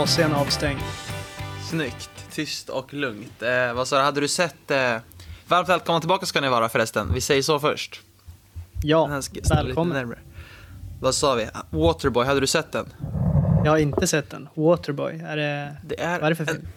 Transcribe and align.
AC'n 0.00 0.34
avstängd. 0.34 0.80
Snyggt, 1.70 2.10
tyst 2.32 2.68
och 2.68 2.94
lugnt. 2.94 3.42
Eh, 3.42 3.72
vad 3.74 3.88
sa 3.88 3.96
du, 3.98 4.02
hade 4.02 4.20
du 4.20 4.28
sett... 4.28 4.70
Eh... 4.70 4.96
Varmt 5.48 5.68
välkomna 5.68 6.00
tillbaka 6.00 6.26
ska 6.26 6.40
ni 6.40 6.48
vara 6.48 6.68
förresten. 6.68 7.14
Vi 7.14 7.20
säger 7.20 7.42
så 7.42 7.60
först. 7.60 8.00
Ja, 8.82 9.20
välkommen. 9.50 10.14
Vad 11.00 11.14
sa 11.14 11.34
vi? 11.34 11.48
Waterboy, 11.70 12.26
hade 12.26 12.40
du 12.40 12.46
sett 12.46 12.72
den? 12.72 12.86
Jag 13.64 13.70
har 13.72 13.78
inte 13.78 14.06
sett 14.06 14.30
den. 14.30 14.48
Waterboy, 14.54 15.20
är 15.26 15.36
det... 15.36 15.76
Det 15.84 16.00
är, 16.00 16.20
Vad 16.20 16.24
är 16.26 16.30
det 16.30 16.36
för 16.36 16.44
en, 16.44 16.54
film? 16.54 16.68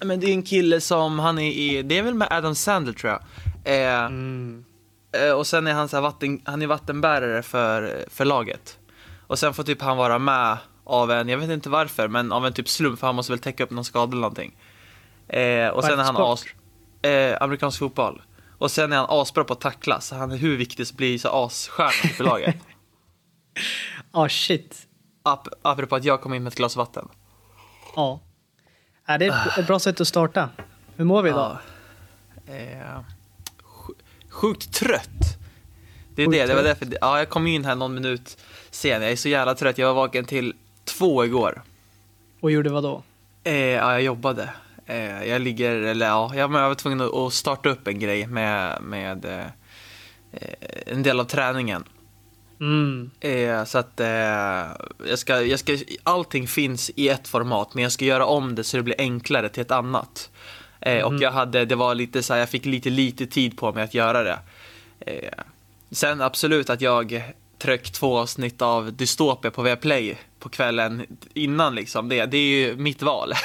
men 0.00 0.20
det 0.20 0.26
är 0.26 0.32
en 0.32 0.42
kille 0.42 0.80
som, 0.80 1.18
han 1.18 1.38
är 1.38 1.50
i, 1.52 1.82
det 1.82 1.98
är 1.98 2.02
väl 2.02 2.14
med 2.14 2.28
Adam 2.30 2.54
Sandler 2.54 2.92
tror 2.92 3.12
jag. 3.12 3.20
Eh, 3.74 4.04
Mm. 4.04 4.64
eh, 5.12 5.30
och 5.32 5.46
sen 5.46 5.66
är 5.66 5.72
han 5.72 5.88
så 5.88 6.00
vatten, 6.00 6.40
han 6.44 6.62
är 6.62 6.66
vattenbärare 6.66 7.42
för, 7.42 8.04
för 8.10 8.24
laget. 8.24 8.78
Och 9.26 9.38
sen 9.38 9.54
får 9.54 9.62
typ 9.62 9.82
han 9.82 9.96
vara 9.96 10.18
med 10.18 10.56
av 10.84 11.10
en, 11.10 11.28
jag 11.28 11.38
vet 11.38 11.50
inte 11.50 11.68
varför, 11.68 12.08
men 12.08 12.32
av 12.32 12.46
en 12.46 12.52
typ 12.52 12.68
slump 12.68 12.98
för 13.00 13.06
han 13.06 13.16
måste 13.16 13.32
väl 13.32 13.38
täcka 13.38 13.64
upp 13.64 13.70
någon 13.70 13.84
skada 13.84 14.10
eller 14.12 14.20
någonting. 14.20 14.56
Eh, 15.28 15.68
och 15.68 15.74
Vad 15.76 15.84
sen 15.84 15.98
är 15.98 16.02
är 16.02 16.06
han 16.06 16.16
as, 16.16 16.44
eh, 17.02 17.42
amerikansk 17.42 17.78
fotboll. 17.78 18.22
Och 18.58 18.70
sen 18.70 18.92
är 18.92 18.96
han 18.96 19.06
asbra 19.08 19.44
på 19.44 19.52
att 19.52 19.60
tackla, 19.60 20.00
så 20.00 20.14
han 20.16 20.30
är 20.32 20.36
hur 20.36 20.56
viktig 20.56 20.86
som 20.86 20.96
blir 20.96 21.18
så 21.18 21.28
asstjärna 21.46 21.90
för 22.14 22.24
laget. 22.30 22.56
Ah, 24.10 24.28
shit. 24.28 24.86
Ap, 25.22 25.48
apropå 25.62 25.96
att 25.96 26.04
jag 26.04 26.20
kom 26.20 26.34
in 26.34 26.42
med 26.42 26.50
ett 26.50 26.56
glas 26.56 26.76
vatten. 26.76 27.08
Ja. 27.96 28.20
Är 29.06 29.18
det 29.18 29.26
ett, 29.26 29.58
ett 29.58 29.66
bra 29.66 29.78
sätt 29.78 30.00
att 30.00 30.08
starta? 30.08 30.48
Hur 30.96 31.04
mår 31.04 31.22
vi 31.22 31.30
idag? 31.30 31.58
Ja. 32.46 32.52
Eh, 32.54 33.00
sj- 33.62 33.94
sjukt 34.30 34.74
trött. 34.74 35.38
Det 36.14 36.22
är 36.22 36.26
Sjukt 36.26 36.38
det, 36.38 36.46
det 36.46 36.54
var 36.54 36.62
därför, 36.62 36.88
ja, 37.00 37.18
jag 37.18 37.28
kom 37.28 37.46
in 37.46 37.64
här 37.64 37.74
någon 37.74 37.94
minut 37.94 38.38
sen. 38.70 39.02
Jag 39.02 39.12
är 39.12 39.16
så 39.16 39.28
jävla 39.28 39.54
trött, 39.54 39.78
jag 39.78 39.86
var 39.86 39.94
vaken 39.94 40.24
till 40.24 40.54
två 40.84 41.24
igår. 41.24 41.62
Och 42.40 42.50
gjorde 42.50 42.70
vad 42.70 42.82
då? 42.82 43.02
Eh, 43.44 43.54
ja, 43.56 43.92
jag 43.92 44.02
jobbade. 44.02 44.50
Eh, 44.86 45.24
jag 45.24 45.40
ligger, 45.42 45.76
eller 45.76 46.06
ja, 46.06 46.32
jag 46.34 46.48
var 46.48 46.74
tvungen 46.74 47.00
att- 47.00 47.32
starta 47.32 47.68
upp 47.68 47.88
en 47.88 47.98
grej 47.98 48.26
med, 48.26 48.82
med 48.82 49.24
eh, 49.24 49.46
eh, 50.32 50.48
en 50.86 51.02
del 51.02 51.20
av 51.20 51.24
träningen. 51.24 51.84
Mm. 52.60 53.10
Eh, 53.20 53.64
så 53.64 53.78
att 53.78 54.00
eh, 54.00 54.06
jag 55.08 55.18
ska, 55.18 55.40
jag 55.42 55.58
ska, 55.58 55.78
allting 56.02 56.48
finns 56.48 56.90
i 56.96 57.08
ett 57.08 57.28
format, 57.28 57.74
men 57.74 57.82
jag 57.82 57.92
ska 57.92 58.04
göra 58.04 58.26
om 58.26 58.54
det 58.54 58.64
så 58.64 58.76
det 58.76 58.82
blir 58.82 58.94
enklare 58.98 59.48
till 59.48 59.60
ett 59.62 59.70
annat. 59.70 60.30
Eh, 60.80 61.04
Och 61.04 61.14
jag 61.14 61.32
hade, 61.32 61.64
det 61.64 61.74
var 61.74 61.94
lite 61.94 62.22
så 62.22 62.32
här, 62.32 62.40
jag 62.40 62.48
fick 62.48 62.64
lite, 62.64 62.90
lite 62.90 63.26
tid 63.26 63.58
på 63.58 63.72
mig 63.72 63.84
att 63.84 63.94
göra 63.94 64.22
det. 64.22 64.38
Eh, 65.00 65.30
sen 65.90 66.20
absolut 66.20 66.70
att 66.70 66.80
jag 66.80 67.22
tryckt 67.58 67.94
två 67.94 68.18
avsnitt 68.18 68.62
av 68.62 68.92
Dystopia 68.92 69.50
på 69.50 69.62
Viaplay 69.62 70.18
på 70.44 70.50
kvällen 70.50 71.06
innan 71.34 71.74
liksom. 71.74 72.08
Det, 72.08 72.26
det 72.26 72.36
är 72.36 72.48
ju 72.48 72.76
mitt 72.76 73.02
val. 73.02 73.32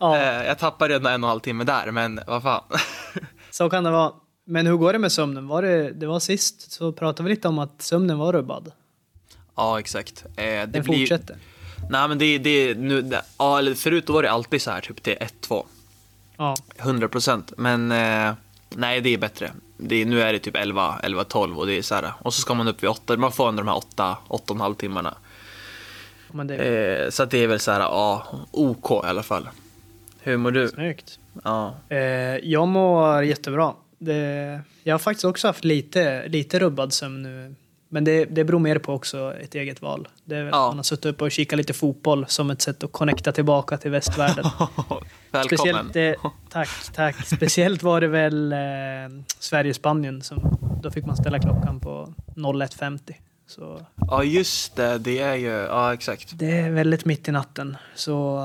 Ja, 0.00 0.16
eh, 0.16 0.46
jag 0.46 0.58
tappade 0.58 0.94
redan 0.94 1.12
en 1.12 1.24
och 1.24 1.28
en 1.28 1.30
halv 1.30 1.40
timme 1.40 1.64
där, 1.64 1.90
men 1.90 2.20
vad 2.26 2.42
fan. 2.42 2.62
så 3.50 3.70
kan 3.70 3.84
det 3.84 3.90
vara. 3.90 4.12
Men 4.46 4.66
hur 4.66 4.76
går 4.76 4.92
det 4.92 4.98
med 4.98 5.12
sömnen? 5.12 5.48
Var 5.48 5.62
det, 5.62 5.92
det 5.92 6.06
var 6.06 6.20
sist 6.20 6.72
så 6.72 6.92
pratade 6.92 7.28
vi 7.28 7.34
lite 7.34 7.48
om 7.48 7.58
att 7.58 7.82
sömnen 7.82 8.18
var 8.18 8.32
rubbad. 8.32 8.72
ja, 9.56 9.78
exakt. 9.78 10.24
Eh, 10.26 10.44
det 10.44 10.66
Den 10.66 10.82
blir, 10.82 10.98
fortsätter. 10.98 11.36
Nej, 11.90 12.08
men 12.08 12.18
det, 12.18 12.38
det, 12.38 12.78
nu, 12.78 13.02
det, 13.02 13.22
ja, 13.38 13.62
förut 13.76 14.08
var 14.08 14.22
det 14.22 14.30
alltid 14.30 14.62
så 14.62 14.70
här, 14.70 14.80
typ 14.80 15.02
till 15.02 15.16
1-2. 15.48 15.64
Ja. 16.36 16.54
100 16.76 17.08
procent. 17.08 17.52
Men 17.56 17.92
eh, 17.92 18.34
nej, 18.68 19.00
det 19.00 19.14
är 19.14 19.18
bättre. 19.18 19.52
Det 19.76 20.04
nu 20.04 20.22
är 20.22 20.32
det 20.32 20.38
typ 20.38 20.56
11, 20.56 21.00
11, 21.02 21.24
12 21.24 21.58
och 21.58 21.66
det 21.66 21.72
är 21.72 21.82
så 21.82 21.94
här. 21.94 22.12
Och 22.18 22.34
så 22.34 22.40
ska 22.40 22.54
man 22.54 22.68
upp 22.68 22.82
vid 22.82 22.90
8. 22.90 23.16
Man 23.16 23.32
får 23.32 23.48
ändå 23.48 23.62
de 23.62 23.68
här 23.68 23.76
8, 23.76 24.16
8 24.28 24.44
och 24.52 24.56
en 24.56 24.60
halv 24.60 24.74
timmarna. 24.74 25.14
Men 26.36 26.46
det 26.46 26.56
Eh, 26.56 27.10
så 27.10 27.24
det 27.24 27.38
är 27.38 27.46
väl 27.46 27.60
så 27.60 27.70
här, 27.70 27.80
ja, 27.80 28.26
OK 28.50 28.90
i 28.90 29.08
alla 29.08 29.22
fall. 29.22 29.48
Hur 30.20 30.36
mår 30.36 30.50
du? 30.50 30.68
snyggt. 30.68 31.18
Ja. 31.44 31.74
Eh, 31.88 31.98
jag 32.36 32.68
mår 32.68 33.24
jättebra. 33.24 33.74
Det, 33.98 34.60
jag 34.82 34.94
har 34.94 34.98
faktiskt 34.98 35.24
också 35.24 35.46
haft 35.46 35.64
lite, 35.64 36.28
lite 36.28 36.58
rubbad 36.58 36.92
sömn 36.92 37.22
nu. 37.22 37.54
Men 37.88 38.04
det, 38.04 38.24
det 38.24 38.44
beror 38.44 38.58
mer 38.58 38.78
på 38.78 38.92
också 38.92 39.34
ett 39.40 39.54
eget 39.54 39.82
val. 39.82 40.08
Det, 40.24 40.36
Ja. 40.36 40.50
Man 40.50 40.76
har 40.76 40.82
suttit 40.82 41.06
upp 41.06 41.22
och 41.22 41.30
kikat 41.30 41.56
lite 41.56 41.72
fotboll 41.72 42.24
som 42.28 42.50
ett 42.50 42.62
sätt 42.62 42.84
att 42.84 42.92
connecta 42.92 43.32
tillbaka 43.32 43.76
till 43.76 43.90
västvärlden. 43.90 44.44
Välkommen. 45.30 45.84
Speciellt, 45.84 45.96
eh, 45.96 46.30
tack, 46.50 46.68
tack. 46.94 47.26
Speciellt 47.26 47.82
var 47.82 48.00
det 48.00 48.08
väl 48.08 48.52
eh, 48.52 48.58
Sverige-Spanien. 49.38 50.22
Då 50.82 50.90
fick 50.90 51.06
man 51.06 51.16
ställa 51.16 51.38
klockan 51.38 51.80
på 51.80 52.14
01.50. 52.34 53.14
Så 53.46 53.86
Ja, 53.94 54.24
just 54.24 54.76
det. 54.76 54.98
Det 54.98 55.18
är 55.18 55.34
ju, 55.34 55.48
ja 55.48 55.94
exakt. 55.94 56.38
det 56.38 56.58
är 56.58 56.70
väldigt 56.70 57.04
mitt 57.04 57.28
i 57.28 57.32
natten. 57.32 57.76
Så, 57.94 58.42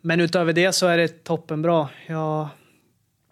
men 0.00 0.20
utöver 0.20 0.52
det 0.52 0.72
så 0.72 0.86
är 0.86 0.96
det 0.96 1.24
toppenbra. 1.24 1.88
Jag 2.06 2.16
har 2.16 2.48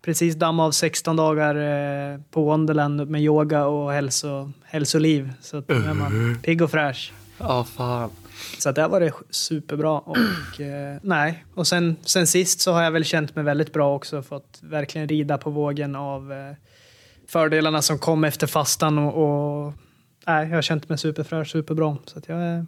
precis 0.02 0.34
dammat 0.34 0.66
av 0.66 0.70
16 0.70 1.16
dagar 1.16 1.54
eh, 1.54 2.20
på 2.30 2.44
Wonderland 2.44 3.08
med 3.08 3.22
yoga 3.22 3.66
och 3.66 3.92
hälso, 3.92 4.52
hälsoliv. 4.64 5.32
Så 5.40 5.56
att 5.56 5.68
nu 5.68 5.74
är 5.74 5.94
man 5.94 6.38
pigg 6.42 6.62
och 6.62 6.70
fräsch. 6.70 7.12
Ja, 7.38 7.64
fan. 7.64 8.10
Så 8.58 8.68
att 8.68 8.74
det 8.74 8.82
har 8.82 8.88
varit 8.88 9.14
superbra. 9.30 9.98
Och, 9.98 10.60
eh, 10.60 10.98
nej. 11.02 11.44
och 11.54 11.66
sen, 11.66 11.96
sen 12.02 12.26
sist 12.26 12.60
så 12.60 12.72
har 12.72 12.82
jag 12.82 12.90
väl 12.90 13.04
känt 13.04 13.36
mig 13.36 13.44
väldigt 13.44 13.72
bra 13.72 13.94
också. 13.94 14.22
Fått 14.22 14.58
verkligen 14.62 15.08
rida 15.08 15.38
på 15.38 15.50
vågen 15.50 15.96
av 15.96 16.32
eh, 16.32 16.56
fördelarna 17.28 17.82
som 17.82 17.98
kom 17.98 18.24
efter 18.24 18.46
fastan. 18.46 18.98
Och, 18.98 19.66
och 19.66 19.72
nej, 20.26 20.48
jag 20.48 20.54
har 20.54 20.62
känt 20.62 20.88
mig 20.88 20.98
superfräsch, 20.98 21.50
superbra. 21.50 21.96
Så 22.06 22.18
att 22.18 22.28
jag 22.28 22.38
är 22.38 22.66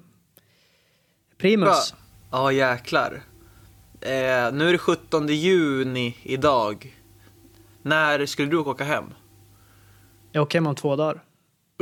primus. 1.39 1.95
Ja, 2.31 2.53
jäklar. 2.53 3.23
Eh, 4.01 4.53
nu 4.53 4.69
är 4.69 4.73
det 4.73 4.79
17 4.79 5.29
juni 5.29 6.17
idag. 6.23 6.97
När 7.83 8.27
skulle 8.27 8.51
du 8.51 8.57
åka 8.57 8.85
hem? 8.85 9.05
Jag 10.33 10.43
åker 10.43 10.59
hem 10.59 10.67
om 10.67 10.75
två 10.75 10.97
dagar. 10.97 11.23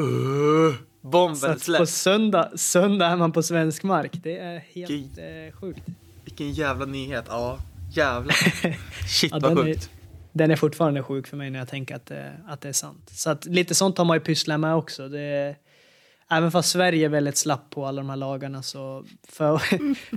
Uh, 0.01 0.75
bomben 1.01 1.51
att 1.51 1.57
på 1.57 1.61
släpps. 1.65 1.93
söndag, 1.93 2.51
söndag 2.57 3.07
är 3.07 3.17
man 3.17 3.33
på 3.33 3.43
svensk 3.43 3.83
mark. 3.83 4.13
Det 4.23 4.39
är 4.39 4.59
helt 4.59 5.19
eh, 5.19 5.61
sjukt. 5.61 5.83
Vilken 6.25 6.53
jävla 6.53 6.87
nyhet. 6.87 7.25
Ja, 7.29 7.59
jävlar. 7.93 8.35
Shit 9.09 9.33
Ja, 9.33 9.39
vad 9.43 9.57
den, 9.57 9.59
är, 9.59 9.65
sjukt. 9.65 9.91
Den 10.33 10.51
är 10.51 10.57
fortfarande 10.57 11.03
sjuk 11.03 11.27
för 11.27 11.37
mig 11.37 11.51
när 11.51 11.59
jag 11.59 11.69
tänker 11.69 11.97
att, 11.97 12.07
det- 12.07 12.33
att 12.47 12.61
det 12.61 12.69
är 12.69 12.73
sant. 12.73 13.11
Så 13.13 13.31
att 13.31 13.45
lite 13.45 13.75
sånt 13.75 13.99
har 13.99 14.05
man 14.05 14.17
ju 14.17 14.21
pysslat 14.21 14.61
med 14.61 14.75
också. 14.75 15.09
Det, 15.09 15.57
även 16.31 16.51
fast 16.53 16.69
Sverige 16.71 17.05
är 17.05 17.09
väldigt 17.09 17.37
slapp 17.37 17.71
på 17.71 17.87
alla 17.87 18.03
de 18.03 18.09
här 18.11 18.17
lagarna 18.17 18.63
så 18.63 19.05
för, 19.29 19.59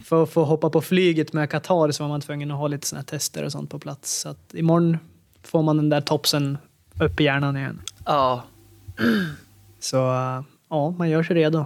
för 0.02 0.24
att 0.24 0.30
få 0.30 0.44
hoppa 0.44 0.70
på 0.70 0.82
flyget 0.82 1.34
med 1.34 1.50
Qatar 1.50 1.92
så 1.92 2.04
var 2.04 2.10
man 2.10 2.22
tvungen 2.22 2.52
att 2.52 2.58
ha 2.58 2.68
lite 2.68 2.88
såna 2.88 3.00
här 3.00 3.06
tester 3.06 3.44
och 3.44 3.52
sånt 3.52 3.70
på 3.70 3.80
plats. 3.80 4.20
Så 4.22 4.30
att 4.30 4.54
imorgon 4.54 4.98
får 5.44 5.64
man 5.64 5.78
den 5.78 5.90
där 5.90 6.02
topsen 6.02 6.58
upp 7.02 7.20
i 7.20 7.24
hjärnan 7.24 7.58
igen. 7.58 7.82
Ja. 8.06 8.44
Så 9.80 9.98
eh, 9.98 10.42
ja, 10.70 10.90
man 10.98 11.10
gör 11.10 11.24
sig 11.24 11.36
redo. 11.36 11.66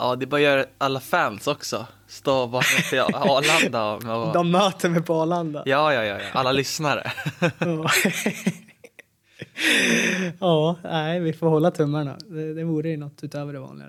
Ja, 0.00 0.16
det 0.16 0.26
bara 0.26 0.40
gör 0.40 0.66
alla 0.78 1.00
fans 1.00 1.46
också. 1.46 1.86
Stå 2.06 2.46
bara 2.46 2.62
till 2.90 3.00
Arlanda 3.00 3.92
och... 3.92 4.32
De 4.34 4.50
möter 4.50 4.88
mig 4.88 5.02
på 5.02 5.14
Arlanda. 5.14 5.62
Ja, 5.66 5.94
ja, 5.94 6.04
ja, 6.04 6.14
ja. 6.18 6.26
Alla 6.32 6.52
lyssnare. 6.52 7.12
Ja. 10.40 10.76
nej, 10.82 11.20
vi 11.20 11.32
får 11.32 11.48
hålla 11.48 11.70
tummarna. 11.70 12.16
Det, 12.28 12.54
det 12.54 12.64
vore 12.64 12.88
ju 12.88 12.96
något 12.96 13.24
utöver 13.24 13.52
det 13.52 13.58
vanliga. 13.60 13.88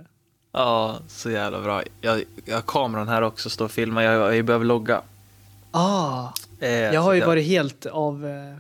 Ja, 0.52 0.96
så 1.08 1.30
jävla 1.32 1.62
bra. 1.62 1.82
Jag, 2.02 2.24
jag 2.46 2.56
har 2.56 2.62
kameran 2.62 3.08
här 3.08 3.22
också, 3.22 3.50
står 3.50 3.66
och 3.66 3.72
filmar. 3.72 4.02
Jag, 4.02 4.38
jag 4.38 4.46
behöver 4.46 4.66
logga. 4.66 5.02
Ah, 5.72 6.28
Eh, 6.60 6.70
jag 6.70 7.02
har 7.02 7.14
ju 7.14 7.20
jag- 7.20 7.28
varit 7.28 7.46
helt 7.48 7.86
av, 7.86 8.26
eh, 8.28 8.58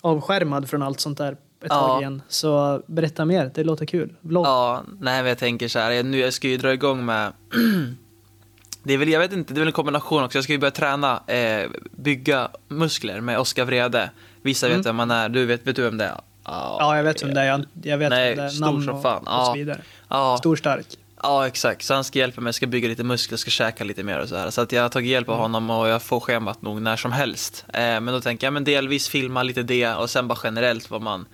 avskärmad 0.00 0.68
från 0.70 0.82
allt 0.82 1.00
sånt 1.00 1.18
där 1.18 1.36
ett 1.66 1.72
Ja. 1.72 1.86
tag 1.86 2.00
igen. 2.00 2.22
Så 2.28 2.82
berätta 2.86 3.24
mer, 3.24 3.50
det 3.54 3.64
låter 3.64 3.86
kul. 3.86 4.12
Vlogg. 4.20 4.46
Ja, 4.46 4.82
nej 5.00 5.22
men 5.22 5.28
jag 5.28 5.38
tänker 5.38 5.68
så 5.68 5.78
här, 5.78 6.02
nu, 6.02 6.18
jag 6.18 6.32
ska 6.32 6.48
ju 6.48 6.56
dra 6.56 6.72
igång 6.72 7.04
med 7.04 7.32
Det 8.82 8.94
är 8.94 8.98
väl, 8.98 9.08
jag 9.08 9.20
vet 9.20 9.32
inte, 9.32 9.54
det 9.54 9.58
är 9.58 9.60
väl 9.60 9.68
en 9.68 9.72
kombination 9.72 10.24
också. 10.24 10.38
Jag 10.38 10.44
ska 10.44 10.52
ju 10.52 10.58
börja 10.58 10.70
träna, 10.70 11.22
eh, 11.26 11.70
bygga 11.90 12.48
muskler 12.68 13.20
med 13.20 13.38
Oskar 13.38 13.64
Vrede. 13.64 14.10
Vissa 14.42 14.66
Mm. 14.66 14.78
vet 14.78 14.86
vem 14.86 14.96
man 14.96 15.10
är, 15.10 15.28
du 15.28 15.46
vet, 15.46 15.66
vet 15.66 15.76
du 15.76 15.82
vem 15.82 15.98
det 15.98 16.04
är? 16.04 16.20
Ja, 16.44 16.96
jag 16.96 17.04
vet 17.04 17.22
vem 17.22 17.34
det 17.34 17.40
är. 17.40 17.44
Jag, 17.46 17.64
jag 17.82 17.98
vet 17.98 18.10
Nej, 18.10 18.34
det 18.36 18.42
är. 18.42 18.48
stor 18.48 18.80
som 18.82 18.94
och, 18.94 19.02
fan. 19.02 19.22
och 19.22 19.28
Ja. 19.32 19.44
så 19.46 19.52
vidare. 19.58 19.80
Ja, 20.08 20.36
Stor 20.38 20.56
stark. 20.56 20.86
Ja, 21.22 21.46
exakt. 21.46 21.82
Så 21.82 21.94
han 21.94 22.04
ska 22.04 22.18
hjälpa 22.18 22.40
mig, 22.40 22.52
ska 22.52 22.66
bygga 22.66 22.88
lite 22.88 23.04
muskler, 23.04 23.36
ska 23.38 23.50
käka 23.50 23.84
lite 23.84 24.02
mer 24.02 24.18
och 24.18 24.28
så 24.28 24.36
här. 24.36 24.50
Så 24.50 24.60
att 24.60 24.72
jag 24.72 24.82
har 24.82 24.88
tagit 24.88 25.10
hjälp 25.10 25.28
av 25.28 25.38
honom 25.38 25.70
och 25.70 25.88
jag 25.88 26.02
får 26.02 26.20
schemat 26.20 26.62
nog 26.62 26.82
när 26.82 26.96
som 26.96 27.12
helst. 27.12 27.64
Eh, 27.68 27.80
men 27.80 28.06
då 28.06 28.20
tänker 28.20 28.46
jag, 28.46 28.54
men 28.54 28.64
delvis 28.64 29.08
filma 29.08 29.42
lite 29.42 29.62
det 29.62 29.94
och 29.94 30.10
sen 30.10 30.28
bara 30.28 30.38
generellt 30.44 30.90
vad 30.90 31.02
man 31.02 31.26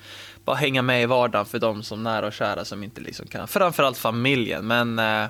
bara 0.45 0.57
hänga 0.57 0.83
med 0.83 1.03
i 1.03 1.07
vardagen 1.07 1.47
för 1.47 1.59
de 1.59 1.83
som 1.83 2.03
nära 2.03 2.27
och 2.27 2.33
kära 2.33 2.65
som 2.65 2.83
inte 2.83 3.01
liksom 3.01 3.27
kan. 3.27 3.49
Framförallt 3.49 3.99
familjen, 3.99 4.67
men 4.67 4.99
eh, 4.99 5.25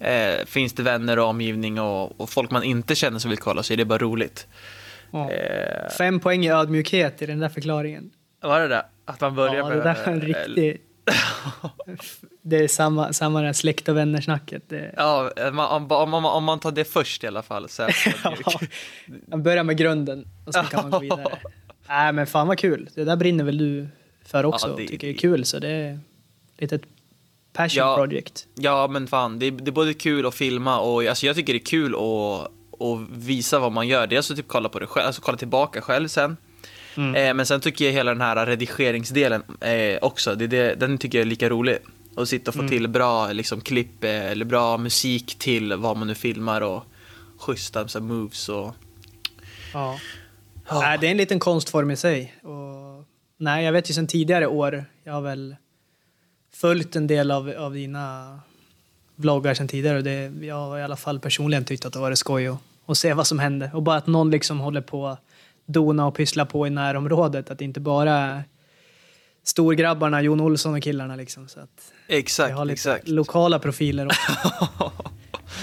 eh, 0.00 0.44
finns 0.46 0.72
det 0.72 0.82
vänner 0.82 1.18
och 1.18 1.26
omgivning 1.26 1.80
och, 1.80 2.20
och 2.20 2.30
folk 2.30 2.50
man 2.50 2.62
inte 2.62 2.94
känner 2.94 3.18
som 3.18 3.30
vill 3.30 3.38
kolla 3.38 3.62
så 3.62 3.72
är 3.72 3.76
det 3.76 3.84
bara 3.84 3.98
roligt. 3.98 4.46
Ja. 5.10 5.30
Eh, 5.30 5.90
Fem 5.98 6.20
poäng 6.20 6.44
i 6.44 6.50
ödmjukhet 6.50 7.22
i 7.22 7.26
den 7.26 7.38
där 7.38 7.48
förklaringen. 7.48 8.10
var 8.42 8.60
det 8.60 8.68
det? 8.68 8.84
Att 9.04 9.20
man 9.20 9.34
börjar 9.34 9.54
Ja, 9.54 9.68
det 9.68 9.76
med... 9.76 9.84
där 9.84 10.04
var 10.06 10.12
en 10.12 10.20
riktig... 10.20 10.80
det 12.42 12.56
är 12.56 12.68
samma, 12.68 13.12
samma 13.12 13.42
där 13.42 13.52
släkt 13.52 13.88
och 13.88 13.96
vänner-snacket. 13.96 14.62
Det, 14.68 14.94
Ja, 14.96 15.30
om, 15.48 15.58
om, 15.90 16.14
om, 16.14 16.24
om 16.24 16.44
man 16.44 16.60
tar 16.60 16.72
det 16.72 16.84
först 16.84 17.24
i 17.24 17.26
alla 17.26 17.42
fall. 17.42 17.68
Så 17.68 17.82
Ja, 18.24 18.60
man 19.28 19.42
börjar 19.42 19.64
med 19.64 19.76
grunden 19.76 20.28
och 20.46 20.54
sen 20.54 20.64
kan 20.66 20.82
man 20.82 20.90
gå 20.90 20.98
vidare. 21.16 21.38
Nej 21.88 22.12
men 22.12 22.26
fan 22.26 22.46
vad 22.48 22.58
kul. 22.58 22.88
Det 22.94 23.04
där 23.04 23.16
brinner 23.16 23.44
väl 23.44 23.58
du 23.58 23.88
för 24.24 24.44
också 24.44 24.66
Ja, 24.66 24.72
och 24.72 24.80
det- 24.80 24.86
tycker 24.88 25.06
det 25.06 25.12
är 25.14 25.18
kul 25.18 25.44
så 25.44 25.58
det 25.58 25.68
är 25.68 25.98
lite 26.58 26.74
ett 26.74 26.82
passion 27.52 27.78
Ja. 27.78 27.96
project. 27.96 28.46
Ja, 28.54 28.88
men 28.90 29.06
fan, 29.06 29.38
det 29.38 29.50
det 29.50 29.70
är 29.70 29.72
både 29.72 29.94
kul 29.94 30.26
att 30.26 30.34
filma 30.34 30.80
och 30.80 31.04
alltså, 31.04 31.26
jag 31.26 31.36
tycker 31.36 31.52
det 31.52 31.58
är 31.58 31.64
kul 31.64 31.94
att, 31.94 32.50
att 32.80 33.08
visa 33.10 33.58
vad 33.58 33.72
man 33.72 33.88
gör. 33.88 34.06
Dels 34.06 34.30
att 34.30 34.36
typ 34.36 34.48
kolla 34.48 34.68
på 34.68 34.78
det 34.78 34.86
själv, 34.86 35.06
alltså 35.06 35.22
kolla 35.22 35.38
tillbaka 35.38 35.80
själv 35.80 36.08
sen. 36.08 36.36
Mm. 37.00 37.14
Eh, 37.14 37.34
men 37.34 37.46
sen 37.46 37.60
tycker 37.60 37.84
jag 37.84 37.92
hela 37.92 38.10
den 38.10 38.20
här 38.20 38.46
redigeringsdelen 38.46 39.42
eh, 39.60 39.98
också, 40.02 40.34
det, 40.34 40.46
det, 40.46 40.74
den 40.74 40.98
tycker 40.98 41.18
jag 41.18 41.24
är 41.24 41.28
lika 41.28 41.48
rolig. 41.48 41.78
Att 42.16 42.28
sitta 42.28 42.50
och 42.50 42.54
få 42.54 42.60
Mm. 42.60 42.70
till 42.70 42.88
bra 42.88 43.32
liksom, 43.32 43.60
klipp 43.60 44.04
eh, 44.04 44.30
eller 44.30 44.44
bra 44.44 44.78
musik 44.78 45.36
till 45.38 45.74
vad 45.74 45.96
man 45.96 46.06
nu 46.06 46.14
filmar 46.14 46.60
och 46.60 46.82
schyssta 47.38 47.88
så 47.88 48.00
moves 48.00 48.48
och... 48.48 48.74
Ja. 49.72 49.98
Ja. 50.68 50.80
Nej, 50.80 50.98
det 51.00 51.06
är 51.06 51.10
en 51.10 51.16
liten 51.16 51.38
konstform 51.38 51.90
i 51.90 51.96
sig. 51.96 52.34
Och, 52.42 53.04
nej, 53.36 53.64
jag 53.64 53.72
vet 53.72 53.90
ju 53.90 53.94
sedan 53.94 54.06
tidigare 54.06 54.46
år, 54.46 54.84
jag 55.04 55.12
har 55.12 55.20
väl 55.20 55.56
följt 56.54 56.96
en 56.96 57.06
del 57.06 57.30
av, 57.30 57.54
av 57.58 57.74
dina 57.74 58.40
vloggar 59.16 59.54
sedan 59.54 59.68
tidigare 59.68 59.96
och 59.98 60.04
det, 60.04 60.32
jag 60.46 60.54
har 60.54 60.78
i 60.78 60.82
alla 60.82 60.96
fall 60.96 61.20
personligen 61.20 61.64
tyckt 61.64 61.84
att 61.84 61.92
det 61.92 61.98
varit 61.98 62.18
skoj 62.18 62.46
att, 62.46 62.58
att 62.86 62.98
se 62.98 63.14
vad 63.14 63.26
som 63.26 63.38
händer. 63.38 63.70
Och 63.74 63.82
bara 63.82 63.96
att 63.96 64.06
någon 64.06 64.30
liksom 64.30 64.60
håller 64.60 64.80
på 64.80 65.18
dona 65.72 66.06
och 66.06 66.14
pyssla 66.14 66.46
på 66.46 66.66
i 66.66 66.70
närområdet. 66.70 67.50
Att 67.50 67.58
det 67.58 67.64
inte 67.64 67.80
bara 67.80 68.12
är 68.12 68.42
storgrabbarna, 69.44 70.22
Jon 70.22 70.40
Olsson 70.40 70.74
och 70.74 70.82
killarna 70.82 71.16
liksom. 71.16 71.48
Så 71.48 71.60
att 71.60 71.92
vi 72.08 72.18
Exakt, 72.18 72.54
har 72.54 72.64
lite 72.64 72.72
exakt. 72.72 73.08
lokala 73.08 73.58
profiler 73.58 74.06
också. 74.06 74.32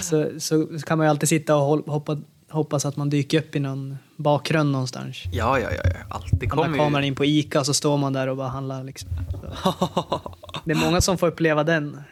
så, 0.00 0.40
så 0.40 0.66
kan 0.86 0.98
man 0.98 1.06
ju 1.06 1.10
alltid 1.10 1.28
sitta 1.28 1.56
och 1.56 1.84
hoppa, 1.92 2.18
hoppas 2.50 2.84
att 2.84 2.96
man 2.96 3.10
dyker 3.10 3.38
upp 3.38 3.56
i 3.56 3.60
någon 3.60 3.98
bakgrund 4.16 4.70
någonstans. 4.72 5.22
Ja, 5.32 5.58
ja, 5.58 5.68
ja, 5.72 5.82
alltid 6.10 6.50
Kommer 6.50 6.64
kommer 6.64 6.78
kameran 6.78 7.02
ju. 7.02 7.08
in 7.08 7.14
på 7.14 7.24
Ica 7.24 7.64
så 7.64 7.74
står 7.74 7.96
man 7.96 8.12
där 8.12 8.26
och 8.26 8.36
bara 8.36 8.48
handlar. 8.48 8.84
Liksom. 8.84 9.10
Det 10.64 10.72
är 10.72 10.76
många 10.76 11.00
som 11.00 11.18
får 11.18 11.26
uppleva 11.26 11.64
den. 11.64 12.02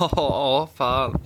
Ja, 0.00 0.68
fan. 0.74 1.20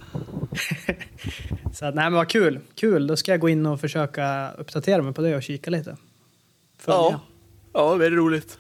Så 1.81 1.87
att, 1.87 1.95
nej 1.95 2.05
men 2.05 2.13
vad 2.13 2.29
kul. 2.29 2.61
Kul, 2.75 3.07
då 3.07 3.17
ska 3.17 3.31
jag 3.31 3.41
gå 3.41 3.49
in 3.49 3.67
och 3.67 3.81
försöka 3.81 4.53
uppdatera 4.59 5.03
mig 5.03 5.13
på 5.13 5.23
det 5.23 5.37
och 5.37 5.43
kika 5.43 5.71
lite. 5.71 5.97
Följa. 6.79 6.99
Ja. 7.01 7.21
ja, 7.73 7.97
det 7.97 8.07
är 8.07 8.11
roligt. 8.11 8.59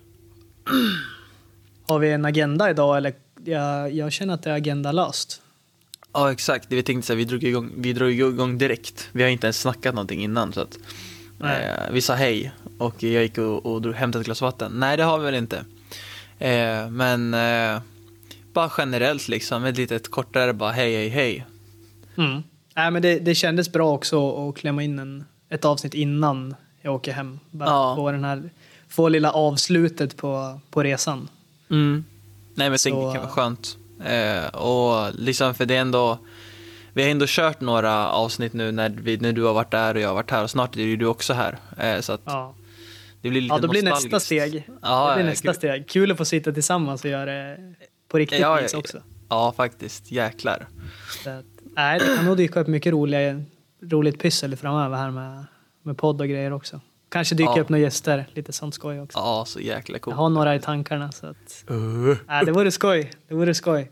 Har 1.88 1.98
vi 1.98 2.10
en 2.10 2.24
agenda 2.24 2.70
idag 2.70 2.96
eller? 2.96 3.14
Jag, 3.44 3.92
jag 3.92 4.12
känner 4.12 4.34
att 4.34 4.42
det 4.42 4.50
är 4.50 4.54
agendalöst. 4.54 5.42
Ja, 6.12 6.32
exakt. 6.32 6.68
Det 6.68 6.76
vi 6.76 6.82
tänkte 6.82 7.06
så 7.06 7.12
här, 7.12 7.18
vi 7.18 7.24
drog 7.24 7.44
igång, 7.44 7.70
vi 7.76 7.92
drog 7.92 8.10
igång 8.10 8.58
direkt. 8.58 9.08
Vi 9.12 9.22
har 9.22 9.30
inte 9.30 9.46
ens 9.46 9.60
snackat 9.60 9.94
någonting 9.94 10.22
innan 10.22 10.52
så 10.52 10.60
att 10.60 10.78
Nej. 11.38 11.64
eh, 11.64 11.92
vi 11.92 12.00
sa 12.00 12.14
hej 12.14 12.52
och 12.78 13.02
jag 13.02 13.22
gick 13.22 13.38
och, 13.38 13.66
och 13.66 13.82
drog, 13.82 13.94
hämtade 13.94 14.20
ett 14.20 14.26
glas 14.26 14.40
vatten. 14.40 14.72
Nej, 14.74 14.96
det 14.96 15.02
har 15.02 15.18
vi 15.18 15.24
väl 15.24 15.34
inte. 15.34 15.64
Eh, 16.38 16.90
men 16.90 17.34
eh, 17.34 17.82
bara 18.52 18.72
generellt 18.78 19.28
liksom, 19.28 19.64
ett 19.64 19.76
litet 19.76 20.10
kortare 20.10 20.52
bara 20.52 20.72
hej, 20.72 20.96
hej, 20.96 21.08
hej. 21.08 21.46
Mm. 22.16 22.42
Nej, 22.76 22.90
men 22.90 23.02
det, 23.02 23.18
det 23.18 23.34
kändes 23.34 23.72
bra 23.72 23.92
också 23.92 24.48
att 24.48 24.56
klämma 24.56 24.82
in 24.82 24.98
en, 24.98 25.24
ett 25.48 25.64
avsnitt 25.64 25.94
innan 25.94 26.54
jag 26.82 26.94
åker 26.94 27.12
hem. 27.12 27.40
Bara 27.50 27.70
Ja. 27.70 27.96
få, 27.96 28.10
den 28.12 28.24
här, 28.24 28.50
få 28.88 29.08
lilla 29.08 29.32
avslutet 29.32 30.16
på, 30.16 30.60
på 30.70 30.82
resan. 30.82 31.28
Mm. 31.70 32.04
Nej, 32.54 32.70
men 32.70 32.78
Så- 32.78 32.88
det 32.88 32.94
kan 33.14 33.22
vara 33.22 33.32
skönt. 33.32 33.76
Eh, 34.04 34.44
och 34.54 35.14
liksom 35.14 35.54
för 35.54 35.66
det 35.66 35.74
är 35.76 35.80
ändå, 35.80 36.18
vi 36.92 37.02
har 37.02 37.10
ändå 37.10 37.24
kört 37.28 37.60
några 37.60 38.08
avsnitt 38.08 38.52
nu 38.52 38.72
när, 38.72 38.88
vi, 38.88 39.16
när 39.16 39.32
du 39.32 39.42
har 39.42 39.52
varit 39.54 39.70
där 39.70 39.94
och 39.94 40.00
jag 40.00 40.08
har 40.08 40.14
varit 40.14 40.30
här 40.30 40.42
och 40.42 40.50
snart 40.50 40.76
är 40.76 40.80
ju 40.80 40.96
du 40.96 41.06
också 41.06 41.32
här. 41.32 41.58
Eh, 41.78 42.00
så 42.00 42.12
att 42.12 42.20
Ja, 42.24 42.54
det 43.22 43.30
blir 43.30 43.40
lite 43.40 43.54
ja 43.54 43.58
då 43.58 43.68
blir 43.68 43.82
nästa 43.82 44.20
steg. 44.20 44.68
Ja, 44.82 45.08
det 45.10 45.14
blir 45.22 45.30
nästa 45.30 45.48
kul. 45.48 45.54
steg. 45.54 45.88
Kul 45.88 46.10
att 46.12 46.18
få 46.18 46.24
sitta 46.24 46.52
tillsammans 46.52 47.04
och 47.04 47.10
göra 47.10 47.24
det 47.32 47.74
på 48.08 48.18
riktigt 48.18 48.40
Ja, 48.40 48.54
vis 48.54 48.74
också. 48.74 48.98
Ja, 49.28 49.52
faktiskt. 49.56 50.10
Jäklar. 50.12 50.66
Så 51.24 51.30
att, 51.30 51.44
nej, 51.76 51.98
det 51.98 52.16
kan 52.16 52.24
nog 52.24 52.36
dyka 52.36 52.60
upp 52.60 52.66
mycket 52.66 52.92
roliga, 52.92 53.42
roligt 53.82 54.18
pyssel 54.18 54.56
framöver 54.56 54.96
här 54.96 55.10
med, 55.10 55.44
med 55.82 55.96
podd 55.98 56.20
och 56.20 56.28
grejer 56.28 56.52
också. 56.52 56.80
Kanske 57.08 57.34
dyka 57.34 57.52
Ja. 57.56 57.60
upp 57.62 57.68
några 57.68 57.82
gäster, 57.82 58.26
lite 58.34 58.52
sånt 58.52 58.74
skoj 58.74 59.00
också. 59.00 59.18
Ja, 59.18 59.44
så 59.46 59.60
jäkla 59.60 59.94
Jag 59.94 60.02
coolt. 60.02 60.16
har 60.16 60.28
några 60.28 60.54
i 60.54 60.60
tankarna 60.60 61.12
så 61.12 61.26
att 61.26 61.64
Uh. 61.70 62.16
nej, 62.28 62.44
det 62.44 62.52
vore 62.52 62.70
skoj. 62.70 63.10
Det 63.28 63.34
vore 63.34 63.54
skoj. 63.54 63.90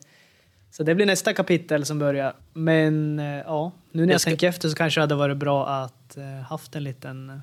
Så 0.70 0.82
det 0.82 0.94
blir 0.94 1.06
nästa 1.06 1.32
kapitel 1.34 1.84
som 1.84 1.98
börjar. 1.98 2.34
Men 2.52 3.18
eh, 3.18 3.24
ja, 3.26 3.72
nu 3.92 4.00
när 4.02 4.06
jag, 4.08 4.14
Jag 4.14 4.20
ska- 4.20 4.30
tänker 4.30 4.48
efter 4.48 4.68
så 4.68 4.74
kanske 4.76 5.00
det 5.00 5.02
hade 5.02 5.14
varit 5.14 5.36
bra 5.36 5.66
att 5.68 6.16
eh, 6.16 6.24
haft 6.24 6.74
en 6.74 6.84
liten, 6.84 7.42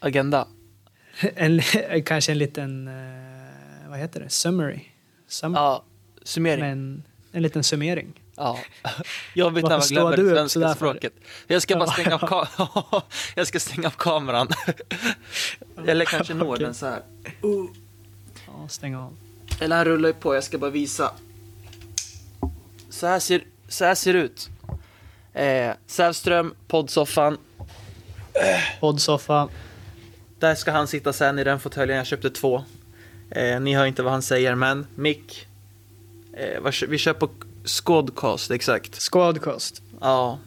Agenda. 0.00 0.46
en, 1.34 1.60
kanske 2.04 2.32
en 2.32 2.38
liten, 2.38 2.88
eh, 2.88 3.88
vad 3.90 3.98
heter 3.98 4.20
det, 4.20 4.28
summary. 4.28 4.80
Sum- 5.28 5.54
Ja, 5.54 5.84
summering. 6.22 6.60
Men 6.60 7.02
en 7.32 7.42
liten 7.42 7.64
summering. 7.64 8.20
Ja. 8.36 8.58
Jobbigt 9.34 9.64
när 9.64 9.78
man 9.78 9.88
glömmer 9.88 10.16
det 10.16 10.30
svenska 10.30 10.60
för? 10.60 10.74
språket. 10.74 11.12
Jag 11.46 11.62
ska 11.62 11.76
bara 11.76 11.90
stänga 11.90 12.16
av, 12.16 13.02
jag 13.34 13.46
ska 13.46 13.60
stänga 13.60 13.86
av 13.86 13.90
kameran. 13.90 14.48
Eller 15.86 16.04
kanske 16.04 16.34
nå 16.34 16.56
den 16.56 16.74
så 16.74 16.86
här. 16.86 17.02
Ja, 18.46 18.68
stäng 18.68 18.94
av. 18.94 19.16
Eller 19.60 19.76
han 19.76 19.84
rullar 19.84 20.08
ju 20.08 20.14
på, 20.14 20.34
jag 20.34 20.44
ska 20.44 20.58
bara 20.58 20.70
visa. 20.70 21.12
Så 22.90 23.06
här 23.06 23.18
ser, 23.18 23.44
så 23.68 23.84
här 23.84 23.94
ser 23.94 24.12
det 24.12 24.18
ut. 24.18 24.48
Eh, 25.32 25.72
Sävström, 25.86 26.54
poddsoffan. 26.68 27.38
Poddsoffa. 28.80 29.48
Där 30.38 30.54
ska 30.54 30.70
han 30.72 30.88
sitta 30.88 31.12
sen 31.12 31.38
i 31.38 31.44
den 31.44 31.60
fåtöljen, 31.60 31.98
jag 31.98 32.06
köpte 32.06 32.30
två. 32.30 32.64
Eh, 33.30 33.60
ni 33.60 33.74
hör 33.74 33.86
inte 33.86 34.02
vad 34.02 34.12
han 34.12 34.22
säger, 34.22 34.54
men 34.54 34.86
mick. 34.94 35.46
Eh, 36.32 36.72
vi 36.88 36.98
kör 36.98 37.12
på 37.12 37.28
Squadcast, 37.64 38.50
exakt. 38.50 39.00
Squadcast. 39.12 39.82
Ja. 40.00 40.38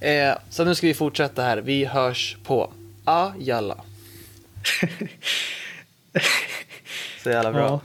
Eh, 0.00 0.34
så 0.50 0.64
nu 0.64 0.74
ska 0.74 0.86
vi 0.86 0.94
fortsätta 0.94 1.42
här. 1.42 1.58
Vi 1.58 1.84
hörs 1.84 2.36
på 2.44 2.72
Ajalla. 3.04 3.76
Så 7.22 7.30
jävla 7.30 7.52
bra. 7.52 7.80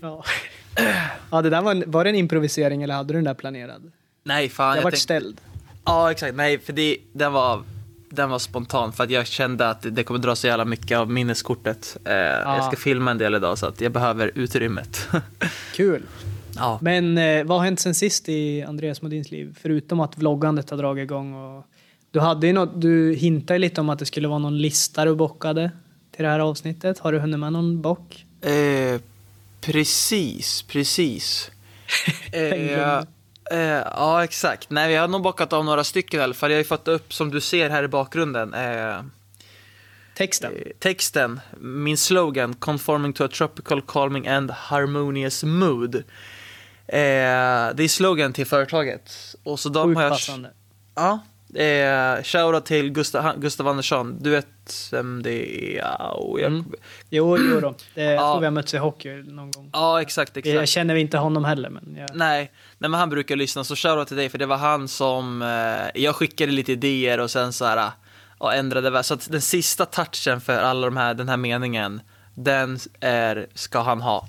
Ja. 0.00 0.24
Ja. 0.76 0.84
ja, 1.30 1.42
det 1.42 1.50
där 1.50 1.62
var, 1.62 1.70
en, 1.70 1.84
var 1.86 2.04
det 2.04 2.10
en 2.10 2.16
improvisering 2.16 2.82
eller 2.82 2.94
hade 2.94 3.08
du 3.12 3.14
den 3.18 3.24
där 3.24 3.34
planerad? 3.34 3.92
Nej, 4.24 4.48
fan. 4.48 4.68
Jag 4.68 4.76
Jag 4.76 4.82
vart 4.82 4.92
tänkte, 4.92 5.02
ställd. 5.02 5.40
ja, 5.84 6.10
exakt. 6.10 6.34
Nej, 6.36 6.58
för 6.58 6.72
det, 6.72 6.96
den, 7.12 7.32
var, 7.32 7.62
den 8.10 8.30
var 8.30 8.38
spontan. 8.38 8.92
För 8.92 9.04
att 9.04 9.10
jag 9.10 9.26
kände 9.26 9.68
att 9.70 9.86
det 9.90 10.04
kommer 10.04 10.20
dra 10.20 10.36
så 10.36 10.46
jävla 10.46 10.64
mycket 10.64 10.98
av 10.98 11.10
minneskortet. 11.10 11.96
Eh, 12.04 12.12
Jag 12.14 12.64
ska 12.64 12.76
filma 12.76 13.10
en 13.10 13.18
del 13.18 13.34
idag 13.34 13.58
så 13.58 13.66
att 13.66 13.80
jag 13.80 13.92
behöver 13.92 14.30
utrymmet. 14.34 15.08
Kul. 15.74 16.02
Ja. 16.56 16.78
Men 16.82 17.18
eh, 17.18 17.44
vad 17.44 17.58
har 17.58 17.64
hänt 17.64 17.80
sen 17.80 17.94
sist 17.94 18.28
i 18.28 18.62
Andreas 18.62 19.02
Modins 19.02 19.30
liv? 19.30 19.58
Förutom 19.62 20.00
att 20.00 20.18
vloggandet 20.18 20.70
har 20.70 20.76
dragit 20.76 21.02
igång 21.02 21.34
och 21.34 21.64
du 22.10 22.20
hade 22.20 22.46
ju 22.46 22.52
något, 22.52 22.80
du 22.80 23.14
hintade 23.14 23.58
lite 23.58 23.80
om 23.80 23.90
att 23.90 23.98
det 23.98 24.06
skulle 24.06 24.28
vara 24.28 24.38
någon 24.38 24.58
lista 24.58 25.04
du 25.04 25.14
bockade 25.14 25.70
till 26.16 26.22
det 26.24 26.30
här 26.30 26.38
avsnittet. 26.38 26.98
Har 26.98 27.12
du 27.12 27.18
hunnit 27.18 27.40
med 27.40 27.52
någon 27.52 27.82
bock? 27.82 28.24
Eh, 28.40 29.00
precis, 29.60 30.62
precis. 30.62 31.50
eh, 32.32 32.42
eh, 33.50 33.82
ja, 33.96 34.24
exakt. 34.24 34.70
Nej, 34.70 34.92
jag 34.92 35.00
har 35.00 35.08
nog 35.08 35.22
bockat 35.22 35.52
av 35.52 35.64
några 35.64 35.84
stycken 35.84 36.20
i 36.20 36.22
alla 36.22 36.34
fall. 36.34 36.50
Jag 36.50 36.56
har 36.56 36.60
ju 36.60 36.68
fått 36.68 36.88
upp, 36.88 37.14
som 37.14 37.30
du 37.30 37.40
ser 37.40 37.70
här 37.70 37.82
i 37.82 37.88
bakgrunden, 37.88 38.54
eh, 38.54 39.02
Texten? 40.14 40.52
eh, 40.56 40.72
texten. 40.78 41.40
Min 41.60 41.96
slogan, 41.96 42.54
conforming 42.54 43.12
to 43.12 43.24
a 43.24 43.28
tropical, 43.28 43.82
calming 43.82 44.28
and 44.28 44.50
harmonious 44.50 45.44
mood. 45.44 46.04
Eh, 46.92 47.74
det 47.74 47.82
är 47.84 47.88
slogan 47.88 48.32
till 48.32 48.46
företaget. 48.46 49.12
Och 49.44 49.60
så 49.60 49.68
de 49.68 49.84
Sjukt 49.88 49.96
har 49.96 50.02
jag... 50.02 50.12
passande. 50.12 50.50
Ja. 50.94 51.18
Eh, 51.62 52.22
shoutout 52.22 52.64
till 52.66 52.90
Gustav, 52.90 53.38
Gustav 53.40 53.68
Andersson. 53.68 54.16
Du 54.20 54.30
vet 54.30 54.46
vem 54.92 55.22
det 55.22 55.78
är? 55.78 56.12
Och 56.16 56.40
jag, 56.40 56.46
Mm. 56.46 56.64
Jo, 57.10 57.38
jo 57.38 57.60
då. 57.60 57.74
Det, 57.94 58.02
jag 58.02 58.14
Ja. 58.14 58.32
tror 58.32 58.40
vi 58.40 58.46
har 58.46 58.50
mötts 58.50 58.74
i 58.74 58.78
hockey 58.78 59.22
någon 59.22 59.50
gång. 59.50 59.70
ja 59.72 60.00
exakt, 60.02 60.36
exakt. 60.36 60.54
Jag 60.54 60.68
känner 60.68 60.94
inte 60.94 61.18
honom 61.18 61.44
heller, 61.44 61.70
men 61.70 61.96
jag... 61.98 62.08
Nej, 62.14 62.50
nej 62.78 62.90
men 62.90 63.00
han 63.00 63.10
brukar 63.10 63.36
lyssna, 63.36 63.64
så 63.64 63.76
shoutout 63.76 64.08
till 64.08 64.16
dig 64.16 64.28
för 64.28 64.38
det 64.38 64.46
var 64.46 64.56
han 64.56 64.88
som, 64.88 65.42
eh, 65.42 66.02
jag 66.02 66.16
skickade 66.16 66.52
lite 66.52 66.72
idéer 66.72 67.20
och 67.20 67.30
sen 67.30 67.52
så 67.52 67.64
här, 67.64 67.90
och 68.38 68.54
ändrade, 68.54 69.02
så 69.02 69.14
att 69.14 69.30
den 69.30 69.40
sista 69.40 69.86
touchen 69.86 70.40
för 70.40 70.58
alla 70.58 70.86
de 70.86 70.96
här, 70.96 71.14
den 71.14 71.28
här 71.28 71.36
meningen, 71.36 72.00
den 72.34 72.78
är, 73.00 73.46
ska 73.54 73.80
han 73.80 74.00
ha. 74.00 74.28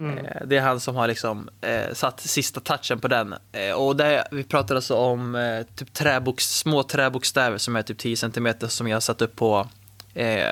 Mm. 0.00 0.18
Eh, 0.18 0.46
det 0.46 0.56
är 0.56 0.60
han 0.60 0.80
som 0.80 0.96
har 0.96 1.08
liksom 1.08 1.48
eh, 1.60 1.92
satt 1.94 2.20
sista 2.20 2.60
touchen 2.60 3.00
på 3.00 3.08
den. 3.08 3.34
Eh, 3.52 3.72
och 3.72 3.96
det, 3.96 4.28
vi 4.30 4.44
pratar 4.44 4.74
alltså 4.76 4.94
om 4.96 5.34
eh, 5.34 5.62
typ 5.76 5.92
träboks, 5.92 6.44
små 6.58 6.82
träbokstäver 6.82 7.58
som 7.58 7.76
är 7.76 7.82
typ 7.82 7.98
10 7.98 8.16
cm 8.16 8.48
som 8.68 8.88
jag 8.88 8.96
har 8.96 9.00
satt 9.00 9.22
upp 9.22 9.36
på 9.36 9.68
eh, 10.14 10.46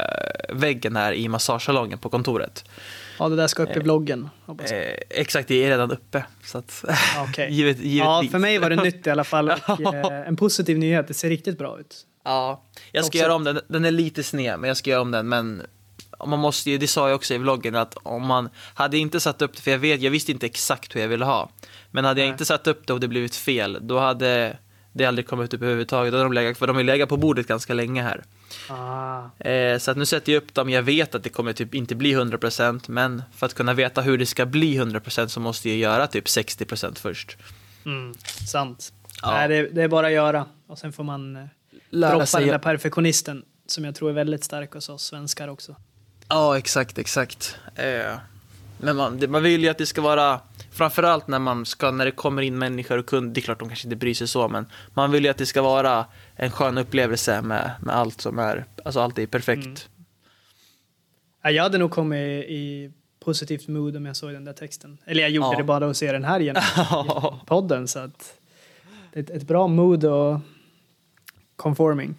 väggen 0.51 0.97
här 0.97 1.13
i 1.13 1.29
massagesalongen 1.29 1.99
på 1.99 2.09
kontoret. 2.09 2.65
Ja, 3.19 3.29
det 3.29 3.37
där 3.37 3.47
ska 3.47 3.63
upp 3.63 3.77
i 3.77 3.81
vloggen. 3.81 4.29
hoppas 4.47 4.71
jag. 4.71 4.85
Exakt, 5.11 5.49
det 5.49 5.65
är 5.65 5.69
redan 5.69 5.91
uppe. 5.91 6.25
Så 6.45 6.59
att, 6.59 6.85
Okej. 7.29 7.51
givet, 7.55 7.77
Ja, 7.79 7.85
givetvis. 7.85 8.33
för 8.33 8.39
mig 8.39 8.59
var 8.59 8.71
det 8.71 8.77
nytt 8.77 9.07
i 9.07 9.11
alla 9.11 9.25
fall. 9.25 9.51
Och, 9.69 10.13
en 10.13 10.37
positiv 10.37 10.79
nyhet, 10.79 11.09
det 11.09 11.15
ser 11.15 11.29
riktigt 11.29 11.59
bra 11.59 11.81
ut. 11.81 11.97
Ja, 12.25 12.63
jag 12.93 13.05
ska 13.05 13.09
Också- 13.09 13.19
göra 13.19 13.35
om 13.35 13.45
den. 13.45 13.61
Den 13.69 13.85
är 13.85 13.91
lite 13.91 14.23
sned, 14.23 14.59
men 14.61 14.69
jag 14.69 14.77
ska 14.77 14.91
göra 14.91 15.01
om 15.03 15.11
den. 15.11 15.29
Men 15.29 15.63
man 16.25 16.39
måste 16.39 16.71
ju, 16.71 16.79
det 16.79 16.87
sa 16.89 17.09
jag 17.09 17.17
också 17.17 17.35
i 17.35 17.39
vloggen, 17.39 17.75
att 17.75 17.95
om 18.03 18.27
man 18.27 18.49
hade 18.75 18.99
inte 18.99 19.21
satt 19.21 19.43
upp 19.43 19.57
det, 19.57 19.63
för 19.63 19.71
jag 19.71 19.79
vet, 19.79 20.01
jag 20.01 20.11
visste 20.11 20.33
inte 20.33 20.47
exakt 20.47 20.97
hur 20.97 21.01
jag 21.01 21.09
ville 21.09 21.25
ha. 21.25 21.51
Men 21.91 22.05
hade 22.05 22.21
jag 22.21 22.27
Nej. 22.27 22.33
inte 22.33 22.45
satt 22.45 22.67
upp 22.67 22.87
det 22.87 22.93
och 22.93 23.01
det 23.01 23.09
blivit 23.09 23.37
fel, 23.37 23.79
då 23.83 23.99
hade 23.99 24.57
det 24.93 25.05
aldrig 25.05 25.27
kommit 25.27 25.55
upp 25.55 25.63
överhuvudtaget. 25.63 26.13
Då 26.13 26.19
hade 26.19 26.25
de 26.29 26.33
legat, 26.33 26.59
för 26.59 26.67
de 26.67 26.77
har 26.77 26.83
legat 26.83 27.09
på 27.09 27.17
bordet 27.17 27.47
ganska 27.47 27.75
länge 27.75 28.03
här. 28.03 28.25
Ah. 28.69 29.49
Eh, 29.49 29.79
så 29.79 29.91
att 29.91 29.97
nu 29.97 30.07
sätter 30.07 30.33
jag 30.33 30.43
upp 30.43 30.55
dem, 30.55 30.71
jag 30.71 30.83
vet 30.83 31.15
att 31.15 31.23
det 31.23 31.29
kommer 31.29 31.53
typ 31.53 31.75
inte 31.75 31.95
bli 31.95 32.15
100% 32.15 32.81
men 32.87 33.23
för 33.37 33.47
att 33.47 33.55
kunna 33.55 33.75
veta 33.75 34.01
hur 34.01 34.19
det 34.19 34.27
ska 34.27 34.47
bli 34.47 34.79
100% 34.79 35.27
så 35.27 35.41
måste 35.41 35.69
jag 35.69 35.79
göra 35.79 36.07
typ 36.07 36.25
60% 36.27 36.99
först. 36.99 37.37
Mm, 37.87 38.15
sant. 38.47 38.93
Ja. 39.23 39.31
Nej, 39.31 39.49
det, 39.49 39.69
det 39.69 39.83
är 39.83 39.89
bara 39.89 40.07
att 40.07 40.13
göra. 40.13 40.47
Och 40.67 40.79
sen 40.79 40.93
får 40.93 41.05
man 41.05 41.37
eh, 41.37 41.45
Lära 41.91 42.11
droppa 42.11 42.27
sig- 42.27 42.41
den 42.45 42.51
där 42.53 42.59
perfektionisten 42.59 43.45
som 43.67 43.85
jag 43.85 43.95
tror 43.95 44.11
är 44.11 44.15
väldigt 44.15 44.45
stark 44.45 44.73
hos 44.73 44.89
oss 44.89 45.03
svenskar 45.05 45.49
också. 45.49 45.77
Ja, 46.29 46.59
exakt, 46.59 46.99
exakt. 46.99 47.57
Eh, 47.75 48.19
men 48.79 48.97
man, 48.97 49.19
det, 49.19 49.29
man 49.29 49.43
vill 49.43 49.63
ju 49.63 49.69
att 49.69 49.79
det 49.79 49.87
ska 49.87 50.01
vara, 50.01 50.41
framförallt 50.73 51.29
när 51.29 51.39
man 51.39 51.67
ska, 51.67 51.91
när 51.91 52.05
det 52.05 52.11
kommer 52.11 52.43
in 52.43 52.59
människor 52.59 52.99
och 52.99 53.07
kunder, 53.07 53.35
det 53.35 53.41
är 53.41 53.43
klart 53.43 53.59
de 53.59 53.69
kanske 53.69 53.87
inte 53.87 53.97
bryr 53.97 54.15
sig 54.15 54.29
så, 54.29 54.49
men 54.49 54.67
man 54.95 55.11
vill 55.11 55.25
ju 55.25 55.31
att 55.31 55.37
det 55.39 55.47
ska 55.47 55.63
vara 55.63 56.07
en 56.37 56.51
skön 56.51 56.79
upplevelse 56.79 57.43
med, 57.43 57.71
med 57.81 57.97
allt 57.97 58.21
som 58.21 58.39
är, 58.39 58.65
alltså 58.85 59.01
allt 59.01 59.19
är 59.19 59.27
perfekt. 59.27 59.65
Mm. 59.67 59.77
Ja, 61.43 61.51
jag 61.51 61.63
hade 61.63 61.79
nog 61.79 61.91
kommit 61.91 62.45
i 62.49 62.93
positivt 63.25 63.69
mood 63.69 63.97
om 63.97 64.07
jag 64.07 64.17
såg 64.17 64.33
den 64.33 64.45
där 64.45 64.53
texten. 64.53 64.99
Eller 65.05 65.23
jag 65.23 65.31
gjorde 65.31 65.49
Ja. 65.53 65.59
det 65.59 65.65
bara 65.65 65.91
att 65.91 65.97
se 65.97 66.13
den 66.13 66.25
här 66.25 66.41
genom, 66.41 66.63
podden. 67.47 67.89
Så 67.89 67.99
att 67.99 68.39
det 69.13 69.19
är 69.19 69.23
ett, 69.23 69.31
ett 69.31 69.43
bra 69.43 69.67
mood 69.67 70.05
och 70.05 70.41
conforming. 71.57 72.15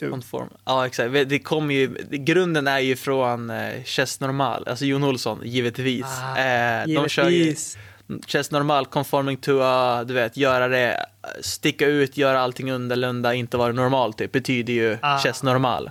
Conform. 0.00 0.48
Ja, 0.64 0.86
exakt. 0.86 1.12
Det 1.28 1.38
kommer 1.38 1.74
ju, 1.74 1.96
grunden 2.10 2.66
är 2.66 2.78
ju 2.78 2.96
från 2.96 3.50
eh, 3.50 3.84
Chess 3.84 4.20
Normal, 4.20 4.68
alltså 4.68 4.84
Jon 4.84 5.04
Olsson, 5.04 5.40
givetvis. 5.44 6.04
Ah, 6.04 6.38
eh, 6.38 6.86
de 6.86 7.08
kör 7.08 7.28
ju 7.28 7.36
Givetvis. 7.36 7.78
Chess 8.26 8.50
Normal, 8.50 8.86
conforming 8.86 9.36
to, 9.36 9.52
uh, 9.52 10.00
du 10.06 10.14
vet, 10.14 10.36
göra 10.36 10.68
det, 10.68 11.06
sticka 11.40 11.86
ut, 11.86 12.16
göra 12.16 12.40
allting 12.40 12.72
underlunda, 12.72 13.34
inte 13.34 13.56
vara 13.56 13.72
normal 13.72 14.12
typ, 14.12 14.32
betyder 14.32 14.72
ju 14.72 14.98
Ah. 15.02 15.18
Chess 15.18 15.42
Normal. 15.42 15.90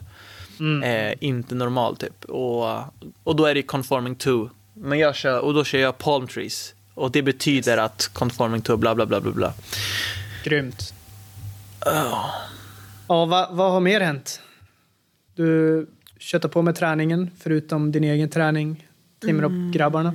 Mm. 0.60 0.83
Eh, 0.83 1.17
inte 1.19 1.55
normal 1.55 1.98
typ. 1.98 2.25
Och, 2.25 2.77
och 3.24 3.36
då 3.36 3.45
är 3.45 3.55
det 3.55 3.63
conforming 3.63 4.15
to. 4.15 4.50
Men 4.74 5.00
jag 5.00 5.15
kör, 5.15 5.39
och 5.39 5.53
då 5.53 5.63
kör 5.63 5.79
jag 5.79 5.98
palm 5.98 6.27
trees. 6.27 6.74
Och 6.93 7.12
det 7.12 7.22
betyder 7.22 7.77
att 7.77 8.10
conforming 8.13 8.62
to 8.62 8.77
bla 8.77 8.95
bla 8.95 9.05
bla 9.05 9.22
bla 9.22 9.31
bla. 9.31 9.53
Grymt. 10.43 10.93
Ja, 13.07 13.25
vad, 13.25 13.48
vad 13.51 13.72
har 13.72 13.79
mer 13.79 14.01
hänt? 14.01 14.41
Du 15.36 15.88
köttar 16.19 16.50
på 16.50 16.62
med 16.62 16.75
träningen, 16.75 17.31
förutom 17.39 17.91
din 17.91 18.03
egen 18.03 18.29
träning. 18.29 18.88
Trimmer 19.22 19.43
Mm. 19.43 19.67
upp 19.69 19.74
grabbarna. 19.75 20.13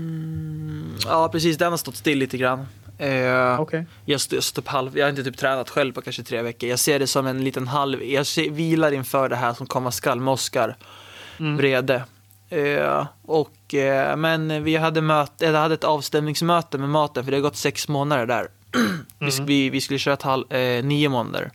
Ja, 1.06 1.28
precis. 1.32 1.56
Den 1.58 1.70
har 1.72 1.76
stått 1.76 1.96
still 1.96 2.18
lite 2.18 2.38
grann. 2.38 2.66
Eh, 2.98 3.60
Okej. 3.60 3.86
jag, 4.04 4.20
jag, 4.30 4.42
halv, 4.66 4.98
jag 4.98 5.04
har 5.04 5.10
inte 5.10 5.24
typ 5.24 5.36
tränat 5.36 5.70
själv 5.70 5.92
på 5.92 6.00
kanske 6.02 6.22
tre 6.22 6.42
veckor. 6.42 6.68
Jag 6.70 6.78
ser 6.78 6.98
det 6.98 7.06
som 7.06 7.26
en 7.26 7.44
liten 7.44 7.66
halv... 7.68 8.02
Jag 8.02 8.26
ser, 8.26 8.50
vilar 8.50 8.92
inför 8.92 9.28
det 9.28 9.36
här 9.36 9.54
som 9.54 9.66
komma 9.66 9.90
skall 9.90 10.20
med 10.20 10.32
Oscar 10.32 10.76
Mm. 11.40 11.56
Vrede. 11.56 12.04
Eh, 12.50 13.06
och, 13.22 13.74
eh, 13.74 14.16
men 14.16 14.64
vi 14.64 14.76
hade, 14.76 15.00
möte, 15.00 15.44
jag 15.44 15.52
hade 15.52 15.74
ett 15.74 15.84
avstämningsmöte 15.84 16.78
med 16.78 16.88
maten 16.88 17.24
för 17.24 17.30
det 17.30 17.36
har 17.36 17.42
gått 17.42 17.56
sex 17.56 17.88
månader 17.88 18.26
där. 18.26 18.48
vi, 19.18 19.26
sk- 19.26 19.44
vi, 19.46 19.70
vi 19.70 19.80
skulle 19.80 19.98
köra 19.98 20.14
ett 20.14 20.22
halv, 20.22 20.52
eh, 20.52 20.84
nio 20.84 21.08
månader. 21.08 21.50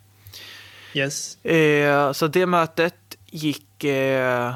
Yes. 0.94 1.46
Eh, 1.46 2.12
så 2.12 2.28
det 2.28 2.46
mötet 2.46 2.96
gick, 3.26 3.84
eh, 3.84 4.54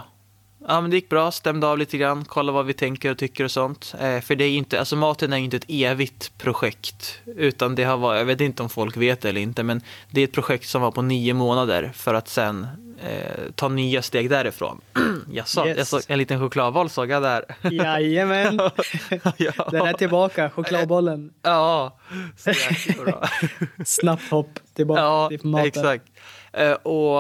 ja, 0.68 0.82
men 0.82 0.90
det 0.90 0.96
gick 0.96 1.10
bra, 1.10 1.32
stämde 1.32 1.68
av 1.68 1.78
lite 1.78 1.98
grann, 1.98 2.26
kolla 2.26 2.52
vad 2.52 2.66
vi 2.66 2.74
tänker 2.74 3.12
och 3.12 3.18
tycker 3.18 3.44
och 3.44 3.52
sånt. 3.52 3.96
Eh, 4.00 4.22
för 4.22 4.36
det 4.36 4.46
är 4.46 4.50
inte, 4.50 4.80
alltså 4.80 4.96
maten 4.96 5.34
är 5.34 5.38
ju 5.38 5.44
inte 5.44 5.58
ett 5.58 5.66
evigt 5.68 6.38
projekt, 6.38 7.20
utan 7.26 7.76
det 7.76 7.84
har 7.84 7.98
varit, 7.98 8.18
jag 8.18 8.26
vet 8.26 8.42
inte 8.42 8.64
om 8.64 8.70
folk 8.70 8.98
vet 8.98 9.22
det 9.22 9.30
eller 9.30 9.42
inte, 9.42 9.64
men 9.64 9.82
det 10.12 10.22
är 10.22 10.24
ett 10.24 10.34
projekt 10.34 10.70
som 10.70 10.82
var 10.82 10.92
på 10.92 11.02
nio 11.02 11.34
månader 11.34 11.92
för 11.96 12.14
att 12.14 12.28
sen 12.28 12.68
eh, 13.04 13.52
ta 13.56 13.68
nya 13.68 14.02
steg 14.02 14.30
därifrån. 14.30 14.82
jag, 15.32 15.48
sa, 15.48 15.68
Yes. 15.68 15.78
jag 15.78 15.88
såg 15.88 16.02
en 16.08 16.18
liten 16.18 16.40
chokladboll 16.40 16.90
såg 16.90 17.10
jag 17.12 17.24
där. 17.24 17.46
Jajamän. 17.72 18.60
ja. 19.38 19.52
Den 19.72 19.86
är 19.88 19.94
tillbaka, 19.94 20.50
chokladbollen. 20.50 21.34
ja, 21.42 21.98
så 22.38 22.50
jäkla 22.50 23.04
bra. 23.04 23.30
Snabbt 23.86 24.30
hopp 24.32 24.60
tillbaka 24.74 25.02
Ja, 25.02 25.30
till 25.30 25.46
maten. 25.46 25.68
exakt. 25.68 26.06
Eh, 26.54 26.72
och, 26.72 27.20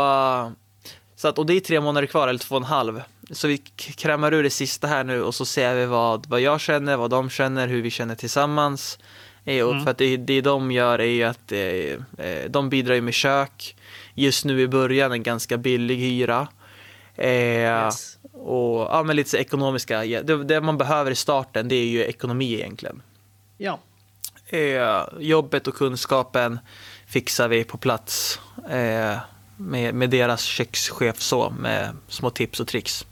så 1.16 1.28
att, 1.28 1.40
och 1.40 1.46
det 1.46 1.54
är 1.54 1.60
tre 1.60 1.80
månader 1.82 2.08
kvar, 2.08 2.28
eller 2.28 2.40
två 2.40 2.56
och 2.56 2.62
en 2.62 2.68
halv. 2.68 3.02
Så 3.32 3.48
vi 3.48 3.58
krämar 3.98 4.34
ur 4.34 4.44
det 4.44 4.50
sista 4.50 4.88
här 4.88 5.04
nu 5.04 5.24
och 5.24 5.36
så 5.36 5.46
ser 5.46 5.76
vi 5.76 5.86
vad, 5.86 6.26
vad 6.26 6.42
jag 6.42 6.60
känner, 6.62 6.98
vad 6.98 7.10
de 7.10 7.30
känner, 7.30 7.68
hur 7.68 7.82
vi 7.82 7.90
känner 7.92 8.16
tillsammans. 8.16 9.00
Eh, 9.46 9.66
och 9.66 9.72
Mm. 9.72 9.84
För 9.84 9.92
att 9.92 9.98
det, 9.98 10.18
det 10.18 10.42
de 10.42 10.72
gör 10.72 11.00
är 11.00 11.06
ju 11.06 11.24
att 11.24 11.52
eh, 11.52 11.60
eh, 12.28 12.50
de 12.50 12.70
bidrar 12.70 12.96
ju 12.96 13.02
med 13.02 13.14
kök. 13.14 13.76
Just 14.20 14.46
nu 14.46 14.62
i 14.62 14.68
början 14.68 15.12
en 15.12 15.24
ganska 15.24 15.58
billig 15.58 15.98
hyra. 15.98 16.48
Eh, 17.16 17.30
Yes. 17.30 18.18
Och 18.34 18.80
ja, 18.80 19.04
men 19.04 19.16
lite 19.16 19.30
så 19.30 19.38
ekonomiska, 19.38 20.00
det, 20.00 20.44
det 20.44 20.62
man 20.62 20.78
behöver 20.78 21.12
i 21.12 21.16
starten 21.16 21.68
det 21.68 21.76
är 21.76 21.86
ju 21.86 22.04
ekonomi 22.04 22.54
egentligen. 22.54 23.02
Ja. 23.58 23.80
Eh, 24.50 25.04
jobbet 25.20 25.68
och 25.68 25.76
kunskapen 25.76 26.60
fixar 27.08 27.48
vi 27.48 27.64
på 27.64 27.78
plats 27.78 28.40
eh, 28.70 29.18
med, 29.58 29.96
med 29.96 30.10
deras 30.10 30.42
kökschef 30.44 31.22
så, 31.22 31.50
med 31.50 31.90
små 32.08 32.30
tips 32.30 32.60
och 32.60 32.68
tricks. 32.68 33.06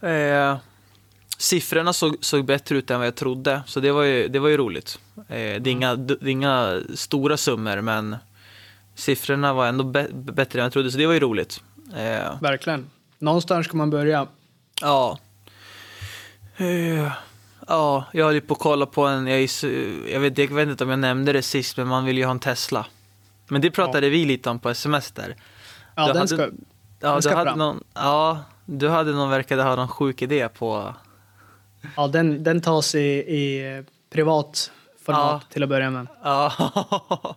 Eh, 0.00 0.56
siffrorna 1.38 1.92
såg, 1.92 2.16
såg 2.20 2.44
bättre 2.44 2.76
ut 2.76 2.90
än 2.90 2.98
vad 2.98 3.06
jag 3.06 3.14
trodde, 3.14 3.62
så 3.66 3.80
det 3.80 3.92
var 3.92 4.02
ju, 4.02 4.28
det 4.28 4.38
var 4.38 4.48
ju 4.48 4.56
roligt. 4.56 4.98
Eh, 5.16 5.60
det, 5.60 5.70
är 5.70 5.72
inga, 5.72 5.96
det 5.96 6.22
är 6.22 6.28
inga 6.28 6.80
stora 6.94 7.36
summor, 7.36 7.80
men 7.80 8.16
siffrorna 8.96 9.52
var 9.52 9.66
ändå 9.66 9.84
bä- 9.84 10.32
bättre 10.32 10.58
än 10.58 10.62
jag 10.62 10.72
trodde, 10.72 10.90
så 10.90 10.98
det 10.98 11.06
var 11.06 11.14
ju 11.14 11.20
roligt. 11.20 11.60
Eh, 11.96 12.40
Verkligen. 12.40 12.90
Någonstans 13.18 13.66
ska 13.66 13.76
man 13.76 13.90
börja. 13.90 14.26
Ja. 14.80 15.18
Eh, 16.56 17.12
Ja, 17.68 18.04
jag 18.12 18.24
höll 18.24 18.34
ju 18.34 18.40
på 18.40 18.54
att 18.54 18.60
kolla 18.60 18.86
på 18.86 19.06
en, 19.06 19.26
jag, 19.26 19.40
jag, 20.10 20.20
vet, 20.20 20.38
jag 20.38 20.48
vet 20.48 20.68
inte 20.68 20.84
om 20.84 20.90
jag 20.90 20.98
nämnde 20.98 21.32
det 21.32 21.42
sist, 21.42 21.76
men 21.76 21.86
man 21.86 22.04
vill 22.04 22.18
ju 22.18 22.24
ha 22.24 22.30
en 22.30 22.38
Tesla. 22.38 22.86
Men 23.48 23.60
det 23.60 23.70
pratade 23.70 24.08
vi 24.08 24.24
lite 24.24 24.50
om 24.50 24.58
på 24.58 24.70
sms 24.70 25.10
där. 25.12 25.36
Ja, 25.94 26.02
Du 26.06 26.08
den 26.12 26.16
hade- 26.16 26.28
ska... 26.28 26.42
Ja, 26.42 26.48
Den 27.08 27.16
du 27.16 27.22
ska 27.22 27.34
hade 27.36 27.50
fram. 27.50 27.58
någon, 27.58 27.84
ja, 27.94 28.38
du 28.66 28.88
hade 28.88 29.12
någon, 29.12 29.30
verkade 29.30 29.62
ha 29.62 29.76
någon 29.76 29.88
sjuk 29.88 30.22
idé 30.22 30.48
på... 30.48 30.94
Ja, 31.96 32.06
den, 32.08 32.42
den 32.44 32.60
tas 32.60 32.94
i, 32.94 32.98
i 33.18 33.82
privat 34.10 34.70
format 35.06 35.42
Ja. 35.48 35.52
till 35.52 35.62
att 35.62 35.68
börja 35.68 35.90
med. 35.90 36.06
Ja. 36.22 36.52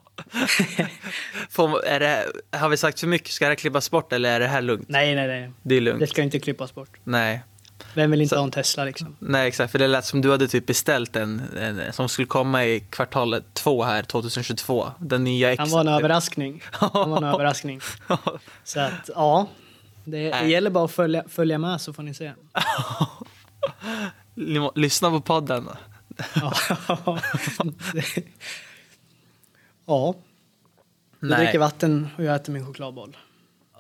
Får, 1.50 1.86
är 1.86 2.00
det, 2.00 2.26
har 2.58 2.70
vi 2.70 2.78
sagt 2.78 3.00
för 3.00 3.08
mycket? 3.08 3.32
Ska 3.32 3.46
det 3.46 3.50
här 3.52 3.56
klippas 3.56 3.92
bort 3.92 4.14
eller 4.14 4.30
är 4.32 4.40
det 4.40 4.48
här 4.48 4.62
lugnt? 4.62 4.90
Nej, 4.90 5.16
nej, 5.16 5.28
nej. 5.28 5.52
Det 5.62 5.76
är 5.76 5.80
Det 5.82 5.86
lugnt. 5.86 6.10
ska 6.10 6.22
inte 6.22 6.40
klippas 6.40 6.76
bort. 6.76 6.90
Nej. 7.04 7.44
Vem 7.94 8.12
vill 8.12 8.22
inte 8.22 8.30
Så- 8.36 8.40
ha 8.40 8.44
en 8.44 8.52
Tesla 8.52 8.84
liksom? 8.84 9.16
Nej, 9.20 9.48
exakt. 9.48 9.72
För 9.72 9.80
det 9.80 9.88
lät 9.88 10.06
som 10.06 10.22
du 10.22 10.32
hade 10.32 10.48
typ 10.48 10.66
beställt 10.66 11.16
en, 11.16 11.42
en 11.58 11.94
som 11.94 12.10
skulle 12.10 12.26
komma 12.26 12.66
i 12.66 12.80
kvartalet 12.80 13.44
två 13.54 13.84
här, 13.84 14.04
2022. 14.04 14.88
Den 15.00 15.24
nya. 15.24 15.56
Han 15.58 15.70
var 15.70 15.80
en 15.82 15.88
överraskning. 15.88 16.64
Han 16.72 17.10
var 17.10 17.18
en 17.18 17.24
överraskning. 17.24 17.82
Så 18.64 18.80
att, 18.80 19.10
ja. 19.16 19.48
Det, 20.04 20.30
det 20.32 20.48
gäller 20.48 20.70
bara 20.70 20.86
att 20.86 20.92
följa, 20.92 21.24
följa 21.30 21.58
med 21.58 21.82
så 21.82 21.94
får 21.94 22.04
ni 22.04 22.14
se. 22.14 22.32
Lyssna 24.76 25.10
på 25.10 25.22
podden. 25.22 25.70
Ja. 26.36 26.54
Ja. 29.86 30.16
Du 31.20 31.28
Nej. 31.30 31.40
dricker 31.44 31.60
vatten 31.60 32.08
och 32.18 32.24
jag 32.24 32.36
äter 32.36 32.54
min 32.54 32.66
chokladboll. 32.66 33.18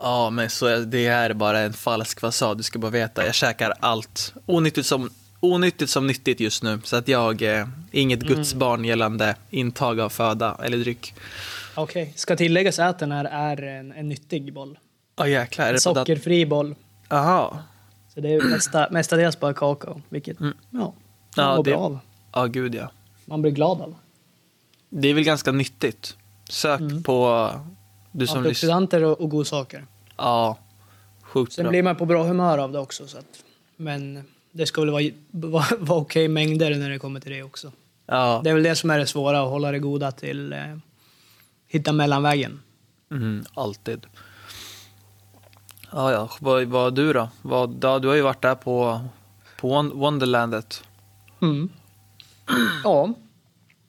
Ja, 0.01 0.29
men 0.29 0.49
så 0.49 0.77
det 0.77 1.05
är 1.07 1.33
bara 1.33 1.59
en 1.59 1.73
falsk 1.73 2.19
fasad. 2.19 2.57
Du 2.57 2.63
ska 2.63 2.79
bara 2.79 2.91
veta. 2.91 3.25
Jag 3.25 3.35
käkar 3.35 3.73
allt. 3.79 4.33
Onyttigt 4.45 4.87
som, 4.87 5.09
onyttigt 5.39 5.91
som 5.91 6.07
nyttigt 6.07 6.39
just 6.39 6.63
nu. 6.63 6.79
Så 6.83 6.95
att 6.95 7.07
jag 7.07 7.41
är 7.41 7.69
inget 7.91 8.23
Mm. 8.23 8.33
Guds 8.35 8.53
barn 8.53 8.85
gällande 8.85 9.35
intag 9.49 9.99
av 9.99 10.09
föda 10.09 10.57
eller 10.63 10.77
dryck. 10.77 11.13
Okej, 11.75 12.13
ska 12.15 12.35
tilläggas 12.35 12.79
att 12.79 12.99
den 12.99 13.11
här 13.11 13.25
är 13.25 13.61
en, 13.63 13.91
en 13.91 14.09
nyttig 14.09 14.53
boll. 14.53 14.79
Ja, 15.15 15.27
jäklar. 15.27 15.65
Är 15.67 15.73
En 15.73 15.79
sockerfri 15.79 16.45
boll. 16.45 16.75
Jaha. 17.09 17.57
Så 18.13 18.21
det 18.21 18.33
är 18.33 18.41
mesta, 18.41 18.87
mestadels 18.91 19.39
bara 19.39 19.53
kakao, 19.53 20.01
vilket 20.09 20.39
Mm. 20.39 20.57
ja, 20.69 20.77
man 20.79 20.93
Ja, 21.35 21.55
mår 21.55 21.63
det- 21.63 21.71
bra 21.71 21.79
av. 21.79 21.99
Ja, 22.33 22.45
gud 22.45 22.75
ja. 22.75 22.91
Man 23.25 23.41
blir 23.41 23.51
glad 23.51 23.81
av. 23.81 23.95
Det 24.89 25.07
är 25.07 25.13
väl 25.13 25.23
ganska 25.23 25.51
nyttigt. 25.51 26.17
Sök 26.49 26.79
Mm. 26.79 27.03
på... 27.03 27.49
Du 28.11 28.27
som. 28.27 28.37
Antioxidanter 28.37 29.03
och, 29.03 29.21
och 29.21 29.29
godsaker. 29.29 29.85
Ja. 30.17 30.57
Sjukt 31.21 31.53
Sen 31.53 31.63
bra. 31.63 31.69
blir 31.69 31.83
man 31.83 31.95
på 31.95 32.05
bra 32.05 32.23
humör 32.23 32.57
av 32.57 32.71
det 32.71 32.79
också. 32.79 33.07
Så 33.07 33.17
att, 33.17 33.43
men 33.75 34.23
det 34.51 34.65
ska 34.65 34.81
väl 34.81 34.89
vara, 34.89 35.03
vara, 35.31 35.65
vara 35.79 35.99
okej 35.99 36.27
mängder 36.27 36.75
när 36.75 36.89
det 36.89 36.99
kommer 36.99 37.19
till 37.19 37.31
det 37.31 37.43
också. 37.43 37.71
Ja. 38.05 38.41
Det 38.43 38.49
är 38.49 38.53
väl 38.53 38.63
det 38.63 38.75
som 38.75 38.89
är 38.89 38.99
det 38.99 39.05
svåra, 39.07 39.41
att 39.41 39.49
hålla 39.49 39.71
det 39.71 39.79
goda 39.79 40.11
till 40.11 40.53
eh, 40.53 40.59
hitta 41.67 41.91
mellanvägen. 41.91 42.59
Mm, 43.11 43.43
alltid. 43.53 44.05
Ja, 45.91 46.11
ja. 46.11 46.29
Vad, 46.39 46.63
vad 46.63 46.95
du 46.95 47.13
då? 47.13 47.29
Vad, 47.41 47.69
du 48.01 48.07
har 48.07 48.15
ju 48.15 48.21
varit 48.21 48.41
där 48.41 48.55
på, 48.55 49.01
på 49.59 49.67
Won- 49.73 49.93
Wonderlandet. 49.93 50.83
Mm. 51.41 51.69
Ja, 52.83 53.13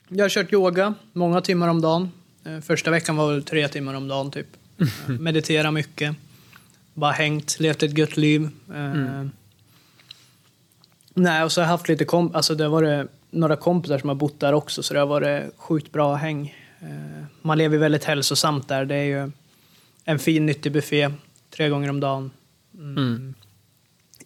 jag 0.08 0.24
har 0.24 0.28
kört 0.28 0.52
yoga 0.52 0.94
många 1.12 1.40
timmar 1.40 1.68
om 1.68 1.80
dagen. 1.80 2.10
Eh, 2.44 2.60
Första 2.60 2.90
veckan 2.90 3.16
var 3.16 3.32
väl 3.32 3.42
tre 3.42 3.68
timmar 3.68 3.94
om 3.94 4.08
dagen 4.08 4.30
typ. 4.30 4.46
Meditera 5.20 5.70
mycket. 5.70 6.16
Bara 6.94 7.12
hängt, 7.12 7.60
levt 7.60 7.82
ett 7.82 7.98
gött 7.98 8.16
liv. 8.16 8.48
Eh, 8.74 9.24
Nej, 11.14 11.44
och 11.44 11.52
så 11.52 11.60
har 11.60 11.64
jag 11.66 11.70
haft 11.70 11.88
lite 11.88 12.04
komp 12.04 12.36
alltså 12.36 12.54
det 12.54 12.64
har 12.64 12.70
varit 12.70 13.10
några 13.30 13.56
kompisar 13.56 13.98
som 13.98 14.08
har 14.08 14.16
bott 14.16 14.40
där 14.40 14.52
också 14.52 14.82
så 14.82 14.94
det 14.94 15.00
har 15.00 15.06
varit 15.06 15.52
sjukt 15.56 15.92
bra 15.92 16.14
häng. 16.14 16.54
Eh, 16.80 17.24
Man 17.42 17.58
lever 17.58 17.78
väldigt 17.78 18.04
hälsosamt 18.04 18.68
där. 18.68 18.84
Det 18.84 18.94
är 18.94 19.04
ju 19.04 19.30
en 20.04 20.18
fin 20.18 20.46
nyttig 20.46 20.72
buffé 20.72 21.10
tre 21.50 21.68
gånger 21.68 21.90
om 21.90 22.00
dagen. 22.00 22.30
Mm. 22.74 23.34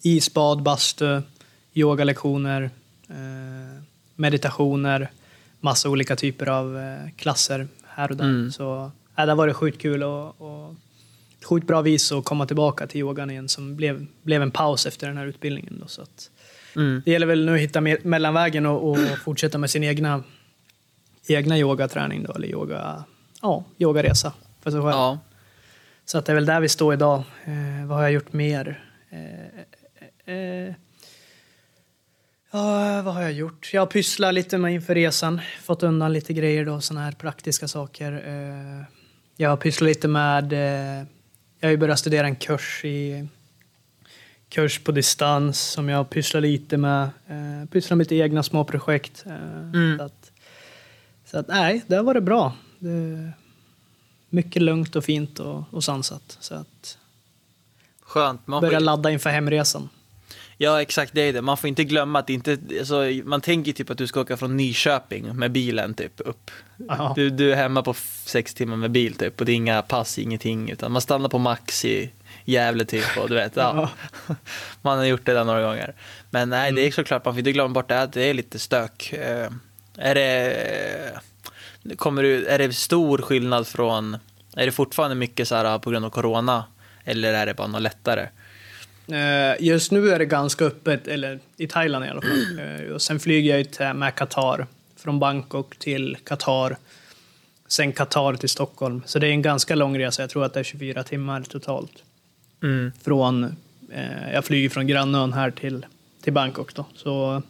Isbad, 0.03 0.63
bastu, 0.63 1.23
yogalektioner, 1.75 2.71
meditationer, 4.17 5.11
massa 5.61 5.89
olika 5.91 6.17
typer 6.17 6.49
av 6.49 6.79
eh, 6.79 7.11
klasser 7.17 7.69
här 7.87 8.11
och 8.11 8.17
där. 8.17 8.25
Mm. 8.25 8.53
Så 8.53 8.91
äh, 9.19 9.25
det 9.27 9.31
har 9.33 9.37
varit 9.37 9.57
sjukt 9.57 9.83
kul 9.83 10.03
och, 10.03 10.41
och 10.41 10.75
sjukt 11.45 11.67
bra 11.67 11.81
vis 11.83 12.13
att 12.13 12.25
komma 12.25 12.47
tillbaka 12.47 12.87
till 12.87 13.01
yogan 13.01 13.31
igen 13.31 13.49
som 13.49 13.77
blev, 13.77 14.07
blev 14.23 14.43
en 14.43 14.51
paus 14.51 14.87
efter 14.87 15.07
den 15.07 15.17
här 15.17 15.27
utbildningen. 15.27 15.79
Då, 15.81 15.87
så 15.87 16.03
att, 16.03 16.31
Mm. 16.77 17.03
det 17.05 17.11
gäller 17.11 17.27
väl 17.27 17.45
nu 17.47 17.55
att 17.55 17.61
hitta 17.61 17.81
me- 17.81 18.07
mellanvägen 18.07 18.67
och, 18.67 18.91
och 18.91 18.99
fortsätta 19.25 19.59
med 19.59 19.71
sin 19.71 19.85
egna, 19.85 20.23
egna 21.29 21.59
yogaträning 21.59 22.23
då, 22.23 22.33
eller 22.33 22.49
yoga, 22.49 23.05
ja, 23.43 23.65
yogaresa 23.79 24.33
för 24.63 24.71
sig 24.71 24.81
själv. 24.81 24.91
Ja. 24.91 25.19
Så 26.05 26.19
att 26.19 26.27
det 26.27 26.33
är 26.33 26.35
väl 26.35 26.47
där 26.47 26.61
vi 26.61 26.69
står 26.69 26.95
idag. 26.95 27.23
Eh, 27.45 27.87
vad 27.87 27.97
har 27.97 28.03
jag 28.03 28.13
gjort 28.13 28.33
mer? 28.33 28.85
Eh, 29.11 30.35
eh, 30.35 30.75
ja, 32.55 33.03
vad 33.03 33.15
har 33.15 33.23
jag 33.23 33.33
gjort? 33.33 33.71
Jag 33.73 33.81
har 33.81 33.87
pysslat 33.87 34.35
lite 34.35 34.59
med 34.59 34.75
inför 34.75 34.95
resan. 34.95 35.41
Fått 35.63 35.83
undan 35.83 36.13
lite 36.13 36.33
grejer 36.33 36.65
då, 36.65 36.81
såna 36.81 37.01
här 37.01 37.13
praktiska 37.13 37.69
saker. 37.69 38.13
Eh, 38.27 38.85
jag 39.37 39.51
har 39.51 39.57
pysslat 39.57 39.89
lite 39.89 40.09
med... 40.09 40.53
Eh, 40.53 41.07
jag 41.61 41.69
har 41.69 41.71
ju 41.71 41.77
börjat 41.77 41.99
studera 41.99 42.27
en 42.27 42.37
kurs 42.37 42.85
i 42.85 43.29
kurs 44.49 44.79
på 44.79 44.93
distans 44.93 45.61
som 45.61 45.89
jag 45.89 46.11
pysslar 46.11 46.41
lite 46.41 46.77
med. 46.77 47.03
Eh, 47.27 47.69
pysslar 47.71 47.97
med 47.97 48.05
lite 48.05 48.17
egna 48.17 48.43
små 48.43 48.65
projekt. 48.65 49.25
Mm. 49.27 49.99
så 49.99 50.05
att, 50.05 50.33
så 51.25 51.39
att, 51.39 51.49
nej, 51.49 51.85
det 51.87 51.97
har 51.97 52.03
varit 52.03 52.23
bra. 52.23 52.53
Det, 52.79 53.33
mycket 54.29 54.63
lugnt 54.63 54.97
och 54.97 55.05
fint 55.05 55.39
och, 55.39 55.65
och 55.71 55.85
sansat. 55.85 56.37
Så 56.41 56.55
att 56.55 56.99
Skönt. 58.03 58.47
Man 58.47 58.61
börja 58.61 58.79
ladda 58.79 59.11
inför 59.11 59.31
hemresan. 59.31 59.89
Ja, 60.57 60.83
exakt. 60.83 61.13
Det 61.15 61.21
är 61.21 61.33
det. 61.33 61.43
Man 61.43 61.57
får 61.57 61.69
inte 61.69 61.85
glömma 61.85 62.19
att 62.19 62.27
det 62.27 62.33
inte... 62.33 62.59
Alltså, 62.79 63.11
man 63.25 63.41
tänker 63.41 63.73
typ 63.73 63.91
att 63.91 63.99
du 63.99 64.07
ska 64.07 64.21
åka 64.21 64.37
från 64.37 64.57
Nyköping 64.57 65.37
med 65.37 65.53
bilen 65.53 65.95
typ 65.95 66.13
upp. 66.17 66.51
Du, 67.17 67.31
du 67.31 67.53
är 67.53 67.57
hemma 67.57 67.83
på 67.83 67.95
sex 68.25 68.55
timmar 68.55 68.77
med 68.77 68.91
bil 68.91 69.15
typ 69.15 69.41
och 69.41 69.47
det 69.47 69.53
är 69.53 69.57
inga 69.57 69.83
pass, 69.83 70.19
ingenting. 70.19 70.71
Utan 70.71 70.93
man 70.93 71.03
stannar 71.03 71.29
på 71.29 71.39
Max 71.39 71.85
i 71.85 72.11
Gävle 72.45 72.85
typ 72.85 73.17
och 73.19 73.29
du 73.29 73.35
vet. 73.35 73.57
Ja. 73.57 73.91
Man 74.83 74.99
har 74.99 75.05
gjort 75.05 75.27
det 75.27 75.33
där 75.33 75.45
några 75.45 75.63
gånger. 75.63 75.95
Men 76.31 76.49
nej, 76.49 76.73
det 76.73 76.87
är 76.87 76.91
såklart, 76.91 77.25
man 77.25 77.35
får 77.35 77.39
inte 77.39 77.53
glömma 77.53 77.75
bort 77.75 77.89
det. 77.89 78.03
att 78.03 78.13
Det 78.13 78.23
är 78.23 78.35
lite 78.35 78.59
stök. 78.59 79.13
Eh, 79.13 79.51
Är 79.99 80.15
det... 80.15 81.21
Kommer 81.97 82.23
du, 82.23 82.47
är 82.47 82.59
det 82.59 82.73
stor 82.73 83.19
skillnad 83.19 83.67
från... 83.67 84.17
Är 84.57 84.67
det 84.67 84.73
fortfarande 84.73 85.17
mycket 85.17 85.49
så 85.49 85.55
här 85.55 85.79
på 85.79 85.91
grund 85.91 86.05
av 86.05 86.11
corona? 86.11 86.65
Eller 87.05 87.35
är 87.35 87.47
det 87.47 87.55
bara 87.55 87.67
något 87.67 87.83
lättare? 87.83 88.29
Eh, 89.09 89.65
Just 89.65 89.93
nu 89.93 90.11
är 90.11 90.19
det 90.19 90.25
ganska 90.25 90.65
öppet, 90.65 91.09
eller 91.09 91.39
i 91.57 91.67
Thailand 91.67 92.05
i 92.05 92.09
alla 92.09 92.21
fall. 92.23 92.59
Eh, 92.59 92.93
Och 92.93 93.03
sen 93.03 93.21
flyger 93.21 93.57
jag 93.57 93.71
till- 93.73 93.93
med 93.95 94.15
Qatar. 94.15 94.67
Från 94.97 95.19
Bangkok 95.19 95.79
till 95.79 96.17
Qatar. 96.25 96.77
Sen 97.69 97.93
Qatar 97.93 98.35
till 98.35 98.49
Stockholm. 98.49 99.03
Så 99.07 99.19
det 99.19 99.27
är 99.27 99.31
en 99.31 99.43
ganska 99.43 99.75
lång 99.75 99.99
resa. 99.99 100.23
Jag 100.23 100.31
tror 100.31 100.45
att 100.45 100.55
det 100.55 100.61
är 100.61 100.65
24 100.65 101.03
timmar 101.03 101.43
totalt. 101.43 101.93
Mm. 102.63 102.93
Från, 103.03 103.45
eh, 103.93 104.33
jag 104.33 104.45
flyger 104.45 104.69
från 104.69 104.87
grannön 104.87 105.33
här 105.33 105.51
till, 105.51 105.87
till 106.23 106.33
Bangkok. 106.33 106.75
Då. 106.75 106.87
Så, 106.95 107.43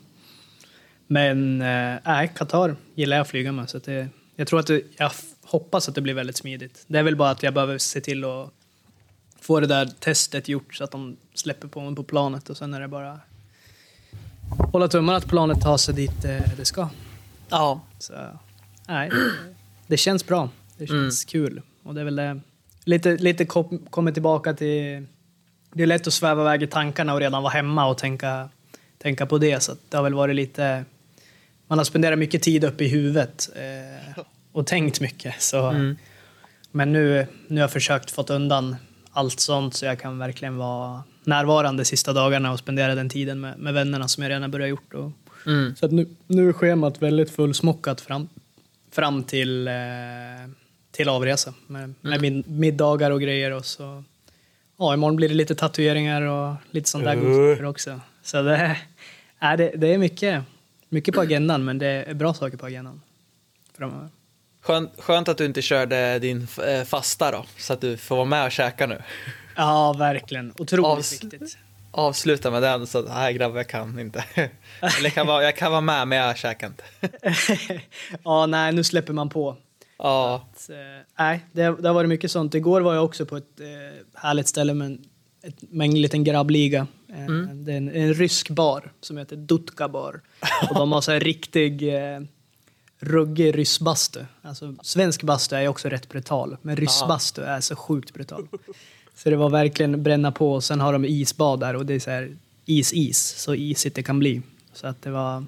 men 1.06 1.62
eh, 1.62 2.26
Qatar 2.34 2.76
gillar 2.94 3.16
jag 3.16 3.22
att 3.22 3.28
flyga 3.30 3.52
med. 3.52 3.70
Så 3.70 3.78
det, 3.78 4.08
jag 4.36 4.46
tror 4.46 4.60
att 4.60 4.66
det, 4.66 4.82
jag 4.96 5.10
hoppas 5.44 5.88
att 5.88 5.94
det 5.94 6.00
blir 6.00 6.14
väldigt 6.14 6.36
smidigt. 6.36 6.84
Det 6.86 6.98
är 6.98 7.02
väl 7.02 7.16
bara 7.16 7.30
att 7.30 7.42
jag 7.42 7.54
behöver 7.54 7.78
se 7.78 8.00
till 8.00 8.24
att 8.24 8.50
få 9.44 9.60
det 9.60 9.66
där 9.66 9.86
testet 9.86 10.48
gjort 10.48 10.74
så 10.74 10.84
att 10.84 10.90
de 10.90 11.16
släpper 11.34 11.68
på 11.68 11.80
mig 11.80 11.94
på 11.94 12.02
planet 12.02 12.50
och 12.50 12.56
sen 12.56 12.74
är 12.74 12.80
det 12.80 12.88
bara 12.88 13.20
hålla 14.72 14.88
tummarna 14.88 15.18
att 15.18 15.26
planet 15.26 15.60
tar 15.60 15.76
sig 15.76 15.94
dit 15.94 16.24
eh, 16.24 16.40
det 16.56 16.64
ska. 16.64 16.88
Ja. 17.48 17.80
Så, 17.98 18.12
nej, 18.88 19.10
det 19.86 19.96
känns 19.96 20.26
bra. 20.26 20.48
Det 20.76 20.86
känns 20.86 21.24
kul. 21.24 21.62
Och 21.82 21.94
det 21.94 22.00
är 22.00 22.04
väl 22.04 22.16
det. 22.16 22.40
Lite, 22.84 23.16
lite 23.16 23.44
kom, 23.44 23.78
kommer 23.90 24.12
tillbaka 24.12 24.54
till... 24.54 25.06
Det 25.72 25.82
är 25.82 25.86
lätt 25.86 26.06
att 26.06 26.12
sväva 26.12 26.42
iväg 26.42 26.62
i 26.62 26.66
tankarna 26.66 27.14
och 27.14 27.20
redan 27.20 27.42
vara 27.42 27.52
hemma 27.52 27.86
och 27.86 27.98
tänka, 27.98 28.48
tänka 28.98 29.26
på 29.26 29.38
det. 29.38 29.62
Så 29.62 29.72
det 29.88 29.96
har 29.96 30.04
väl 30.04 30.14
varit 30.14 30.36
lite... 30.36 30.84
Man 31.66 31.78
har 31.78 31.84
spenderat 31.84 32.18
mycket 32.18 32.42
tid 32.42 32.64
uppe 32.64 32.84
i 32.84 32.88
huvudet 32.88 33.50
eh, 33.56 34.22
och 34.52 34.66
tänkt 34.66 35.00
mycket. 35.00 35.42
Så, 35.42 35.68
Mm. 35.68 35.96
Men 36.70 36.92
nu, 36.92 37.26
nu 37.48 37.56
har 37.56 37.62
jag 37.62 37.72
försökt 37.72 38.10
fått 38.10 38.30
undan 38.30 38.76
allt 39.14 39.40
sånt 39.40 39.74
så 39.74 39.86
jag 39.86 39.98
kan 40.00 40.18
verkligen 40.18 40.56
vara 40.56 41.02
närvarande 41.24 41.84
sista 41.84 42.12
dagarna 42.12 42.52
och 42.52 42.58
spendera 42.58 42.94
den 42.94 43.08
tiden 43.08 43.40
med, 43.40 43.58
med 43.58 43.74
vännerna 43.74 44.08
som 44.08 44.22
jag 44.22 44.30
redan 44.30 44.50
börjat 44.50 44.68
gjort. 44.68 44.94
Och, 44.94 45.10
Mm. 45.46 45.76
så 45.76 45.88
nu, 45.88 46.06
nu 46.26 46.48
är 46.48 46.52
schemat 46.52 47.02
väldigt 47.02 47.30
fullsmockat 47.30 48.00
fram, 48.00 48.28
fram 48.92 49.24
till, 49.24 49.68
eh, 49.68 49.74
till 50.90 51.08
avresa 51.08 51.54
med, 51.66 51.94
med 52.00 52.20
min, 52.20 52.44
middagar 52.46 53.10
och 53.10 53.20
grejer. 53.20 53.50
Och 53.50 53.64
så, 53.64 54.04
ja, 54.78 54.94
imorgon 54.94 55.16
blir 55.16 55.28
det 55.28 55.34
lite 55.34 55.54
tatueringar 55.54 56.22
och 56.22 56.54
lite 56.70 56.88
sånt 56.90 57.04
där 57.04 57.14
godsaker 57.14 57.64
också. 57.64 58.00
Så 58.22 58.42
det, 58.42 58.76
är 59.38 59.56
det, 59.56 59.72
det 59.76 59.94
är 59.94 59.98
mycket, 59.98 60.42
mycket 60.88 61.14
på 61.14 61.20
agendan, 61.20 61.64
men 61.64 61.78
det 61.78 61.86
är 61.86 62.14
bra 62.14 62.34
saker 62.34 62.56
på 62.56 62.66
agendan 62.66 63.00
framöver. 63.76 64.08
Skönt, 64.64 64.92
skönt 64.98 65.28
att 65.28 65.38
du 65.38 65.44
inte 65.44 65.62
körde 65.62 66.18
din 66.18 66.46
eh, 66.66 66.84
fasta 66.84 67.30
då, 67.30 67.44
så 67.58 67.72
att 67.72 67.80
du 67.80 67.96
får 67.96 68.16
vara 68.16 68.24
med 68.26 68.44
och 68.44 68.52
käka 68.52 68.86
nu. 68.86 69.02
Ja, 69.56 69.92
verkligen. 69.98 70.52
Otroligt 70.58 70.86
Avs- 70.86 71.22
viktigt. 71.22 71.56
Avsluta 71.90 72.50
med 72.50 72.62
den, 72.62 72.86
så 72.86 72.98
att 72.98 73.08
nej 73.08 73.34
grabbar 73.34 73.56
jag 73.56 73.68
kan 73.68 73.98
inte. 73.98 74.24
Eller 74.34 75.02
jag 75.02 75.12
kan 75.14 75.26
vara, 75.26 75.42
jag 75.42 75.56
kan 75.56 75.70
vara 75.70 75.80
med, 75.80 76.08
men 76.08 76.18
jag 76.18 76.36
käkar 76.36 76.66
inte. 76.66 76.84
ja, 78.24 78.46
nej, 78.46 78.72
nu 78.72 78.84
släpper 78.84 79.12
man 79.12 79.28
på. 79.28 79.56
Ja, 79.98 80.48
Så, 80.56 80.72
eh, 80.72 80.78
nej, 81.18 81.40
det, 81.52 81.62
det 81.62 81.88
har 81.88 81.94
varit 81.94 82.08
mycket 82.08 82.30
sånt. 82.30 82.54
Igår 82.54 82.80
var 82.80 82.94
jag 82.94 83.04
också 83.04 83.26
på 83.26 83.36
ett 83.36 83.60
eh, 83.60 83.66
härligt 84.22 84.48
ställe 84.48 84.74
med 84.74 84.86
en, 84.86 85.04
ett, 85.42 85.54
med 85.70 85.84
en 85.84 86.02
liten 86.02 86.24
grabbliga. 86.24 86.86
Eh, 87.08 87.26
Det 87.54 87.72
är 87.72 87.76
en, 87.76 87.90
en 87.90 88.14
rysk 88.14 88.50
bar 88.50 88.92
som 89.00 89.18
heter 89.18 89.36
Dutka 89.36 89.88
bar. 89.88 90.20
Och 90.70 90.74
de 90.74 90.92
har 90.92 91.00
så 91.00 91.12
här 91.12 91.20
riktig 91.20 91.82
ruggig 93.00 93.58
ryssbastu. 93.58 94.20
Alltså, 94.42 94.74
svensk 94.82 95.22
bastu 95.22 95.56
är 95.56 95.68
också 95.68 95.88
rätt 95.88 96.08
brutal, 96.08 96.56
men 96.62 96.76
ryssbastu 96.76 97.42
är 97.42 97.60
så 97.60 97.76
sjukt 97.76 98.14
brutal. 98.14 98.48
Så 99.14 99.30
det 99.30 99.36
var 99.36 99.50
verkligen 99.50 100.02
bränna 100.02 100.32
på 100.32 100.52
och 100.52 100.64
sen 100.64 100.80
har 100.80 100.92
de 100.92 101.04
isbad 101.04 101.60
där 101.60 101.76
och 101.76 101.86
det 101.86 101.94
är 101.94 102.00
så 102.00 102.10
här 102.10 102.36
is-is, 102.64 103.34
så 103.38 103.54
isigt 103.54 103.96
det 103.96 104.02
kan 104.02 104.18
bli. 104.18 104.42
Så 104.72 104.86
att 104.86 105.02
det 105.02 105.10
var 105.10 105.44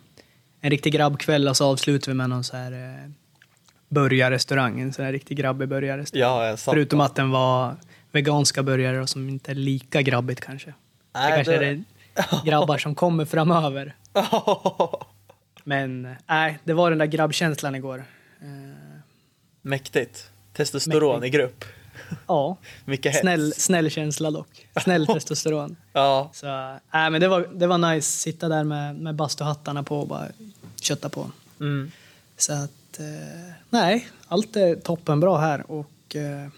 en 0.60 0.70
riktig 0.70 0.92
grabbkväll 0.92 1.48
och 1.48 1.56
så 1.56 1.66
avslutade 1.66 2.10
vi 2.10 2.14
med 2.14 2.30
någon 2.30 2.44
så 2.44 2.56
här 2.56 2.72
eh, 2.72 3.10
burgarrestaurang, 3.88 4.80
en 4.80 4.92
sån 4.92 5.04
här 5.04 5.12
riktig 5.12 5.36
grabbig 5.36 5.68
burgarrestaurang. 5.68 6.48
ja 6.48 6.56
Förutom 6.56 7.00
att 7.00 7.14
den 7.14 7.30
var 7.30 7.76
veganska 8.12 8.62
burgare 8.62 9.06
som 9.06 9.28
inte 9.28 9.50
är 9.50 9.54
lika 9.54 10.02
grabbigt 10.02 10.40
kanske. 10.40 10.74
Nej, 11.14 11.30
det 11.30 11.36
kanske 11.36 11.58
det- 11.58 11.66
är 11.66 11.74
det 12.14 12.40
grabbar 12.50 12.78
som 12.78 12.94
kommer 12.94 13.24
framöver. 13.24 13.94
Men 15.68 16.16
nej, 16.26 16.58
det 16.64 16.72
var 16.72 16.90
den 16.90 16.98
där 16.98 17.06
grabbkänslan 17.06 17.74
igår. 17.74 18.04
Eh, 18.40 18.46
Mäktigt. 19.62 20.30
Testosteron 20.52 21.20
Mäktigt. 21.20 21.34
i 21.34 21.38
grupp. 21.38 21.64
ja, 22.26 22.56
Mycket 22.84 23.12
hets. 23.12 23.20
snäll, 23.20 23.52
snäll 23.56 23.90
känsla 23.90 24.30
dock. 24.30 24.66
Snäll 24.82 25.06
testosteron. 25.14 25.76
Ja, 25.92 26.30
Så 26.34 26.46
nej, 26.92 27.10
men 27.10 27.20
det 27.20 27.28
var, 27.28 27.48
det 27.54 27.66
var 27.66 27.78
nice. 27.94 28.10
Sitta 28.18 28.48
där 28.48 28.64
med, 28.64 28.96
med 28.96 29.14
bastuhattarna 29.14 29.82
på 29.82 30.00
och 30.00 30.08
bara 30.08 30.26
kötta 30.80 31.08
på. 31.08 31.30
mm. 31.60 31.90
Så 32.36 32.52
att, 32.52 32.98
eh, 32.98 33.52
nej, 33.70 34.08
allt 34.28 34.56
är 34.56 34.74
toppenbra 34.76 35.38
här 35.38 35.70
och 35.70 36.16
eh, 36.16 36.48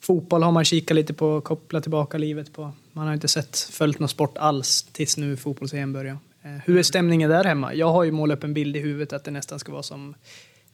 fotboll 0.00 0.42
har 0.42 0.52
man 0.52 0.64
kikat 0.64 0.94
lite 0.94 1.14
på, 1.14 1.40
kopplat 1.40 1.82
tillbaka 1.82 2.18
livet 2.18 2.52
på. 2.52 2.72
Man 2.92 3.06
har 3.06 3.14
inte 3.14 3.28
sett, 3.28 3.56
följt 3.58 3.98
någon 3.98 4.08
sport 4.08 4.38
alls 4.38 4.82
tills 4.92 5.16
nu 5.16 5.36
fotbolls-EM 5.36 5.92
börjar. 5.92 6.18
Eh, 6.44 6.50
hur 6.64 6.78
är 6.78 6.82
stämningen 6.82 7.30
där 7.30 7.44
hemma? 7.44 7.74
Jag 7.74 7.92
har 7.92 8.04
ju 8.04 8.10
målat 8.10 8.38
upp 8.38 8.44
en 8.44 8.54
bild 8.54 8.76
i 8.76 8.80
huvudet 8.80 9.12
att 9.12 9.24
det 9.24 9.30
nästan 9.30 9.58
ska 9.58 9.72
vara 9.72 9.82
som 9.82 10.14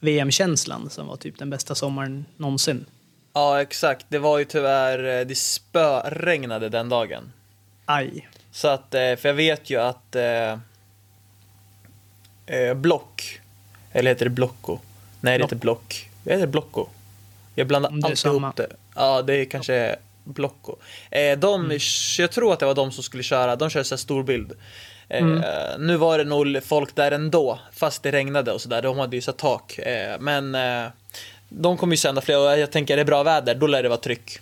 VM-känslan 0.00 0.90
som 0.90 1.06
var 1.06 1.16
typ 1.16 1.38
den 1.38 1.50
bästa 1.50 1.74
sommaren 1.74 2.24
någonsin. 2.36 2.86
Ja, 3.32 3.62
exakt. 3.62 4.06
Det 4.08 4.18
var 4.18 4.38
ju 4.38 4.44
tyvärr, 4.44 5.20
eh, 5.20 5.26
det 5.26 5.34
spöregnade 5.34 6.68
den 6.68 6.88
dagen. 6.88 7.32
Aj. 7.84 8.28
Så 8.52 8.68
att, 8.68 8.94
eh, 8.94 9.16
för 9.16 9.26
jag 9.28 9.34
vet 9.34 9.70
ju 9.70 9.80
att 9.80 10.16
eh, 10.16 10.58
Block, 12.76 13.40
eller 13.92 14.10
heter 14.10 14.24
det 14.26 14.30
Blocko? 14.30 14.78
Nej, 15.20 15.38
det 15.38 15.44
heter 15.44 15.56
Block. 15.56 16.10
Det 16.24 16.32
heter 16.32 16.46
Blocko. 16.46 16.86
Jag 17.54 17.66
blandar 17.66 17.90
alltid 17.90 18.18
samma. 18.18 18.46
ihop 18.46 18.56
det. 18.56 18.68
Ja, 18.94 19.22
det 19.22 19.34
är 19.34 19.44
kanske 19.44 19.96
Blocko. 20.24 20.76
Eh, 21.10 21.38
de, 21.38 21.64
Mm. 21.64 21.78
Jag 22.18 22.32
tror 22.32 22.52
att 22.52 22.58
det 22.60 22.66
var 22.66 22.74
de 22.74 22.92
som 22.92 23.04
skulle 23.04 23.22
köra, 23.22 23.56
de 23.56 23.70
körde 23.70 23.84
så 23.84 23.94
här 23.94 23.98
storbild. 23.98 24.52
Eh, 25.10 25.22
Mm. 25.22 25.86
Nu 25.86 25.96
var 25.96 26.18
det 26.18 26.24
nog 26.24 26.64
folk 26.64 26.94
där 26.94 27.12
ändå, 27.12 27.58
fast 27.72 28.02
det 28.02 28.10
regnade 28.12 28.52
och 28.52 28.60
sådär. 28.60 28.82
De 28.82 28.98
hade 28.98 29.16
ju 29.16 29.22
här 29.26 29.32
tak. 29.32 29.78
Eh, 29.78 30.20
men 30.20 30.54
eh, 30.54 30.90
de 31.48 31.76
kommer 31.76 31.92
ju 31.92 31.96
sända 31.96 32.20
fler 32.20 32.38
och 32.38 32.58
jag 32.58 32.70
tänker 32.70 32.94
är 32.94 32.98
det 32.98 33.04
bra 33.04 33.22
väder, 33.22 33.54
då 33.54 33.66
lär 33.66 33.82
det 33.82 33.88
vara 33.88 34.00
tryck. 34.00 34.38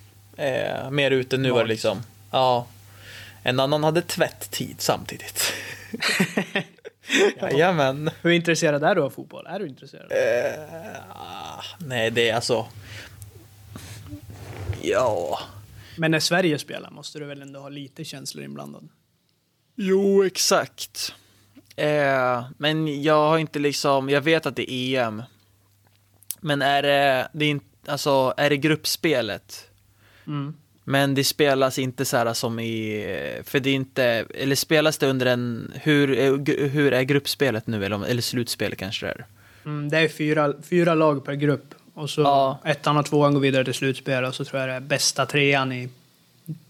Mer 0.91 1.11
ute 1.11 1.37
nu 1.37 1.51
var 1.51 1.63
det 1.63 1.69
liksom. 1.69 2.01
Ja. 2.31 2.67
En 3.43 3.59
annan 3.59 3.83
hade 3.83 4.01
tvätttid 4.01 4.75
samtidigt. 4.81 5.53
Jajamän. 7.41 8.09
Hur 8.21 8.31
intresserad 8.31 8.83
är 8.83 8.95
du 8.95 9.01
av 9.01 9.09
fotboll? 9.09 9.47
Är 9.47 9.59
du 9.59 9.67
intresserad? 9.67 10.11
Nej, 11.77 12.11
det 12.11 12.29
är 12.29 12.35
alltså... 12.35 12.65
Ja... 14.81 15.39
Men 15.97 16.11
när 16.11 16.19
Sverige 16.19 16.59
spelar 16.59 16.89
måste 16.89 17.19
du 17.19 17.25
väl 17.25 17.41
ändå 17.41 17.59
ha 17.59 17.69
lite 17.69 18.03
känslor 18.05 18.43
inblandad? 18.43 18.89
Jo, 19.81 20.23
exakt. 20.25 21.15
Eh, 21.75 22.43
men 22.57 23.01
jag 23.03 23.29
har 23.29 23.37
inte 23.37 23.59
liksom... 23.59 24.09
Jag 24.09 24.21
vet 24.21 24.45
att 24.45 24.55
det 24.55 24.71
är 24.73 24.99
EM. 25.07 25.23
Men 26.39 26.61
är 26.61 26.81
det... 26.81 27.27
det 27.33 27.45
är, 27.45 27.49
inte, 27.49 27.65
alltså, 27.91 28.33
är 28.37 28.49
det 28.49 28.57
gruppspelet? 28.57 29.69
Mm. 30.27 30.53
Men 30.83 31.15
det 31.15 31.23
spelas 31.23 31.79
inte 31.79 32.05
så 32.05 32.17
här 32.17 32.33
som 32.33 32.59
i, 32.59 33.41
för 33.43 33.59
det 33.59 33.69
är 33.69 33.73
inte, 33.75 34.03
eller 34.35 34.55
spelas 34.55 34.97
det 34.97 35.07
under 35.07 35.25
en, 35.25 35.71
hur, 35.81 36.11
är- 36.11 36.67
hur 36.69 36.93
är 36.93 37.01
gruppspelet 37.03 37.67
nu 37.67 37.85
eller, 37.85 38.05
eller 38.05 38.21
slutspelet 38.21 38.79
kanske 38.79 39.05
det 39.05 39.11
är? 39.11 39.25
Mm, 39.65 39.89
det 39.89 39.97
är 39.97 40.07
fyra, 40.07 40.53
fyra 40.69 40.95
lag 40.95 41.25
per 41.25 41.33
grupp. 41.33 41.75
Och 41.93 42.09
så 42.09 42.21
Ja. 42.21 42.59
ettan 42.65 42.97
och 42.97 43.05
tvåan 43.05 43.33
går 43.33 43.41
vidare 43.41 43.65
till 43.65 43.73
slutspel 43.73 44.23
och 44.25 44.35
så 44.35 44.45
tror 44.45 44.59
jag 44.59 44.69
det 44.69 44.73
är 44.75 44.79
bästa 44.79 45.25
trean 45.25 45.71
i 45.71 45.89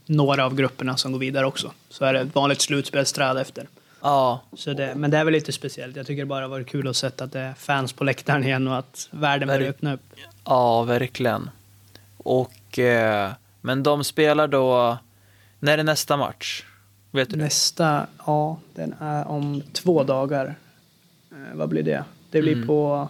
några 0.09 0.45
av 0.45 0.55
grupperna 0.55 0.97
som 0.97 1.11
går 1.11 1.19
vidare 1.19 1.45
också. 1.45 1.71
Så 1.89 2.05
är 2.05 2.13
det 2.13 2.19
ett 2.19 2.35
vanligt 2.35 2.61
slutspelsträd 2.61 3.37
efter. 3.37 3.67
Ja, 4.01 4.41
Så 4.53 4.73
det, 4.73 4.95
men 4.95 5.11
det 5.11 5.17
är 5.17 5.23
väl 5.25 5.31
lite 5.33 5.51
speciellt. 5.51 5.95
Jag 5.95 6.07
tycker 6.07 6.21
det 6.21 6.25
bara 6.25 6.47
varit 6.47 6.67
kul 6.67 6.87
att 6.87 6.95
se 6.95 7.07
att 7.07 7.31
det 7.31 7.39
är 7.39 7.53
fans 7.53 7.93
på 7.93 8.03
läktaren 8.03 8.43
igen 8.43 8.67
och 8.67 8.77
att 8.77 9.07
världen 9.11 9.47
börjar 9.47 9.69
öppna 9.69 9.93
upp. 9.93 10.01
ja 10.45 10.83
verkligen. 10.83 11.49
Och, 12.17 12.79
eh, 12.79 13.31
men 13.61 13.83
de 13.83 14.03
spelar 14.03 14.47
då, 14.47 14.97
när 15.59 15.77
är 15.77 15.83
nästa 15.83 16.17
match? 16.17 16.63
Vet 17.11 17.29
du? 17.29 17.35
Nästa, 17.37 18.07
ja, 18.25 18.59
den 18.75 18.95
är 18.99 19.27
om 19.27 19.61
två 19.73 20.03
dagar. 20.03 20.55
Eh, 21.31 21.37
vad 21.57 21.69
blir 21.69 21.83
det? 21.83 22.03
Det 22.31 22.41
blir 22.41 22.53
Mm. 22.53 22.67
på... 22.67 23.07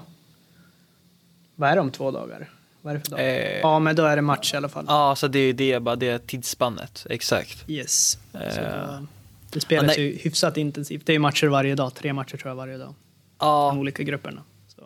Vad 1.56 1.70
är 1.70 1.76
det 1.76 1.82
om 1.82 1.92
två 1.92 2.12
dagar? 2.12 2.50
Vad 2.82 2.94
är 2.94 2.98
det 2.98 3.04
för 3.06 3.12
dag? 3.12 3.20
Eh, 3.20 3.60
Ja, 3.60 3.80
men 3.80 3.96
då 3.96 4.04
är 4.06 4.16
det 4.16 4.22
match 4.22 4.54
i 4.54 4.58
alla 4.58 4.70
fall. 4.70 4.86
Ja, 4.88 5.16
så 5.16 5.28
det 5.28 5.40
är 5.40 5.54
det, 5.54 5.80
bara 5.80 5.96
det 5.96 6.28
tidsspannet, 6.28 7.06
exakt. 7.10 7.64
Yes. 7.70 8.18
Så, 8.32 8.38
Eh, 8.38 9.02
det 9.52 9.60
spelas 9.60 9.98
ja, 9.98 10.04
ju 10.04 10.18
hyfsat 10.18 10.58
intensivt. 10.58 11.06
Det 11.06 11.14
är 11.16 11.20
matcher 11.20 11.48
varje 11.48 11.76
dag. 11.76 11.94
Tre 11.96 12.14
matcher 12.14 12.38
tror 12.38 12.50
jag 12.50 12.56
varje 12.56 12.78
dag. 12.78 12.94
Ja, 13.40 13.70
De 13.74 13.80
olika 13.80 14.04
grupperna. 14.04 14.42
Så. 14.76 14.82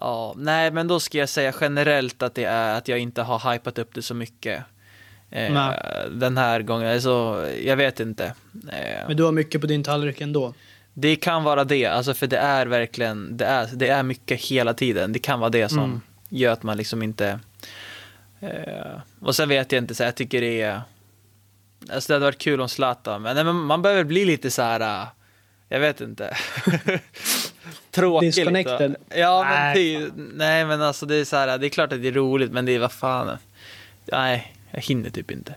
Ja, 0.00 0.34
nej 0.36 0.70
men 0.70 0.88
då 0.88 1.00
ska 1.00 1.18
jag 1.18 1.28
säga 1.28 1.54
generellt 1.60 2.22
att 2.22 2.34
det 2.34 2.44
är 2.44 2.74
att 2.78 2.88
jag 2.88 2.98
inte 2.98 3.22
har 3.22 3.52
hypat 3.52 3.78
upp 3.78 3.94
det 3.94 4.02
så 4.02 4.14
mycket. 4.14 4.62
Eh, 5.30 5.70
den 6.10 6.36
här 6.36 6.62
gången, 6.62 6.92
alltså 6.94 7.46
jag 7.64 7.76
vet 7.76 8.00
inte. 8.00 8.24
Eh, 8.72 9.06
Men 9.08 9.16
du 9.16 9.22
har 9.22 9.32
mycket 9.32 9.60
på 9.60 9.66
din 9.66 9.82
tallrik 9.84 10.20
ändå. 10.20 10.54
det 10.94 11.16
kan 11.16 11.44
vara 11.44 11.64
det, 11.64 11.86
alltså 11.86 12.14
för 12.14 12.26
det 12.26 12.38
är 12.38 12.66
verkligen, 12.66 13.36
det 13.36 13.44
är, 13.44 13.68
det 13.74 13.88
är 13.88 14.02
mycket 14.02 14.40
hela 14.40 14.74
tiden. 14.74 15.12
Det 15.12 15.18
kan 15.18 15.40
vara 15.40 15.50
det 15.50 15.68
som 15.68 15.78
Mm. 15.84 16.00
Gör 16.38 16.52
att 16.52 16.62
man 16.62 16.76
liksom 16.76 17.02
inte... 17.02 17.40
Eh, 18.40 19.00
och 19.20 19.36
sen 19.36 19.48
vet 19.48 19.72
jag 19.72 19.82
inte, 19.82 19.94
så 19.94 20.02
jag 20.02 20.14
tycker 20.14 20.40
det 20.40 20.60
är... 20.62 20.80
Alltså 21.92 22.12
det 22.12 22.14
hade 22.14 22.24
varit 22.24 22.38
kul 22.38 22.60
om 22.60 22.68
Zlatan, 22.68 23.22
men, 23.22 23.34
nej, 23.34 23.44
men 23.44 23.56
man 23.56 23.82
behöver 23.82 24.04
bli 24.04 24.24
lite 24.24 24.50
så 24.50 24.62
här... 24.62 24.80
eh, 25.02 25.08
Jag 25.68 25.80
vet 25.80 26.00
inte. 26.00 26.36
Tråkig 27.90 28.28
Disconnected? 28.28 28.90
liksom. 28.90 29.18
Ja, 29.20 29.42
men 29.44 29.52
Nej, 29.60 29.74
ty, 29.74 30.10
nej 30.34 30.64
men 30.64 30.82
alltså 30.82 31.06
det 31.06 31.14
är 31.16 31.24
så 31.24 31.36
här, 31.36 31.58
det 31.58 31.66
är 31.66 31.68
klart 31.70 31.92
att 31.92 32.02
det 32.02 32.08
är 32.08 32.12
roligt, 32.12 32.52
men 32.52 32.64
det 32.64 32.72
är 32.72 32.78
vad 32.78 32.92
fan. 32.92 33.38
Nej, 34.12 34.56
jag 34.70 34.80
hinner 34.80 35.10
typ 35.10 35.30
inte. 35.30 35.54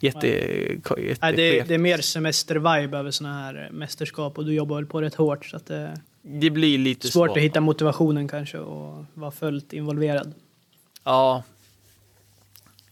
Jätte, 0.00 0.26
jätte 0.28 1.32
det, 1.32 1.58
är- 1.58 1.64
det 1.64 1.74
är 1.74 1.78
mer 1.78 1.98
semester-vibe 1.98 2.96
över 2.98 3.10
såna 3.10 3.40
här 3.42 3.68
mästerskap 3.72 4.38
och 4.38 4.44
du 4.44 4.54
jobbar 4.54 4.76
väl 4.76 4.86
på 4.86 5.00
rätt 5.02 5.14
hårt 5.14 5.44
så 5.46 5.56
att 5.56 5.66
det 5.66 6.00
det 6.22 6.50
blir 6.50 6.78
lite 6.78 7.08
svårt 7.08 7.28
så. 7.28 7.32
att 7.36 7.42
hitta 7.42 7.60
motivationen 7.60 8.28
kanske 8.28 8.58
och 8.58 9.04
vara 9.14 9.30
fullt 9.30 9.72
involverad. 9.72 10.34
Ja. 11.04 11.42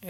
Ja. 0.03 0.09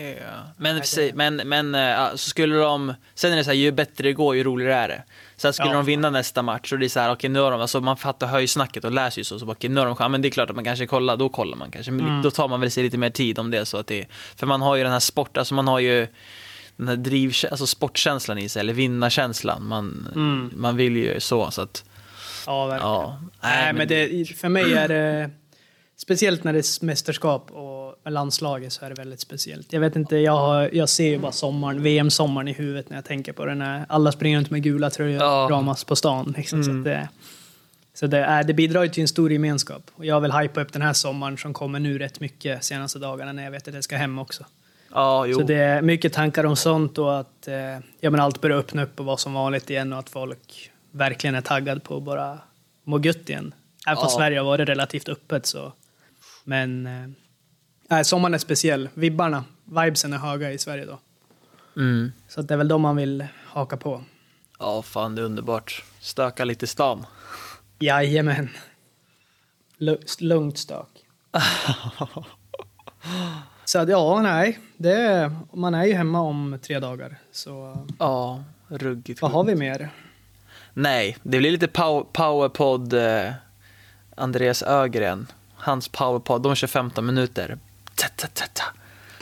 Men, 0.57 0.81
Nej, 0.97 1.12
men, 1.15 1.36
men 1.36 1.75
eh, 1.75 1.81
ja, 1.81 2.12
så 2.12 2.29
skulle 2.29 2.55
de, 2.55 2.93
sen 3.15 3.31
är 3.34 3.38
det 3.38 3.43
så 3.43 3.49
här, 3.49 3.57
ju 3.57 3.71
bättre 3.71 4.03
det 4.03 4.13
går 4.13 4.36
ju 4.36 4.43
roligare 4.43 4.75
är 4.75 4.88
det. 4.88 5.03
Sen 5.38 5.53
skulle 5.53 5.69
Ja. 5.69 5.75
de 5.75 5.86
vinna 5.86 6.10
nästa 6.10 6.41
match 6.41 6.73
och 6.73 6.79
det 6.79 6.86
är 6.86 6.89
så 6.89 6.99
här, 6.99 7.12
okej 7.12 7.29
nu 7.29 7.39
har 7.39 7.51
de, 7.51 7.62
alltså 7.62 7.81
man 7.81 7.97
fattar 7.97 8.27
höjsnacket 8.27 8.86
och 8.86 8.91
läser 8.91 9.19
ju 9.19 9.23
så, 9.23 9.39
så 9.39 9.51
okej 9.51 9.69
nu 9.69 9.79
har 9.79 9.88
de 9.88 9.95
chans, 9.95 10.12
men 10.12 10.21
det 10.21 10.27
är 10.27 10.29
klart 10.29 10.49
att 10.49 10.55
man 10.55 10.65
kanske 10.65 10.88
kollar, 10.88 11.17
då 11.17 11.29
kollar 11.29 11.57
man 11.57 11.71
kanske, 11.71 11.91
men 11.91 12.05
Mm. 12.05 12.21
då 12.21 12.31
tar 12.31 12.47
man 12.47 12.60
väl 12.60 12.71
sig 12.71 12.84
lite 12.84 12.97
mer 12.97 13.10
tid 13.10 13.39
om 13.39 13.51
det 13.51 13.65
så 13.65 13.77
att 13.77 13.88
det 13.88 14.05
för 14.36 14.47
man 14.47 14.62
har 14.62 14.75
ju 14.75 14.84
den 14.84 14.91
här 14.91 14.99
sport, 14.99 15.38
alltså 15.38 15.53
man 15.53 15.67
har 15.67 15.79
ju 15.79 16.07
den 16.77 16.88
här 16.88 16.95
driv, 16.95 17.34
alltså 17.51 17.67
sportkänslan 17.67 18.38
i 18.38 18.49
sig, 18.49 18.60
eller 18.60 18.73
vinnarkänslan, 18.73 19.67
man, 19.67 20.07
Mm. 20.15 20.51
man 20.55 20.75
vill 20.77 20.95
ju 20.97 21.19
så, 21.19 21.51
så 21.51 21.62
att, 21.62 21.84
Ja, 22.47 22.65
verkligen. 22.65 22.91
ja. 22.93 23.19
Nej, 23.43 23.73
men 23.73 23.88
det, 23.88 24.25
för 24.38 24.49
mig 24.49 24.73
är 24.73 24.88
det... 24.88 25.30
Speciellt 25.97 26.43
när 26.43 26.54
det 26.54 26.60
är 26.60 26.86
mästerskap 26.86 27.51
och 27.51 27.95
med 28.04 28.13
landslaget 28.13 28.73
så 28.73 28.86
är 28.86 28.89
det 28.89 28.95
väldigt 28.95 29.19
speciellt. 29.19 29.73
Jag 29.73 29.80
vet 29.80 29.95
inte, 29.95 30.17
jag, 30.17 30.32
har, 30.38 30.69
jag 30.73 30.89
ser 30.89 31.08
ju 31.08 31.17
bara 31.19 31.32
sommaren, 31.32 31.84
VM-sommaren 31.84 32.47
i 32.47 32.54
huvudet 32.54 32.89
när 32.89 32.97
jag 32.97 33.06
tänker 33.06 33.34
på 33.34 33.45
det. 33.45 33.56
När 33.56 33.86
alla 33.89 34.12
springer 34.12 34.38
runt 34.38 34.49
med 34.49 34.63
gula 34.63 34.89
tröjor 34.89 35.21
Ja. 35.21 35.43
och 35.43 35.49
kramas 35.49 35.84
på 35.84 35.95
stan. 35.95 36.34
Liksom, 36.38 36.63
så 36.63 36.69
Mm. 36.69 36.82
att 36.82 36.86
det, 36.86 37.10
så 37.93 38.08
det, 38.08 38.17
är, 38.17 38.43
det 38.43 38.54
bidrar 38.54 38.84
ju 38.84 38.89
till 38.89 39.01
en 39.01 39.08
stor 39.08 39.32
gemenskap. 39.32 39.82
Och 39.95 40.06
jag 40.06 40.21
vill 40.21 40.32
hypa 40.32 40.62
upp 40.62 40.73
den 40.73 40.82
här 40.82 40.93
sommaren 40.93 41.38
som 41.38 41.54
kommer 41.54 41.80
nu 41.80 41.97
rätt 41.99 42.19
mycket 42.19 42.63
senaste 42.63 42.99
dagarna 42.99 43.32
när 43.34 43.43
jag 43.43 43.51
vet 43.51 43.67
att 43.67 43.73
jag 43.73 43.84
ska 43.84 43.95
hem 43.97 44.19
också. 44.19 44.45
ja, 44.93 45.25
jo. 45.25 45.39
Så 45.39 45.45
det 45.45 45.56
är 45.56 45.82
mycket 45.82 46.13
tankar 46.13 46.43
om 46.43 46.56
sånt 46.56 46.97
och 46.97 47.19
att 47.19 47.47
eh, 47.47 47.56
ja, 47.99 48.10
men 48.10 48.19
allt 48.19 48.41
börjar 48.41 48.58
öppna 48.58 48.84
upp 48.84 48.99
och 48.99 49.06
vara 49.06 49.17
som 49.17 49.34
vanligt 49.34 49.69
igen 49.69 49.93
och 49.93 49.99
att 49.99 50.10
folk 50.10 50.70
verkligen 50.91 51.36
är 51.36 51.41
taggade 51.41 51.82
på 51.82 51.97
att 51.97 52.04
bara 52.04 52.39
må 52.84 52.99
gött 52.99 53.30
igen. 53.30 53.54
Även 53.88 53.95
fast 54.01 54.13
Ja. 54.13 54.17
Sverige 54.17 54.39
har 54.39 54.45
varit 54.45 54.69
relativt 54.69 55.10
öppet 55.10 55.45
så. 55.45 55.73
Men 56.43 56.84
nej, 57.89 58.06
sommaren 58.06 58.34
är 58.34 58.38
speciell. 58.38 58.89
Vibbarna, 58.93 59.43
vibesen 59.65 60.13
är 60.13 60.17
höga 60.17 60.51
i 60.51 60.58
Sverige 60.58 60.86
då. 60.86 60.99
Mm. 61.82 62.12
Så 62.27 62.41
det 62.41 62.54
är 62.54 62.58
väl 62.58 62.67
de 62.67 62.82
man 62.82 62.95
vill 62.95 63.25
haka 63.45 63.77
på. 63.77 64.04
Ja, 64.60 64.82
fan 64.82 65.15
det 65.15 65.21
är 65.21 65.25
underbart. 65.25 65.84
Stöka 65.99 66.45
lite 66.45 66.67
stan. 66.67 67.06
Jajamän. 67.80 68.49
Lu- 69.77 70.04
Lugnt 70.19 70.58
stök. 70.58 70.88
Så 73.65 73.80
att, 73.80 73.89
ja, 73.89 74.21
nej. 74.21 74.60
Det 74.77 75.32
man 75.54 75.73
är 75.73 75.86
ju 75.86 75.93
hemma 75.93 76.21
om 76.21 76.60
tre 76.62 76.80
dagar. 76.80 77.17
Så 77.32 77.86
Ja, 77.99 78.43
ruggigt. 78.67 79.21
vad 79.21 79.32
har 79.32 79.43
vi 79.43 79.56
mer? 79.56 79.89
Nej, 80.73 81.17
det 81.23 81.38
blir 81.38 81.51
lite 81.51 81.67
pow 81.67 82.07
powerpod 82.13 82.93
eh, 82.93 83.31
Andreas 84.15 84.63
Ögren. 84.63 85.27
Hans 85.55 85.88
powerpod, 85.88 86.41
de 86.43 86.55
kör 86.55 86.67
15 86.67 87.05
minuter. 87.05 87.57
Ta, 87.95 88.07
ta, 88.15 88.27
ta, 88.34 88.45
ta. 88.53 88.63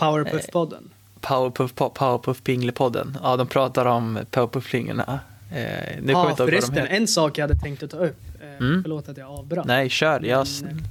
Powerpuff-podden. 0.05 0.83
Powerpuff, 1.21 1.73
po- 1.73 1.89
powerpuff 1.89 2.43
Pinglepodden. 2.43 3.17
Ja, 3.23 3.37
de 3.37 3.47
pratar 3.47 3.85
om 3.85 4.19
powerpuff-flingorna. 4.31 5.19
Eh, 5.51 5.97
nu 6.01 6.13
förresten, 6.37 6.87
en 6.87 7.07
sak 7.07 7.37
jag 7.37 7.43
hade 7.47 7.59
tänkt 7.59 7.83
att 7.83 7.91
ta 7.91 7.97
upp. 7.97 8.17
Eh, 8.41 8.49
Mm. 8.59 8.83
Förlåt 8.83 9.09
att 9.09 9.17
jag 9.17 9.29
avbröt. 9.31 9.65
Nej, 9.65 9.89
kör. 9.89 10.21
Jag... 10.25 10.47
Men, 10.61 10.71
eh, 10.77 10.83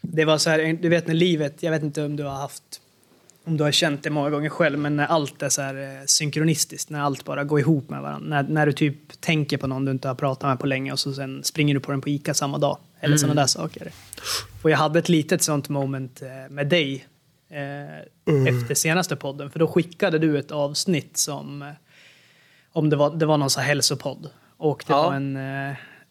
Det 0.00 0.24
var 0.24 0.38
så 0.38 0.50
här, 0.50 0.78
du 0.82 0.88
vet 0.88 1.06
när 1.06 1.14
livet, 1.14 1.62
jag 1.62 1.70
vet 1.70 1.82
inte 1.82 2.04
om 2.04 2.16
du 2.16 2.22
har 2.24 2.34
haft, 2.34 2.62
om 3.44 3.56
du 3.56 3.64
har 3.64 3.70
känt 3.72 4.02
det 4.02 4.10
många 4.10 4.30
gånger 4.30 4.48
själv, 4.48 4.78
men 4.78 4.96
när 4.96 5.06
allt 5.06 5.42
är 5.42 5.48
så 5.48 5.62
här 5.62 5.74
eh, 5.74 6.04
synkronistiskt, 6.06 6.90
när 6.90 7.00
allt 7.00 7.24
bara 7.24 7.44
går 7.44 7.60
ihop 7.60 7.88
med 7.90 8.02
varandra. 8.02 8.28
När, 8.42 8.48
när 8.52 8.66
du 8.66 8.72
typ 8.72 9.20
tänker 9.20 9.56
på 9.58 9.66
någon 9.66 9.84
du 9.84 9.90
inte 9.92 10.08
har 10.08 10.14
pratat 10.14 10.48
med 10.50 10.58
på 10.60 10.66
länge 10.66 10.92
och 10.92 10.98
så 10.98 11.12
sen 11.12 11.44
springer 11.44 11.74
du 11.74 11.80
på 11.80 11.90
den 11.90 12.00
på 12.00 12.08
Ica 12.08 12.34
samma 12.34 12.58
dag. 12.58 12.78
Eller 13.00 13.06
Mm. 13.08 13.18
sådana 13.18 13.40
där 13.40 13.46
saker. 13.46 13.92
Och 14.62 14.70
jag 14.70 14.78
hade 14.78 14.98
ett 14.98 15.08
litet 15.08 15.42
sånt 15.42 15.68
moment 15.68 16.22
eh, 16.22 16.50
med 16.52 16.68
dig. 16.68 17.06
eh, 17.50 18.54
efter 18.54 18.74
senaste 18.74 19.16
podden. 19.16 19.50
För 19.50 19.58
då 19.58 19.66
skickade 19.68 20.18
du 20.18 20.38
ett 20.38 20.50
avsnitt 20.50 21.16
som, 21.16 21.62
eh, 21.62 21.68
om 22.72 22.90
det 22.90 22.96
var, 22.96 23.10
det 23.16 23.26
var 23.26 23.38
någon 23.38 23.50
så 23.50 23.60
här 23.60 23.66
hälsopodd. 23.68 24.30
Och 24.56 24.84
det 24.86 24.92
Ja. 24.92 25.02
var 25.02 25.14
en, 25.14 25.36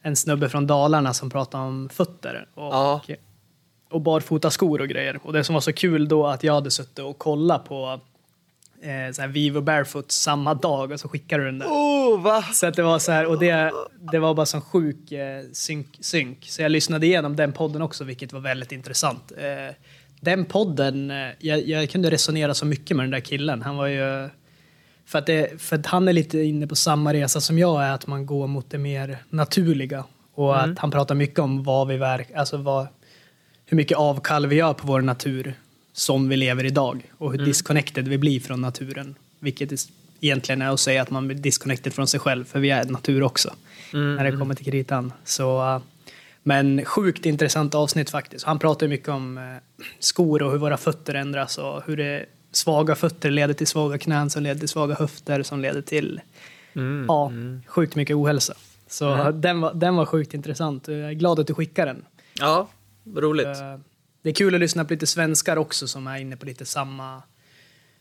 en 0.02 0.16
snubbe 0.16 0.50
från 0.50 0.68
Dalarna 0.68 1.14
som 1.14 1.30
pratade 1.30 1.64
om 1.64 1.90
fötter. 1.90 2.48
Och, 2.54 2.64
Ja. 2.64 3.02
Och 3.94 4.02
barfota 4.02 4.52
skor 4.52 4.82
och 4.82 4.88
grejer. 4.88 5.20
Och 5.24 5.34
det 5.34 5.44
som 5.44 5.54
var 5.54 5.62
så 5.62 5.74
kul 5.74 6.08
då 6.08 6.28
att 6.28 6.44
jag 6.44 6.54
hade 6.54 6.72
suttit 6.72 7.00
och 7.00 7.18
kollat 7.18 7.66
på 7.66 8.00
eh, 8.82 9.14
så 9.14 9.22
här 9.22 9.28
Vivo 9.28 9.62
Barefoot 9.62 10.12
samma 10.12 10.54
dag 10.54 10.92
och 10.92 11.00
så 11.00 11.08
skickade 11.08 11.44
du 11.44 11.46
den 11.52 11.60
där. 11.60 11.68
Oh, 11.68 12.22
va? 12.22 12.42
Så 12.42 12.68
att 12.68 12.76
det 12.76 12.84
var 12.84 13.00
så 13.00 13.12
här, 13.12 13.26
och 13.26 13.40
det, 13.40 13.72
det 14.12 14.20
var 14.20 14.34
bara 14.34 14.46
sån 14.46 14.62
sjuk 14.62 15.12
eh, 15.12 15.44
synk, 15.52 15.88
synk. 16.00 16.38
Så 16.50 16.62
jag 16.62 16.72
lyssnade 16.72 17.06
igenom 17.06 17.36
den 17.36 17.54
podden 17.54 17.82
också, 17.82 18.04
vilket 18.04 18.34
var 18.34 18.40
väldigt 18.40 18.72
intressant. 18.72 19.32
Eh, 19.38 19.76
den 20.20 20.46
podden, 20.46 21.12
eh, 21.12 21.28
jag, 21.40 21.68
jag 21.68 21.90
kunde 21.90 22.12
resonera 22.12 22.54
så 22.54 22.66
mycket 22.66 22.98
med 22.98 23.04
den 23.04 23.12
där 23.12 23.20
killen. 23.20 23.62
Han 23.62 23.78
var 23.78 23.88
ju... 23.88 24.30
För 25.06 25.20
att, 25.20 25.26
det, 25.26 25.62
för 25.62 25.76
att 25.76 25.86
han 25.86 26.08
är 26.08 26.14
lite 26.14 26.40
inne 26.40 26.68
på 26.68 26.76
samma 26.76 27.14
resa 27.14 27.42
som 27.42 27.60
jag 27.60 27.84
är, 27.84 27.92
att 27.92 28.08
man 28.08 28.26
går 28.26 28.48
mot 28.48 28.70
det 28.70 28.78
mer 28.78 29.18
naturliga. 29.30 30.04
Och 30.36 30.64
att 30.64 30.80
han 30.80 30.92
pratar 30.92 31.16
mycket 31.16 31.40
om 31.40 31.64
vad 31.64 31.88
vi 31.88 31.98
verk, 31.98 32.32
alltså 32.36 32.58
vad, 32.58 32.88
hur 33.66 33.78
mycket 33.78 33.98
avkall 33.98 34.48
vi 34.48 34.56
gör 34.56 34.74
på 34.74 34.88
vår 34.88 35.02
natur 35.02 35.54
som 35.94 36.30
vi 36.30 36.38
lever 36.38 36.64
idag 36.64 37.12
och 37.18 37.32
hur 37.32 37.46
disconnected 37.46 38.08
vi 38.08 38.18
blir 38.18 38.40
från 38.40 38.62
naturen. 38.62 39.16
Vilket 39.40 39.72
egentligen 40.22 40.62
är 40.62 40.70
att 40.70 40.80
säga 40.80 41.02
att 41.02 41.10
man 41.10 41.28
blir 41.28 41.38
disconnected 41.38 41.94
från 41.94 42.08
sig 42.08 42.20
själv, 42.20 42.46
för 42.46 42.60
vi 42.60 42.70
är 42.70 42.86
natur 42.86 43.24
också 43.24 43.54
när 43.92 44.32
det 44.32 44.38
kommer 44.38 44.56
till 44.56 44.66
kritan. 44.66 45.14
Så, 45.24 45.76
uh, 45.76 45.82
men 46.44 46.86
sjukt 46.86 47.26
intressant 47.26 47.76
avsnitt 47.76 48.10
faktiskt. 48.10 48.46
Han 48.46 48.60
pratar 48.60 48.88
mycket 48.88 49.10
om 49.10 49.38
eh, 49.38 49.44
skor 50.00 50.42
och 50.42 50.52
hur 50.52 50.58
våra 50.58 50.78
fötter 50.78 51.14
ändras 51.14 51.58
och 51.58 51.84
hur 51.86 51.98
det 51.98 52.26
svaga 52.52 52.96
fötter 52.96 53.32
leder 53.32 53.54
till 53.54 53.68
svaga 53.68 53.98
knän 53.98 54.30
som 54.30 54.44
leder 54.44 54.60
till 54.60 54.70
svaga 54.70 54.96
höfter 54.96 55.44
som 55.44 55.62
leder 55.62 55.82
till 55.82 56.22
Mm. 56.76 57.06
ja, 57.08 57.32
sjukt 57.68 57.96
mycket 57.96 58.16
ohälsa. 58.16 58.54
Så 58.88 59.32
den, 59.32 59.62
var, 59.62 59.74
den 59.74 59.96
var 59.96 60.06
sjukt 60.06 60.34
intressant. 60.34 60.88
Jag 60.88 60.98
är 60.98 61.14
glad 61.14 61.40
att 61.40 61.48
du 61.48 61.54
skickade 61.54 61.92
den. 61.92 62.06
Ja, 62.34 62.68
roligt. 63.16 63.48
Eh, 63.48 63.78
Det 64.22 64.30
är 64.30 64.34
kul 64.34 64.54
att 64.56 64.60
lyssna 64.60 64.86
på 64.86 64.94
lite 64.94 65.08
svenskar 65.08 65.58
också 65.58 65.88
som 65.88 66.08
är 66.08 66.18
inne 66.18 66.38
på 66.38 66.46
lite 66.46 66.66
samma, 66.66 67.22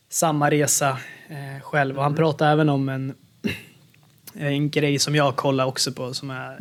samma 0.09 0.51
resa 0.51 0.89
eh, 1.29 1.61
själv. 1.63 1.97
Och 1.97 2.03
han 2.03 2.15
pratar 2.15 2.51
även 2.51 2.69
om 2.69 2.89
en, 2.89 3.13
en 4.33 4.69
grej 4.69 4.99
som 4.99 5.15
jag 5.15 5.35
kollar 5.35 5.65
också 5.65 5.91
på 5.91 6.13
som 6.13 6.29
är, 6.29 6.57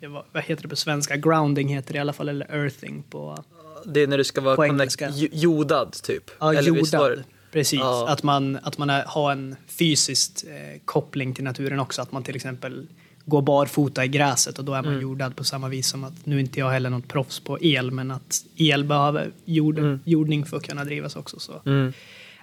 eh, 0.00 0.08
vad- 0.32 0.42
heter 0.44 0.62
det 0.62 0.68
på 0.68 0.76
svenska? 0.76 1.16
Grounding 1.16 1.68
heter 1.68 1.92
det 1.92 1.96
i 1.96 2.00
alla 2.00 2.12
fall, 2.12 2.28
eller 2.28 2.54
earthing 2.64 3.02
på 3.02 3.44
Det 3.86 4.00
är 4.00 4.06
när 4.06 4.18
du 4.18 4.24
ska 4.24 4.40
vara 4.40 4.56
connect- 4.56 5.28
jordad, 5.32 5.92
typ. 6.02 6.30
ja, 6.40 6.54
Eller 6.54 6.62
jordad. 6.62 7.24
Precis, 7.52 7.80
Ja. 7.80 8.08
att 8.08 8.22
man, 8.22 8.58
att 8.62 8.78
man 8.78 8.90
är, 8.90 9.04
har 9.06 9.32
en 9.32 9.56
fysisk 9.66 10.44
eh, 10.44 10.78
koppling 10.84 11.34
till 11.34 11.44
naturen 11.44 11.80
också. 11.80 12.02
Att 12.02 12.12
man 12.12 12.22
till 12.22 12.36
exempel 12.36 12.86
går 13.24 13.42
barfota 13.42 14.04
i 14.04 14.08
gräset 14.08 14.58
och 14.58 14.64
då 14.64 14.74
är 14.74 14.82
man 14.82 14.92
Mm. 14.92 15.02
jordad 15.02 15.36
på 15.36 15.44
samma 15.44 15.68
vis 15.68 15.88
som 15.88 16.04
att, 16.04 16.26
nu 16.26 16.36
är 16.36 16.40
inte 16.40 16.60
jag 16.60 16.70
heller 16.70 16.90
något 16.90 17.08
proffs 17.08 17.40
på 17.40 17.58
el, 17.60 17.90
men 17.90 18.10
att 18.10 18.44
el 18.56 18.84
behöver 18.84 19.30
jord, 19.44 19.98
jordning 20.04 20.44
för 20.44 20.56
att 20.56 20.62
kunna 20.62 20.84
drivas 20.84 21.16
också. 21.16 21.38
Så. 21.40 21.62
Mm. 21.66 21.92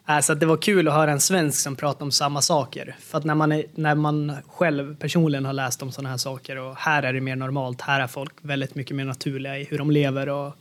Äh, 0.10 0.20
så 0.20 0.34
att 0.34 0.40
det 0.40 0.46
var 0.46 0.58
kul 0.58 0.88
att 0.88 0.94
höra 0.94 1.12
en 1.12 1.20
svensk 1.20 1.60
som 1.60 1.76
pratar 1.76 2.06
om 2.06 2.12
samma 2.12 2.42
saker. 2.42 2.96
För 3.00 3.18
att 3.18 3.24
när 3.24 3.36
man, 3.36 3.52
är, 3.52 3.64
när 3.76 3.96
man 3.96 4.34
själv 4.48 4.96
personligen 4.96 5.46
har 5.46 5.54
läst 5.54 5.82
om 5.82 5.92
sådana 5.92 6.10
här 6.10 6.18
saker 6.18 6.56
och 6.58 6.76
här 6.76 7.04
är 7.04 7.14
det 7.14 7.22
mer 7.22 7.36
normalt, 7.36 7.82
här 7.82 8.00
är 8.00 8.08
folk 8.08 8.34
väldigt 8.42 8.76
mycket 8.76 8.96
mer 8.96 9.06
naturliga 9.06 9.58
i 9.58 9.64
hur 9.64 9.78
de 9.78 9.92
lever 9.92 10.30
och 10.30 10.54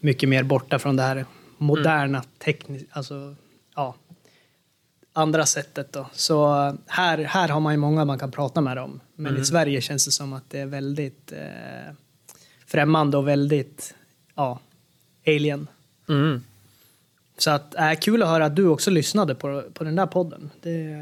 mycket 0.00 0.28
mer 0.28 0.42
borta 0.42 0.78
från 0.78 0.96
det 0.96 1.02
här 1.02 1.24
moderna 1.58 2.22
tekniska, 2.44 2.88
alltså 2.92 3.34
ja, 3.76 3.94
andra 5.16 5.46
sättet 5.46 5.92
då. 5.92 6.06
Så 6.12 6.54
här, 6.86 7.18
här 7.18 7.48
har 7.48 7.60
man 7.60 7.72
ju 7.72 7.76
många 7.76 8.04
man 8.04 8.18
kan 8.18 8.30
prata 8.30 8.60
med 8.60 8.78
om. 8.78 9.00
Men 9.14 9.36
i 9.36 9.44
Sverige 9.44 9.80
känns 9.80 10.04
det 10.04 10.10
som 10.10 10.32
att 10.32 10.50
det 10.50 10.60
är 10.60 10.66
väldigt 10.66 11.32
eh, 11.32 11.94
främmande 12.66 13.16
och 13.16 13.28
väldigt, 13.28 13.94
ja, 14.34 14.58
alien. 15.26 15.66
Mm. 16.08 16.44
Så 17.38 17.50
att, 17.50 17.74
äh, 17.74 17.92
kul 18.00 18.22
att 18.22 18.28
höra 18.28 18.46
att 18.46 18.56
du 18.56 18.66
också 18.66 18.90
lyssnade 18.90 19.34
på, 19.34 19.62
på 19.74 19.84
den 19.84 19.96
där 19.96 20.06
podden. 20.06 20.50
Det, 20.62 20.96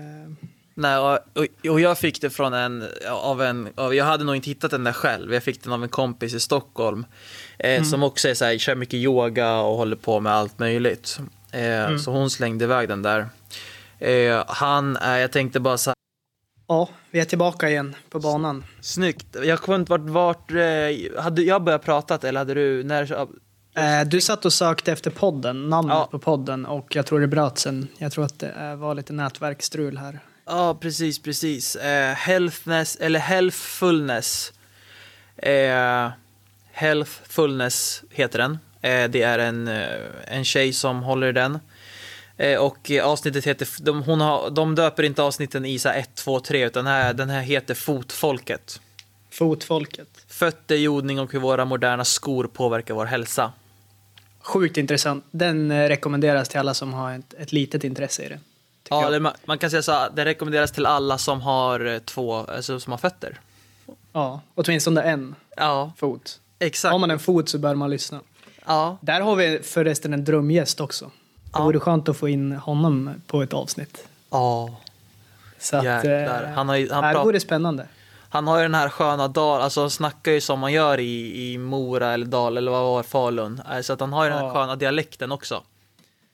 Nej, 0.75 0.99
och, 0.99 1.19
och, 1.71 1.81
jag 1.81 1.99
fick 1.99 2.21
det 2.21 2.31
från 2.31 2.55
en, 2.55 2.89
av 3.11 3.43
en, 3.43 3.69
av, 3.75 3.95
jag 3.95 4.05
hade 4.05 4.25
nog 4.25 4.37
inte 4.37 4.51
hittat 4.51 4.71
den 4.71 4.85
där 4.85 4.93
själv, 4.93 5.35
jag 5.35 5.43
fick 5.43 5.63
den 5.63 5.73
av 5.73 5.83
en 5.83 5.89
kompis 5.89 6.35
i 6.35 6.41
Stockholm. 6.41 7.07
Eh, 7.59 7.83
Som 7.83 8.03
också 8.03 8.29
är 8.29 8.35
så 8.35 8.45
här, 8.45 8.59
kör 8.59 8.75
mycket 8.75 8.95
yoga 8.95 9.57
och 9.57 9.77
håller 9.77 9.97
på 9.97 10.21
med 10.21 10.33
allt 10.33 10.59
möjligt. 10.59 11.21
Eh, 11.51 11.97
Så 11.97 12.11
hon 12.11 12.31
slängde 12.31 12.65
iväg 12.65 12.89
den 12.89 13.03
där. 13.03 13.27
Eh, 14.03 14.45
han 14.49 14.97
är, 14.97 15.19
jag 15.19 15.33
tänkte 15.33 15.61
bara 15.61 15.79
så 15.79 15.91
här, 15.91 15.95
ja, 16.69 16.89
vi 17.11 17.21
är 17.21 17.25
tillbaka 17.25 17.69
igen 17.71 17.97
på 18.11 18.21
banan. 18.21 18.65
snyggt. 18.81 19.27
Jag 19.45 19.59
kommer 19.61 19.79
inte 19.79 19.91
vart, 19.91 20.01
vart 20.11 20.51
eh, 20.51 21.23
hade 21.23 21.43
jag 21.43 21.63
börjat 21.65 21.83
prata 21.85 22.29
eller 22.29 22.41
hade 22.41 22.55
du, 22.55 22.85
när, 22.85 23.29
Eh, 23.77 24.05
du 24.07 24.21
satt 24.21 24.45
och 24.45 24.53
sökte 24.53 24.93
efter 24.93 25.11
podden, 25.11 25.69
namnet 25.69 25.95
Ja. 25.95 26.09
på 26.11 26.19
podden 26.19 26.67
och 26.67 26.97
jag 26.97 27.07
tror 27.07 27.21
det 27.21 27.27
bröt 27.27 27.59
sen. 27.59 27.89
Jag 27.99 28.13
tror 28.13 28.25
att 28.25 28.39
det 28.39 28.49
eh, 28.51 28.77
var 28.77 28.95
lite 28.95 29.13
nätverksstrul 29.13 29.99
här. 29.99 30.19
Ja, 30.47 30.75
precis, 30.81 31.23
precis. 31.23 31.77
Eh, 31.77 32.15
healthness, 32.15 32.97
eller 32.97 33.19
healthfulness. 33.21 34.53
Eh, 35.37 36.11
healthfulness 36.73 38.03
heter 38.11 38.39
den. 38.39 38.59
Eh, 38.81 39.11
det 39.11 39.23
är 39.23 39.39
en, 39.39 39.69
eh, 39.69 39.87
en 40.27 40.45
tjej 40.45 40.73
som 40.73 41.03
håller 41.03 41.27
i 41.27 41.33
den. 41.33 41.59
Eh, 42.43 42.59
och 42.59 42.91
avsnittet 43.03 43.45
heter, 43.47 43.69
de, 43.83 44.03
hon 44.03 44.21
har, 44.21 44.51
de 44.51 44.75
döper 44.75 45.03
inte 45.03 45.23
avsnitten 45.23 45.65
i 45.65 45.79
så 45.79 45.89
här 45.89 45.99
1, 45.99 46.15
2, 46.15 46.41
3, 46.41 46.67
utan 46.67 46.85
den 46.85 46.95
här, 46.95 47.15
den 47.15 47.31
här 47.31 47.41
heter 47.43 47.75
Fotfolket. 47.75 48.81
Fotfolket. 49.31 50.09
Fötter, 50.29 50.77
jordning 50.77 51.21
och 51.21 51.33
hur 51.33 51.39
våra 51.41 51.65
moderna 51.65 52.05
skor 52.05 52.45
påverkar 52.53 52.95
vår 52.95 53.05
hälsa. 53.05 53.53
Sjukt 54.41 54.77
intressant. 54.77 55.25
Den 55.31 55.71
eh, 55.71 55.89
rekommenderas 55.89 56.49
till 56.49 56.59
alla 56.61 56.75
som 56.75 56.93
har 56.93 57.13
ett, 57.13 57.35
ett 57.39 57.53
litet 57.53 57.85
intresse 57.85 58.23
i 58.25 58.29
det. 58.29 58.39
Ja, 58.89 59.11
det, 59.11 59.21
man- 59.21 59.33
man 59.45 59.59
kan 59.59 59.71
säga 59.71 59.83
så 59.83 60.09
det 60.15 60.25
rekommenderas 60.25 60.73
till 60.73 60.87
alla 60.87 61.19
som 61.19 61.41
har 61.41 61.87
eh, 61.87 61.99
två, 61.99 62.35
alltså 62.35 62.81
som 62.81 62.91
har 62.91 62.99
fötter. 62.99 63.41
ja, 64.13 64.41
åtminstone 64.55 65.03
en 65.03 65.35
Ja, 65.57 65.93
fot. 65.99 66.41
exakt. 66.59 66.93
Har 66.93 66.99
man 66.99 67.11
en 67.11 67.19
fot 67.19 67.49
så 67.49 67.59
bör 67.59 67.75
man 67.75 67.91
lyssna. 67.91 68.21
Ja, 68.67 68.99
Där 69.01 69.21
har 69.21 69.37
vi 69.37 69.59
förresten 69.63 70.13
en 70.13 70.25
drömgäst 70.25 70.81
också. 70.81 71.11
Det 71.53 71.59
Ja. 71.59 71.65
vore 71.65 71.81
skönt 71.81 72.09
att 72.09 72.17
få 72.17 72.29
in 72.29 72.53
honom 72.53 73.11
på 73.27 73.43
ett 73.43 73.53
avsnitt. 73.53 74.07
ja. 74.31 74.77
Så 75.59 75.77
att, 75.77 75.85
Jäklar. 75.85 76.43
eh, 76.43 76.49
Han 76.51 76.69
har 76.69 76.77
ju- 76.77 76.91
han 76.93 77.03
det 77.03 77.09
här 77.19 77.25
vore 77.25 77.41
spännande. 77.41 77.87
Han 78.29 78.47
har 78.47 78.57
ju 78.59 78.63
den 78.63 78.75
här 78.75 78.89
sköna 78.89 79.29
dal, 79.29 79.61
alltså 79.61 79.81
han 79.81 79.91
snackar 79.91 80.33
ju 80.33 80.41
som 80.41 80.61
man 80.61 80.73
gör 80.73 81.01
i, 81.01 81.53
i 81.53 81.59
Mora 81.59 82.13
eller 82.13 82.27
Dal 82.27 82.57
eller 82.57 82.71
vad 82.71 82.83
var 82.83 83.03
Falun. 83.03 83.63
Eh, 83.73 83.81
Så 83.81 83.93
att 83.93 84.01
han 84.01 84.13
har 84.13 84.25
ju 84.25 84.31
den 84.31 84.39
här 84.39 84.47
Ja. 84.47 84.53
sköna 84.55 84.77
dialekten 84.77 85.33
också. 85.33 85.63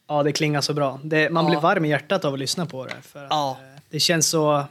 Ja, 0.08 0.22
det 0.22 0.32
klingar 0.32 0.60
så 0.60 0.74
bra. 0.74 1.00
Det, 1.02 1.30
man 1.30 1.44
Ja. 1.44 1.50
blir 1.50 1.60
varm 1.60 1.84
i 1.84 1.88
hjärtat 1.88 2.24
av 2.24 2.32
att 2.32 2.38
lyssna 2.38 2.66
på 2.66 2.84
det. 2.84 2.94
För 3.02 3.24
att, 3.24 3.30
Ja. 3.30 3.50
eh, 3.60 3.80
Det 3.90 4.00
känns 4.00 4.28
så... 4.28 4.64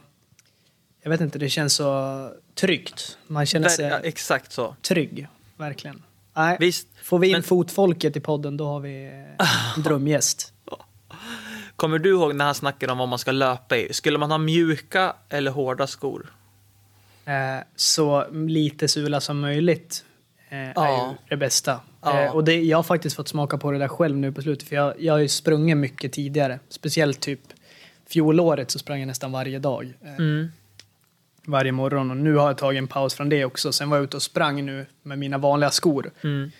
Jag 1.02 1.10
vet 1.10 1.20
inte, 1.20 1.38
det 1.38 1.48
känns 1.48 1.74
så 1.74 2.30
tryggt. 2.54 3.18
Man 3.26 3.46
känner 3.46 3.68
sig 3.68 3.86
ja, 3.86 3.98
exakt 3.98 4.52
så. 4.52 4.74
trygg, 4.82 5.28
verkligen. 5.56 6.02
Nej, 6.38 6.56
Visst, 6.60 6.88
får 7.02 7.18
vi 7.18 7.26
in 7.26 7.32
men- 7.32 7.42
fotfolket 7.42 8.16
i 8.16 8.20
podden, 8.20 8.56
då 8.56 8.66
har 8.66 8.80
vi 8.80 9.06
eh, 9.38 9.76
en 9.76 9.82
drömgäst. 9.82 10.52
kommer 11.76 11.98
du 11.98 12.10
ihåg 12.10 12.34
när 12.34 12.44
han 12.44 12.54
snackade 12.54 12.92
om 12.92 12.98
vad 12.98 13.08
man 13.08 13.18
ska 13.18 13.32
löpa 13.32 13.76
i? 13.76 13.92
Skulle 13.92 14.18
man 14.18 14.30
ha 14.30 14.38
mjuka 14.38 15.12
eller 15.28 15.50
hårda 15.50 15.86
skor? 15.86 16.32
Eh, 17.24 17.32
så 17.76 18.26
lite 18.30 18.88
sula 18.88 19.20
som 19.20 19.40
möjligt 19.40 20.04
eh, 20.48 20.58
är 20.58 20.72
Ja. 20.74 21.08
ju 21.10 21.28
det 21.28 21.36
bästa. 21.36 21.80
Ja. 22.02 22.20
Eh, 22.24 22.34
och 22.34 22.44
det, 22.44 22.60
jag 22.62 22.78
har 22.78 22.82
faktiskt 22.82 23.16
fått 23.16 23.28
smaka 23.28 23.58
på 23.58 23.70
det 23.72 23.78
där 23.78 23.88
själv 23.88 24.16
nu 24.16 24.32
på 24.32 24.42
slutet, 24.42 24.68
för 24.68 24.76
jag, 24.76 24.94
jag 25.02 25.12
har 25.14 25.18
ju 25.18 25.28
sprungit 25.28 25.76
mycket 25.76 26.12
tidigare. 26.12 26.58
Speciellt 26.68 27.20
typ 27.20 27.40
fjolåret 28.08 28.70
så 28.70 28.78
sprang 28.78 28.98
jag 29.00 29.06
nästan 29.06 29.32
varje 29.32 29.58
dag. 29.58 29.94
Mm. 30.18 30.48
Varje 31.48 31.72
morgon 31.72 32.10
och 32.10 32.16
nu 32.16 32.34
har 32.34 32.46
jag 32.46 32.58
tagit 32.58 32.78
en 32.78 32.88
paus 32.88 33.14
från 33.14 33.28
det 33.28 33.44
också. 33.44 33.72
Sen 33.72 33.90
var 33.90 33.96
jag 33.96 34.04
ute 34.04 34.16
och 34.16 34.22
sprang 34.22 34.66
nu 34.66 34.86
med 35.02 35.18
mina 35.18 35.38
vanliga 35.38 35.70
skor. 35.70 36.10
Mm. 36.24 36.50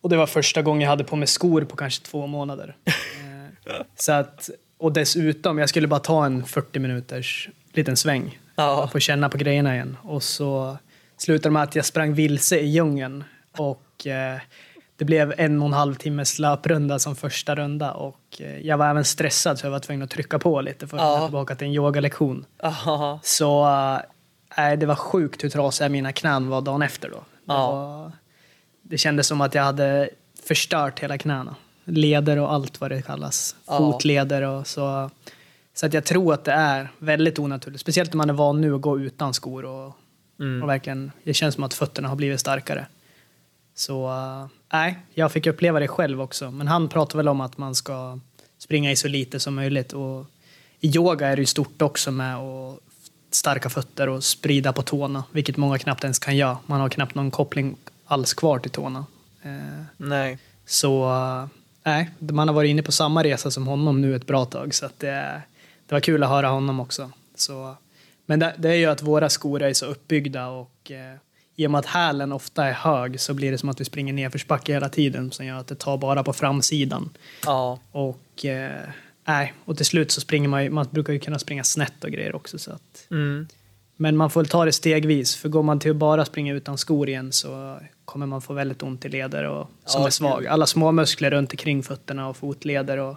Och 0.00 0.10
det 0.10 0.16
var 0.16 0.26
första 0.26 0.62
gången 0.62 0.80
jag 0.80 0.88
hade 0.88 1.04
på 1.04 1.16
mig 1.16 1.28
skor 1.28 1.64
på 1.64 1.76
kanske 1.76 2.04
två 2.04 2.26
månader. 2.26 2.76
Så 3.96 4.12
att, 4.12 4.50
och 4.78 4.92
dessutom, 4.92 5.58
jag 5.58 5.68
skulle 5.68 5.88
bara 5.88 6.00
ta 6.00 6.26
en 6.26 6.44
40 6.44 6.78
minuters 6.78 7.48
liten 7.72 7.96
sväng. 7.96 8.38
Ja. 8.56 8.88
Få 8.92 8.98
känna 8.98 9.28
på 9.28 9.38
grejerna 9.38 9.74
igen. 9.74 9.96
Och 10.02 10.22
så 10.22 10.78
slutade 11.16 11.48
det 11.48 11.52
med 11.52 11.62
att 11.62 11.74
jag 11.76 11.84
sprang 11.84 12.14
vilse 12.14 12.58
i 12.58 12.66
djungeln. 12.66 13.24
Och 13.56 14.06
eh, 14.06 14.40
det 14.96 15.04
blev 15.04 15.34
en 15.38 15.60
och 15.62 15.66
en 15.66 15.72
halv 15.72 15.94
timmes 15.94 16.38
löprunda 16.38 16.98
som 16.98 17.16
första 17.16 17.54
runda. 17.54 17.92
Och 17.92 18.20
eh, 18.38 18.58
jag 18.58 18.78
var 18.78 18.90
även 18.90 19.04
stressad 19.04 19.58
så 19.58 19.66
jag 19.66 19.70
var 19.70 19.78
tvungen 19.78 20.02
att 20.02 20.10
trycka 20.10 20.38
på 20.38 20.60
lite 20.60 20.86
för 20.86 20.96
att 20.96 21.02
komma 21.02 21.26
tillbaka 21.26 21.54
till 21.54 21.66
en 21.66 21.72
yogalektion. 21.72 22.44
Aha. 22.62 23.20
Så 23.22 23.66
äh, 24.58 24.72
det 24.78 24.86
var 24.86 24.94
sjukt 24.94 25.44
hur 25.44 25.48
trasiga 25.48 25.88
mina 25.88 26.12
knän 26.12 26.48
var 26.48 26.60
dagen 26.60 26.82
efter 26.82 27.08
då. 27.10 27.16
Det, 27.44 27.52
var, 27.52 28.12
det 28.82 28.98
kändes 28.98 29.26
som 29.26 29.40
att 29.40 29.54
jag 29.54 29.62
hade 29.62 30.10
förstört 30.46 31.00
hela 31.00 31.18
knäna. 31.18 31.56
leder 31.84 32.36
och 32.36 32.52
allt 32.52 32.80
vad 32.80 32.90
det 32.90 33.02
kallas. 33.02 33.56
Fotleder 33.66 34.42
och 34.42 34.66
så. 34.66 35.10
Så 35.74 35.86
att 35.86 35.94
jag 35.94 36.04
tror 36.04 36.34
att 36.34 36.44
det 36.44 36.52
är 36.52 36.88
väldigt 36.98 37.38
onaturligt. 37.38 37.80
Speciellt 37.80 38.14
om 38.14 38.18
man 38.18 38.30
är 38.30 38.34
van 38.34 38.60
nu 38.60 38.74
att 38.74 38.80
gå 38.80 39.00
utan 39.00 39.34
skor 39.34 39.64
och, 39.64 39.92
Mm. 40.40 40.62
och 40.62 40.68
verkligen, 40.68 41.12
det 41.24 41.34
känns 41.34 41.54
som 41.54 41.64
att 41.64 41.74
fötterna 41.74 42.08
har 42.08 42.16
blivit 42.16 42.40
starkare. 42.40 42.86
Så 43.74 44.08
äh, 44.08 44.46
nej, 44.72 44.98
jag 45.14 45.32
fick 45.32 45.46
uppleva 45.46 45.80
det 45.80 45.88
själv 45.88 46.20
också. 46.20 46.50
Men 46.50 46.68
han 46.68 46.88
pratar 46.88 47.16
väl 47.16 47.28
om 47.28 47.40
att 47.40 47.58
man 47.58 47.74
ska 47.74 48.18
springa 48.58 48.90
i 48.90 48.96
så 48.96 49.08
lite 49.08 49.40
som 49.40 49.54
möjligt. 49.54 49.92
Och 49.92 50.26
I 50.80 50.96
yoga 50.96 51.28
är 51.28 51.36
det 51.36 51.42
ju 51.42 51.46
stort 51.46 51.82
också 51.82 52.10
med 52.10 52.36
att 52.36 52.80
starka 53.30 53.68
fötter 53.68 54.08
och 54.08 54.24
sprida 54.24 54.72
på 54.72 54.82
tårna, 54.82 55.24
vilket 55.32 55.56
många 55.56 55.78
knappt 55.78 56.04
ens 56.04 56.18
kan 56.18 56.36
göra. 56.36 56.58
Man 56.66 56.80
har 56.80 56.88
knappt 56.88 57.14
någon 57.14 57.30
koppling 57.30 57.76
alls 58.04 58.34
kvar 58.34 58.58
till 58.58 58.70
tårna. 58.70 59.06
Eh, 59.42 59.84
Nej. 59.96 60.38
så 60.66 61.10
äh, 61.10 61.46
nej, 61.82 62.10
man 62.18 62.48
har 62.48 62.54
varit 62.54 62.68
inne 62.68 62.82
på 62.82 62.92
samma 62.92 63.24
resa 63.24 63.50
som 63.50 63.66
honom 63.66 64.00
nu 64.00 64.16
ett 64.16 64.26
bra 64.26 64.44
tag. 64.44 64.74
Så 64.74 64.88
det, 64.98 65.42
det 65.86 65.94
var 65.94 66.00
kul 66.00 66.22
att 66.22 66.28
höra 66.28 66.48
honom 66.48 66.80
också. 66.80 67.10
Så, 67.34 67.76
men 68.26 68.38
det, 68.38 68.54
det 68.58 68.68
är 68.68 68.74
ju 68.74 68.86
att 68.86 69.02
våra 69.02 69.28
skor 69.28 69.62
är 69.62 69.72
så 69.72 69.86
uppbyggda 69.86 70.48
och 70.48 70.90
eh, 70.90 71.16
i 71.56 71.66
och 71.66 71.70
med 71.70 71.78
att 71.78 71.86
hälen 71.86 72.32
ofta 72.32 72.64
är 72.66 72.72
hög 72.72 73.20
så 73.20 73.34
blir 73.34 73.50
det 73.52 73.58
som 73.58 73.68
att 73.68 73.80
vi 73.80 73.84
springer 73.84 74.12
nedförsbacke 74.12 74.72
hela 74.72 74.88
tiden 74.88 75.30
som 75.30 75.46
gör 75.46 75.56
att 75.58 75.66
det 75.66 75.74
tar 75.74 75.96
bara 75.98 76.22
på 76.24 76.32
framsidan. 76.32 77.10
Ja. 77.46 77.78
Och, 77.92 78.44
eh, 78.44 78.80
nej, 79.24 79.54
och 79.64 79.76
till 79.76 79.86
slut 79.86 80.10
så 80.10 80.20
springer 80.20 80.48
man 80.48 80.64
ju, 80.64 80.70
man 80.70 80.86
brukar 80.90 81.12
ju 81.12 81.18
kunna 81.18 81.38
springa 81.38 81.64
snett 81.64 82.04
och 82.04 82.10
grejer 82.10 82.34
också. 82.36 82.58
Så 82.58 82.70
att, 82.72 83.06
Mm. 83.10 83.46
men 83.96 84.16
man 84.16 84.30
får 84.30 84.44
ta 84.44 84.64
det 84.64 84.72
stegvis, 84.72 85.36
för 85.36 85.48
går 85.48 85.62
man 85.62 85.78
till 85.80 85.90
att 85.90 85.96
bara 85.96 86.24
springa 86.24 86.54
utan 86.54 86.78
skor 86.78 87.08
igen 87.08 87.32
så 87.32 87.78
kommer 88.04 88.26
man 88.26 88.42
få 88.42 88.52
väldigt 88.52 88.82
ont 88.82 89.04
i 89.04 89.08
leder 89.08 89.44
och, 89.44 89.70
som 89.84 90.00
Ja, 90.00 90.06
är 90.06 90.10
svag. 90.10 90.46
Alla 90.46 90.66
små 90.66 90.92
muskler 90.92 91.30
runt 91.30 91.52
omkring 91.52 91.82
fötterna 91.82 92.28
och 92.28 92.36
fotleder 92.36 92.98
och 92.98 93.16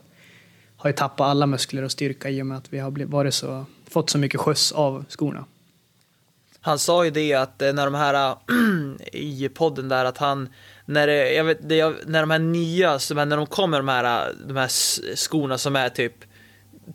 har 0.78 0.90
ju 0.90 0.94
tappat 0.94 1.28
alla 1.28 1.46
muskler 1.46 1.84
och 1.84 1.92
styrka 1.92 2.30
i 2.30 2.42
och 2.42 2.46
med 2.46 2.58
att 2.58 2.74
vi 2.74 2.80
har 2.80 2.92
blivit, 2.92 3.12
varit 3.14 3.34
så, 3.34 3.66
fått 3.90 4.10
så 4.10 4.18
mycket 4.18 4.40
skjuts 4.40 4.72
av 4.72 5.06
skorna. 5.10 5.46
Han 6.62 6.80
sa 6.80 7.06
ju 7.06 7.12
det 7.12 7.34
att 7.34 7.62
eh, 7.62 7.74
när 7.74 7.86
de 7.86 7.96
här 7.96 8.36
i 9.12 9.50
podden 9.50 9.90
där 9.90 10.06
att 10.06 10.18
han 10.18 10.50
när 10.86 11.08
det, 11.08 11.34
jag 11.34 11.44
vet, 11.44 11.70
det, 11.70 11.96
när 12.06 12.22
de 12.22 12.32
här 12.32 12.40
nya, 12.40 13.00
så 13.00 13.14
när 13.14 13.38
de 13.38 13.46
kommer 13.46 13.78
de 13.78 13.88
här, 13.88 14.34
de 14.48 14.58
här 14.58 14.68
skorna 15.16 15.58
som 15.58 15.76
är 15.76 15.90
typ 15.90 16.14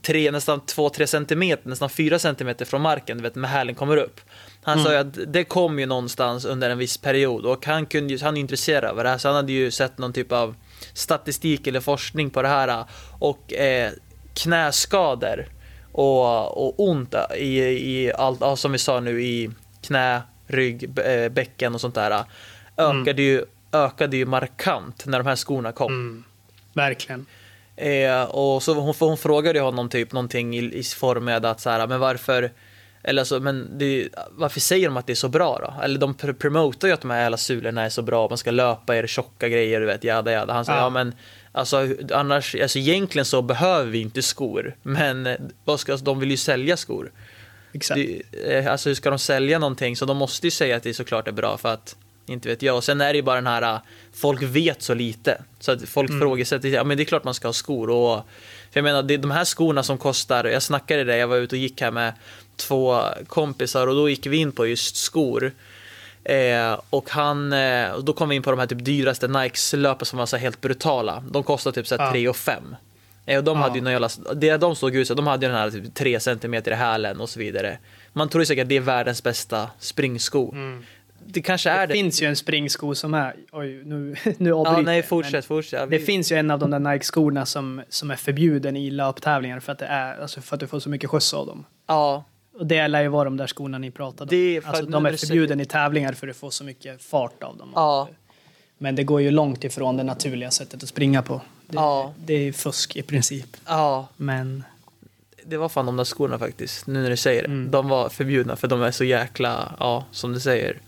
tre, 0.03 0.31
nästan 0.31 0.61
2-3 0.61 1.07
centimeter, 1.07 1.69
nästan 1.69 1.91
4 1.91 2.19
centimeter 2.19 2.65
från 2.65 2.83
marken, 2.83 3.17
du 3.17 3.23
vet 3.23 3.35
när 3.35 3.49
hälen 3.49 3.75
kommer 3.75 3.97
upp. 3.97 4.21
Han 4.63 4.83
sa 4.83 4.93
ju 4.93 4.99
att 4.99 5.33
det 5.33 5.45
kom 5.45 5.79
ju 5.79 5.87
någonstans 5.87 6.45
under 6.45 6.71
en 6.71 6.79
viss 6.79 6.99
period 6.99 7.47
och 7.47 7.67
han 7.67 7.87
kunde 7.87 8.15
ju, 8.15 8.21
han 8.23 8.37
är 8.37 8.41
intresserad 8.41 8.85
av 8.85 8.97
det 8.97 9.09
här 9.09 9.19
så 9.19 9.29
han 9.29 9.37
hade 9.37 9.53
ju 9.53 9.71
sett 9.71 9.99
någon 9.99 10.13
typ 10.13 10.33
av 10.33 10.55
statistik 10.95 11.67
eller 11.67 11.81
forskning 11.81 12.31
på 12.31 12.43
det 12.43 12.49
här 12.49 12.85
och 13.19 13.53
eh, 13.53 13.93
knäskador 14.35 15.47
och, 15.95 16.67
och 16.67 16.75
ont 16.89 17.15
i, 17.37 17.59
i 17.61 18.13
allt, 18.13 18.39
ja, 18.41 18.57
som 18.57 18.73
vi 18.73 18.79
sa 18.79 19.01
nu 19.01 19.23
i 19.23 19.51
knä, 19.83 20.23
rygg, 20.47 20.99
eh, 20.99 21.29
bäcken 21.29 21.75
och 21.75 21.81
sånt 21.81 21.95
där 21.95 22.25
ökade, 22.77 23.23
ju, 23.23 23.45
ökade 23.73 24.17
ju 24.17 24.27
markant 24.27 25.07
när 25.07 25.19
de 25.19 25.27
här 25.27 25.37
skorna 25.37 25.73
kom. 25.73 26.25
Verkligen. 26.73 27.27
Eh, 27.77 28.23
och 28.23 28.63
så 28.63 28.75
hon, 28.75 28.95
hon 29.01 29.17
frågade 29.17 29.61
honom 29.61 29.89
typ 29.89 30.13
någonting 30.13 30.57
i, 30.57 30.79
i 30.79 30.83
form 30.83 31.25
med 31.25 31.45
att 31.47 31.61
så 31.61 31.71
här, 31.71 31.87
men 31.87 32.01
varför 32.01 32.51
eller 33.07 33.25
så, 33.25 33.41
men 33.41 33.79
det, 33.79 34.09
varför 34.31 34.61
säger 34.61 34.89
de 34.89 34.97
att 34.97 35.07
det 35.07 35.13
är 35.13 35.15
så 35.15 35.29
bra 35.29 35.59
då? 35.59 35.83
Eller 35.85 35.99
de 35.99 36.15
pr- 36.15 36.33
promotar 36.33 36.89
ju 36.89 36.95
att 36.95 37.01
de 37.01 37.11
här 37.11 37.21
jävla 37.23 37.37
sulorna 37.37 37.83
är 37.85 37.89
så 37.89 38.03
bra, 38.03 38.29
man 38.29 38.39
ska 38.39 38.51
löpa 38.51 38.97
er 38.97 39.07
tjocka 39.07 39.49
grejer, 39.49 39.81
du 39.81 39.87
vet, 39.87 40.05
jada 40.05 40.33
jada. 40.33 40.53
Han 40.53 40.65
säger, 40.65 40.79
Ja. 40.79 40.85
ja. 40.85 40.91
men 40.91 41.15
alltså 41.55 41.89
annars, 42.13 42.55
alltså 42.55 42.79
egentligen 42.79 43.25
så 43.25 43.43
behöver 43.43 43.91
vi 43.91 44.01
inte 44.01 44.23
skor, 44.23 44.77
men 44.83 45.27
eh, 45.27 45.37
vad 45.65 45.81
ska, 45.81 45.93
alltså, 45.93 46.05
de 46.05 46.21
vill 46.21 46.31
ju 46.31 46.37
sälja 46.37 46.77
skor. 46.77 47.13
Exakt. 47.73 48.01
Det, 48.33 48.57
eh, 48.57 48.73
alltså 48.73 48.89
hur 48.89 48.95
ska 48.95 49.11
de 49.11 49.19
sälja 49.19 49.59
någonting? 49.59 49.97
Så 49.97 50.05
de 50.05 50.17
måste 50.17 50.47
ju 50.47 50.51
säga 50.51 50.77
att 50.77 50.83
det 50.83 50.95
såklart 50.95 51.29
är 51.29 51.33
bra 51.33 51.59
för 51.59 51.69
att 51.69 51.97
inte 52.27 52.49
vet 52.49 52.63
jag. 52.63 52.77
Och 52.77 52.85
sen 52.85 53.01
är 53.01 53.13
det 53.13 53.17
ju 53.17 53.23
bara 53.23 53.35
den 53.35 53.47
här, 53.47 53.75
äh, 53.75 53.81
folk 54.15 54.43
vet 54.43 54.83
så 54.83 54.95
lite. 54.95 55.43
Så 55.61 55.73
att 55.73 55.89
folk 55.89 56.11
Mm. 56.11 56.21
frågesätter, 56.21 56.69
ja 56.69 56.85
men 56.85 56.97
det 56.97 57.03
är 57.03 57.05
klart 57.05 57.25
man 57.25 57.35
ska 57.35 57.49
ha 57.49 57.53
skor. 57.53 57.91
Och, 57.91 58.17
för 58.73 58.81
jag 58.81 58.85
menar, 58.85 59.03
det 59.03 59.15
är 59.15 59.19
de 59.19 59.31
här 59.31 59.45
skorna 59.45 59.83
som 59.83 59.99
kostar, 59.99 60.45
jag 60.45 60.63
snackade 60.63 61.05
det, 61.05 61.17
jag 61.17 61.29
var 61.29 61.37
ute 61.37 61.55
och 61.55 61.61
gick 61.61 61.81
här 61.81 61.91
med 61.91 62.13
två 62.57 63.01
kompisar 63.27 63.87
och 63.87 63.95
då 63.95 64.09
gick 64.09 64.27
vi 64.27 64.37
in 64.37 64.53
på 64.53 64.67
just 64.67 64.97
skor. 64.97 65.53
Eh, 66.25 66.81
och 66.91 67.11
han, 67.11 67.53
eh, 67.53 67.99
då 67.99 68.13
kom 68.13 68.29
vi 68.29 68.35
in 68.37 68.43
på 68.43 68.51
de 68.51 68.61
här 68.61 68.67
typ 68.67 68.85
dyraste 68.85 69.29
Nikes 69.29 69.73
löpare 69.73 70.05
som 70.07 70.19
var 70.19 70.27
så 70.27 70.37
helt 70.37 70.61
brutala. 70.61 71.25
De 71.31 71.43
kostar 71.43 71.73
typ 71.73 71.87
så 71.87 71.97
här 71.97 72.05
Ja. 72.07 72.11
3 72.13 72.29
och 72.29 72.37
5. 72.37 72.77
Eh, 73.27 73.39
och 73.39 73.45
de 73.45 73.57
Ja. 73.59 73.63
hade 73.63 73.79
ju 73.79 73.91
jävla, 73.91 74.09
det 74.35 74.57
de 74.57 74.77
såg 74.77 74.97
ut 74.97 75.09
så, 75.09 75.15
de 75.15 75.27
hade 75.27 75.47
ju 75.47 75.53
den 75.53 75.61
här 75.61 75.71
typ 75.71 75.95
3 75.95 76.21
cm 76.21 76.55
i 76.55 76.71
hälen 76.71 77.21
och 77.21 77.29
så 77.29 77.39
vidare. 77.39 77.79
Man 78.13 78.29
tror 78.29 78.43
ju 78.43 78.47
säkert 78.47 78.63
att 78.63 78.69
det 78.69 78.77
är 78.77 78.81
världens 78.81 79.23
bästa 79.23 79.71
springsko. 79.79 80.55
Det 81.27 81.43
kanske 81.43 81.71
är 81.71 81.75
Mm. 81.75 81.89
Det 81.89 81.95
det. 81.95 81.99
finns 81.99 82.23
ju 82.23 82.27
en 82.27 82.37
springsko 82.37 82.95
som 82.95 83.15
är, 83.15 83.35
oj 83.53 83.83
nu, 83.85 84.15
nu 84.39 84.49
ja, 84.51 84.55
avbryter 84.57 84.83
nej, 84.83 84.97
jag, 84.97 85.05
fortsätt, 85.09 85.45
fortsätt. 85.45 85.91
Det 85.91 85.99
finns 85.99 86.33
ju 86.33 86.37
en 86.37 86.51
av 86.51 86.59
de 86.59 86.71
där 86.71 86.79
Nike-skorna 86.79 87.47
som, 87.47 87.83
som 87.89 88.11
är 88.11 88.17
förbjuden 88.17 88.77
i 88.77 88.91
löptävlingar 88.91 89.61
för 89.61 89.73
att, 89.73 89.79
det 89.79 89.87
är, 89.87 90.21
alltså 90.23 90.41
för 90.41 90.57
att 90.57 90.61
du 90.61 90.67
får 90.67 90.81
så 90.81 90.89
mycket 90.91 91.11
skjuts 91.11 91.35
av 91.35 91.47
dem. 91.47 91.65
Ja, 91.87 92.25
Och 92.59 92.67
det 92.67 92.89
lär 92.89 93.03
ju 93.03 93.09
vara 93.09 93.25
de 93.25 93.37
där 93.37 93.47
skorna 93.47 93.79
ni 93.79 93.91
pratade 93.91 94.31
Det 94.37 94.37
är 94.37 94.57
om. 94.59 94.63
för- 94.63 94.69
Alltså, 94.69 94.87
de 94.87 95.07
är 95.07 95.17
förbjuden 95.17 95.61
i 95.61 95.65
tävlingar 95.65 96.13
för 96.13 96.29
att 96.29 96.37
får 96.37 96.51
så 96.51 96.65
mycket 96.65 97.03
fart 97.03 97.43
av 97.43 97.57
dem. 97.57 97.73
ja, 97.75 98.09
Men 98.79 98.95
det 98.97 99.05
går 99.05 99.21
ju 99.21 99.31
långt 99.31 99.65
ifrån 99.65 99.97
det 99.97 100.03
naturliga 100.03 100.51
sättet 100.51 100.83
att 100.83 100.89
springa 100.89 101.23
på. 101.23 101.35
Det, 101.67 101.75
Ja. 101.77 102.13
det 102.25 102.35
är 102.35 102.53
fusk 102.53 102.97
i 102.97 103.03
princip. 103.03 103.57
ja. 103.67 104.09
Men 104.17 104.65
Det 105.47 105.57
var 105.57 105.69
fan 105.69 105.87
de 105.87 105.97
där 105.97 106.05
skorna 106.05 106.39
faktiskt, 106.39 106.87
nu 106.87 107.03
när 107.03 107.11
du 107.11 107.17
säger 107.17 107.43
det. 107.43 107.49
Mm. 107.49 107.71
De 107.71 107.89
var 107.89 108.09
förbjudna 108.09 108.57
för 108.57 108.69
de 108.69 108.83
är 108.83 108.91
så 108.91 109.05
jäkla, 109.05 109.75
ja, 109.81 110.05
som 110.11 110.33
du 110.33 110.41
säger. 110.41 110.79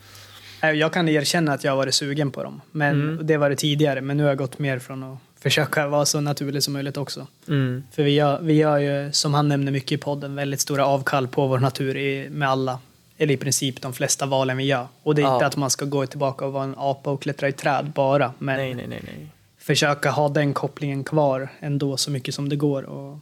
äh, 0.62 0.70
jag 0.70 0.92
kan 0.92 1.08
erkänna 1.08 1.52
att 1.52 1.64
jag 1.64 1.72
har 1.72 1.76
varit 1.76 1.94
sugen 1.94 2.30
på 2.30 2.42
dem. 2.42 2.60
Men 2.72 3.02
Mm. 3.10 3.26
det 3.26 3.36
var 3.36 3.50
det 3.50 3.56
tidigare. 3.56 4.00
Men 4.00 4.16
nu 4.16 4.22
har 4.22 4.30
jag 4.30 4.38
gått 4.38 4.58
mer 4.58 4.78
från 4.78 5.02
att 5.02 5.18
försöka 5.46 5.86
vara 5.88 6.06
så 6.06 6.20
naturlig 6.20 6.62
som 6.62 6.72
möjligt 6.72 6.96
också. 6.96 7.26
Mm. 7.48 7.84
För 7.92 8.02
vi 8.02 8.10
gör, 8.10 8.40
vi 8.40 8.52
gör 8.52 8.78
ju, 8.78 9.12
som 9.12 9.34
han 9.34 9.48
nämner 9.48 9.72
mycket 9.72 9.92
i 9.92 9.96
podden, 9.96 10.34
väldigt 10.34 10.60
stora 10.60 10.86
avkall 10.86 11.28
på 11.28 11.46
vår 11.46 11.58
natur 11.58 11.96
i, 11.96 12.30
med 12.30 12.48
alla, 12.48 12.78
eller 13.18 13.34
i 13.34 13.36
princip 13.36 13.82
de 13.82 13.92
flesta 13.92 14.26
valen 14.26 14.56
vi 14.56 14.64
gör. 14.64 14.86
Och 15.02 15.14
det 15.14 15.22
är 15.22 15.26
Ja. 15.26 15.34
inte 15.34 15.46
att 15.46 15.56
man 15.56 15.70
ska 15.70 15.84
gå 15.84 16.06
tillbaka 16.06 16.46
och 16.46 16.52
vara 16.52 16.64
en 16.64 16.74
apa 16.78 17.10
och 17.10 17.22
klättra 17.22 17.48
i 17.48 17.52
träd 17.52 17.92
bara, 17.94 18.32
men 18.38 18.56
Nej, 18.56 18.74
nej, 18.74 18.86
nej, 18.88 19.26
försöka 19.58 20.10
ha 20.10 20.28
den 20.28 20.54
kopplingen 20.54 21.04
kvar 21.04 21.48
ändå 21.60 21.96
så 21.96 22.10
mycket 22.10 22.34
som 22.34 22.48
det 22.48 22.56
går. 22.56 22.82
Och 22.82 23.18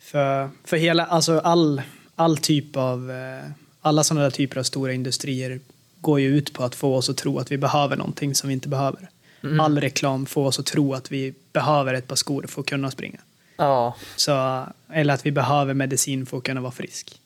för, 0.00 0.50
för 0.64 0.76
hela, 0.76 1.06
alltså 1.06 1.38
all, 1.38 1.82
all 2.16 2.36
typ 2.36 2.76
av, 2.76 3.10
eh, 3.10 3.50
alla 3.80 4.04
sådana 4.04 4.22
där 4.22 4.30
typer 4.30 4.58
av 4.58 4.62
stora 4.62 4.92
industrier 4.92 5.60
går 6.00 6.20
ju 6.20 6.36
ut 6.36 6.52
på 6.52 6.64
att 6.64 6.74
få 6.74 6.96
oss 6.96 7.10
att 7.10 7.16
tro 7.16 7.38
att 7.38 7.52
vi 7.52 7.58
behöver 7.58 7.96
någonting 7.96 8.34
som 8.34 8.48
vi 8.48 8.54
inte 8.54 8.68
behöver. 8.68 9.08
Mm. 9.42 9.60
All 9.60 9.80
reklam 9.80 10.26
får 10.26 10.46
oss 10.46 10.58
att 10.58 10.66
tro 10.66 10.94
att 10.94 11.12
vi 11.12 11.34
behöver 11.52 11.94
ett 11.94 12.08
par 12.08 12.16
skor 12.16 12.46
för 12.48 12.60
att 12.60 12.66
kunna 12.66 12.90
springa. 12.90 13.20
Ja. 13.56 13.96
Så, 14.16 14.64
eller 14.92 15.14
att 15.14 15.26
vi 15.26 15.30
behöver 15.32 15.74
medicin 15.74 16.26
för 16.26 16.36
att 16.36 16.44
kunna 16.44 16.60
vara 16.60 16.72
frisk. 16.72 17.20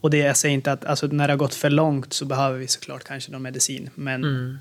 Och 0.00 0.10
det 0.10 0.18
jag 0.18 0.36
säger 0.36 0.54
inte 0.54 0.72
att 0.72 0.84
alltså, 0.84 1.06
när 1.06 1.26
det 1.28 1.32
har 1.32 1.38
gått 1.38 1.54
för 1.54 1.70
långt 1.70 2.12
så 2.12 2.24
behöver 2.24 2.58
vi 2.58 2.68
såklart 2.68 3.04
kanske 3.04 3.32
någon 3.32 3.42
medicin. 3.42 3.90
Men 3.94 4.24
Mm. 4.24 4.58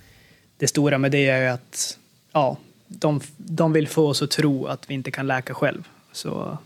det 0.58 0.68
stora 0.68 0.98
med 0.98 1.12
det 1.12 1.30
är 1.30 1.42
ju 1.42 1.48
att 1.48 1.98
ja, 2.32 2.58
de, 2.88 3.22
de 3.38 3.74
vill 3.74 3.88
få 3.88 4.08
oss 4.08 4.22
att 4.22 4.32
tro 4.32 4.68
att 4.68 4.90
vi 4.90 4.94
inte 4.94 5.12
kan 5.12 5.28
läka 5.28 5.54
själv. 5.54 5.88
Så 6.12 6.58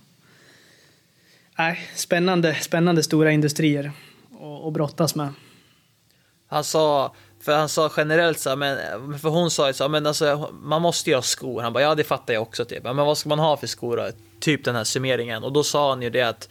nej, 1.58 1.80
spännande, 1.96 2.56
spännande 2.56 3.04
stora 3.04 3.32
industrier 3.32 3.92
att 4.68 4.74
brottas 4.74 5.16
med. 5.16 5.34
Sa, 6.64 7.16
för 7.42 7.58
han 7.58 7.70
sa 7.70 7.92
generellt 7.98 8.40
så 8.40 8.50
här, 8.50 8.56
men, 8.56 9.20
för 9.20 9.30
hon 9.30 9.52
sa 9.52 9.68
ju 9.68 9.74
så 9.74 9.84
här, 9.84 9.90
men 9.90 10.06
alltså 10.06 10.54
man 10.62 10.82
måste 10.82 11.10
ju 11.10 11.16
ha 11.16 11.22
skor. 11.22 11.62
Han 11.62 11.74
bara, 11.74 11.84
ja 11.84 11.96
det 11.96 12.04
fattar 12.04 12.34
jag 12.34 12.44
också 12.44 12.66
typ. 12.66 12.84
Men 12.84 12.98
vad 12.98 13.18
ska 13.18 13.30
man 13.30 13.40
ha 13.40 13.58
för 13.58 13.68
skor 13.68 13.98
då? 13.98 14.10
Typ 14.40 14.66
den 14.66 14.76
här 14.76 14.84
summeringen. 14.84 15.44
Och 15.44 15.54
då 15.54 15.64
sa 15.64 15.90
han 15.90 16.02
ju 16.02 16.10
det 16.10 16.22
att 16.22 16.50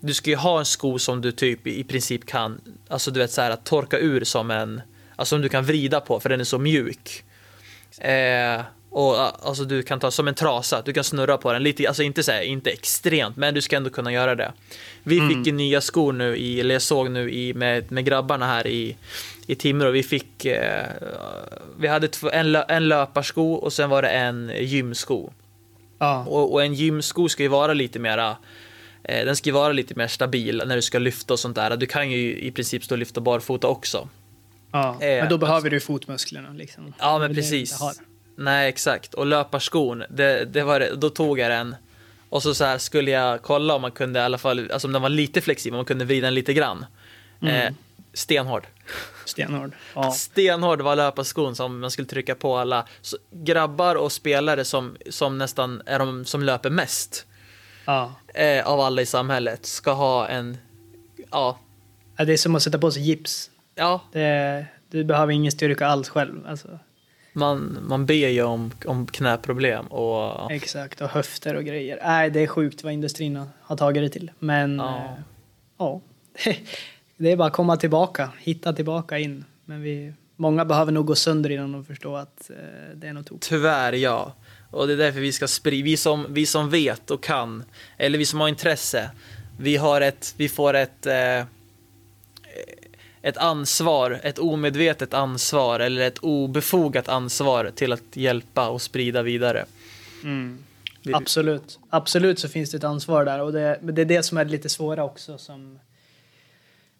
du 0.00 0.14
ska 0.14 0.30
ju 0.30 0.36
ha 0.36 0.58
en 0.58 0.64
sko 0.64 0.98
som 0.98 1.20
du 1.20 1.32
typ 1.32 1.66
i 1.66 1.84
princip 1.84 2.26
kan, 2.26 2.60
alltså 2.88 3.10
du 3.10 3.20
vet 3.20 3.32
så 3.32 3.40
här 3.40 3.50
att 3.50 3.64
torka 3.64 3.98
ur 3.98 4.24
som 4.24 4.50
en, 4.50 4.82
alltså 5.16 5.34
som 5.36 5.42
du 5.42 5.48
kan 5.48 5.64
vrida 5.64 6.00
på 6.00 6.20
för 6.20 6.28
den 6.28 6.40
är 6.40 6.44
så 6.44 6.58
mjuk. 6.58 7.24
Eh, 7.98 8.60
och 8.94 9.46
alltså 9.48 9.64
du 9.64 9.82
kan 9.82 10.00
ta 10.00 10.10
som 10.10 10.28
en 10.28 10.34
trasa, 10.34 10.82
du 10.82 10.92
kan 10.92 11.04
snurra 11.04 11.38
på 11.38 11.52
den 11.52 11.62
lite, 11.62 11.88
alltså 11.88 12.02
inte 12.02 12.22
så 12.22 12.32
här, 12.32 12.42
inte 12.42 12.70
extremt, 12.70 13.36
men 13.36 13.54
du 13.54 13.60
ska 13.60 13.76
ändå 13.76 13.90
kunna 13.90 14.12
göra 14.12 14.34
det. 14.34 14.52
Vi 15.02 15.20
fick 15.28 15.46
ju 15.46 15.52
nya 15.52 15.80
skor 15.80 16.12
nu 16.12 16.36
i, 16.36 16.60
eller 16.60 16.74
jag 16.74 16.82
såg 16.82 17.10
nu 17.10 17.30
i, 17.32 17.54
med, 17.54 17.92
med 17.92 18.04
grabbarna 18.04 18.46
här 18.46 18.66
i, 18.66 18.96
i 19.46 19.54
Timrå, 19.54 19.90
vi 19.90 20.02
fick, 20.02 20.44
eh, 20.44 20.86
vi 21.78 21.88
hade 21.88 22.08
två, 22.08 22.30
en, 22.30 22.54
en 22.68 22.88
löparsko 22.88 23.52
och 23.52 23.72
sen 23.72 23.90
var 23.90 24.02
det 24.02 24.08
en 24.08 24.52
gymsko. 24.60 25.30
Ja, 25.98 26.24
Och, 26.28 26.52
och 26.52 26.62
en 26.64 26.74
gymsko 26.74 27.28
ska 27.28 27.42
ju 27.42 27.48
vara 27.48 27.72
lite 27.72 27.98
mera 27.98 28.36
eh, 29.04 29.24
den 29.24 29.36
ska 29.36 29.48
ju 29.48 29.54
vara 29.54 29.72
lite 29.72 29.94
mer 29.94 30.08
stabil 30.08 30.62
när 30.66 30.76
du 30.76 30.82
ska 30.82 30.98
lyfta 30.98 31.34
och 31.34 31.38
sånt 31.40 31.56
där. 31.56 31.76
Du 31.76 31.86
kan 31.86 32.10
ju 32.10 32.38
i 32.38 32.52
princip 32.52 32.84
stå 32.84 32.94
och 32.94 32.98
lyfta 32.98 33.20
barfota 33.20 33.68
också. 33.68 34.08
ja. 34.72 34.90
eh, 35.00 35.20
men 35.20 35.28
då 35.28 35.38
behöver 35.38 35.70
du 35.70 35.80
fotmusklerna. 35.80 36.52
Liksom. 36.52 36.94
Ja, 36.98 37.18
men 37.18 37.34
precis. 37.34 37.80
Nej, 38.36 38.68
exakt. 38.68 39.14
Och 39.14 39.26
löparskon, 39.26 40.04
det, 40.10 40.44
det 40.44 40.62
var, 40.62 40.80
det- 40.80 40.96
då 40.96 41.10
tog 41.10 41.38
jag 41.38 41.50
den. 41.50 41.76
Och 42.28 42.42
så, 42.42 42.54
så 42.54 42.78
skulle 42.78 43.10
jag 43.10 43.42
kolla 43.42 43.74
om 43.74 43.82
man 43.82 43.90
kunde 43.90 44.18
i 44.20 44.22
alla 44.22 44.38
fall, 44.38 44.70
alltså 44.72 44.88
om 44.88 44.92
den 44.92 45.02
var 45.02 45.08
lite 45.08 45.40
flexibel, 45.40 45.74
om 45.74 45.78
man 45.78 45.84
kunde 45.84 46.04
vrida 46.04 46.26
den 46.26 46.34
lite 46.34 46.52
grann. 46.54 46.86
Eh, 47.42 47.72
stenhård. 48.12 48.66
Stenhård. 49.24 49.72
Ja. 49.94 50.10
Stenhård 50.12 50.80
var 50.80 50.96
löparskon 50.96 51.56
som 51.56 51.80
man 51.80 51.90
skulle 51.90 52.08
trycka 52.08 52.34
på 52.34 52.56
alla 52.56 52.86
så, 53.00 53.16
grabbar 53.30 53.94
och 53.94 54.12
spelare 54.12 54.64
som, 54.64 54.96
som 55.10 55.38
nästan 55.38 55.82
är 55.86 55.98
de 55.98 56.24
som 56.24 56.42
löper 56.42 56.70
mest 56.70 57.26
Ja. 57.84 58.14
eh, 58.34 58.66
av 58.66 58.80
alla 58.80 59.02
i 59.02 59.06
samhället 59.06 59.66
ska 59.66 59.92
ha 59.92 60.28
en, 60.28 60.58
ja, 61.30 61.58
Ja, 62.16 62.24
Det 62.24 62.32
är 62.32 62.36
som 62.36 62.54
att 62.54 62.62
sätta 62.62 62.78
på 62.78 62.90
sig 62.90 63.02
gips. 63.02 63.50
ja, 63.74 64.00
Det, 64.12 64.66
du 64.90 65.04
behöver 65.04 65.32
ingen 65.32 65.52
styrka 65.52 65.86
alls 65.86 66.08
själv. 66.08 66.46
Alltså, 66.46 66.78
man, 67.36 67.78
man 67.88 68.06
ber 68.06 68.28
ju 68.28 68.42
om, 68.42 68.70
om 68.86 69.06
knäproblem 69.06 69.86
och 69.86 70.52
exakt, 70.52 71.00
och 71.00 71.08
höfter 71.08 71.54
och 71.54 71.64
grejer. 71.64 71.98
Nej, 72.04 72.30
det 72.30 72.40
är 72.40 72.46
sjukt 72.46 72.84
vad 72.84 72.92
industrin 72.92 73.36
har- 73.60 73.76
tagit 73.76 74.02
det 74.02 74.08
till. 74.08 74.30
Men 74.38 74.78
Ja. 74.78 75.16
ja. 75.78 76.00
det 77.16 77.30
är 77.32 77.36
bara 77.36 77.48
att 77.48 77.54
komma 77.54 77.76
tillbaka, 77.76 78.30
hitta 78.38 78.72
tillbaka 78.72 79.18
in. 79.18 79.44
Men 79.64 79.82
vi, 79.82 80.12
många 80.36 80.64
behöver 80.64 80.92
nog 80.92 81.06
gå 81.06 81.14
sönder 81.14 81.50
innan 81.50 81.72
de 81.72 81.84
förstår 81.84 82.18
att 82.18 82.50
eh, 82.50 82.56
det 82.96 83.06
är 83.06 83.12
något 83.12 83.26
tokigt. 83.26 83.48
Tyvärr, 83.48 83.92
ja. 83.92 84.34
Och 84.70 84.86
det 84.86 84.92
är 84.92 84.96
därför 84.96 85.20
vi 85.20 85.32
ska 85.32 85.48
sprida, 85.48 85.84
vi 85.84 85.96
som, 85.96 86.26
vi 86.28 86.46
som 86.46 86.70
vet 86.70 87.10
och 87.10 87.22
kan, 87.22 87.64
eller 87.98 88.18
vi 88.18 88.26
som 88.26 88.40
har 88.40 88.48
intresse, 88.48 89.10
vi 89.58 89.76
har 89.76 90.00
ett, 90.00 90.34
vi 90.36 90.48
får 90.48 90.74
ett, 90.74 91.06
eh, 91.06 91.44
ett 93.24 93.36
ansvar, 93.36 94.20
ett 94.22 94.38
omedvetet 94.38 95.14
ansvar 95.14 95.80
eller 95.80 96.00
ett 96.02 96.18
obefogat 96.18 97.08
ansvar 97.08 97.70
till 97.74 97.92
att 97.92 98.02
hjälpa 98.16 98.68
och 98.68 98.82
sprida 98.82 99.22
vidare. 99.22 99.64
Vi- 101.02 101.14
Absolut. 101.14 101.78
Absolut 101.90 102.38
så 102.38 102.48
finns 102.48 102.70
det 102.70 102.76
ett 102.76 102.84
ansvar 102.84 103.24
där. 103.24 103.40
Och 103.40 103.52
det, 103.52 103.78
men 103.82 103.94
det 103.94 104.00
är 104.02 104.06
det 104.06 104.22
som 104.22 104.38
är 104.38 104.44
lite 104.44 104.68
svåra 104.68 105.04
också. 105.04 105.38
Som 105.38 105.78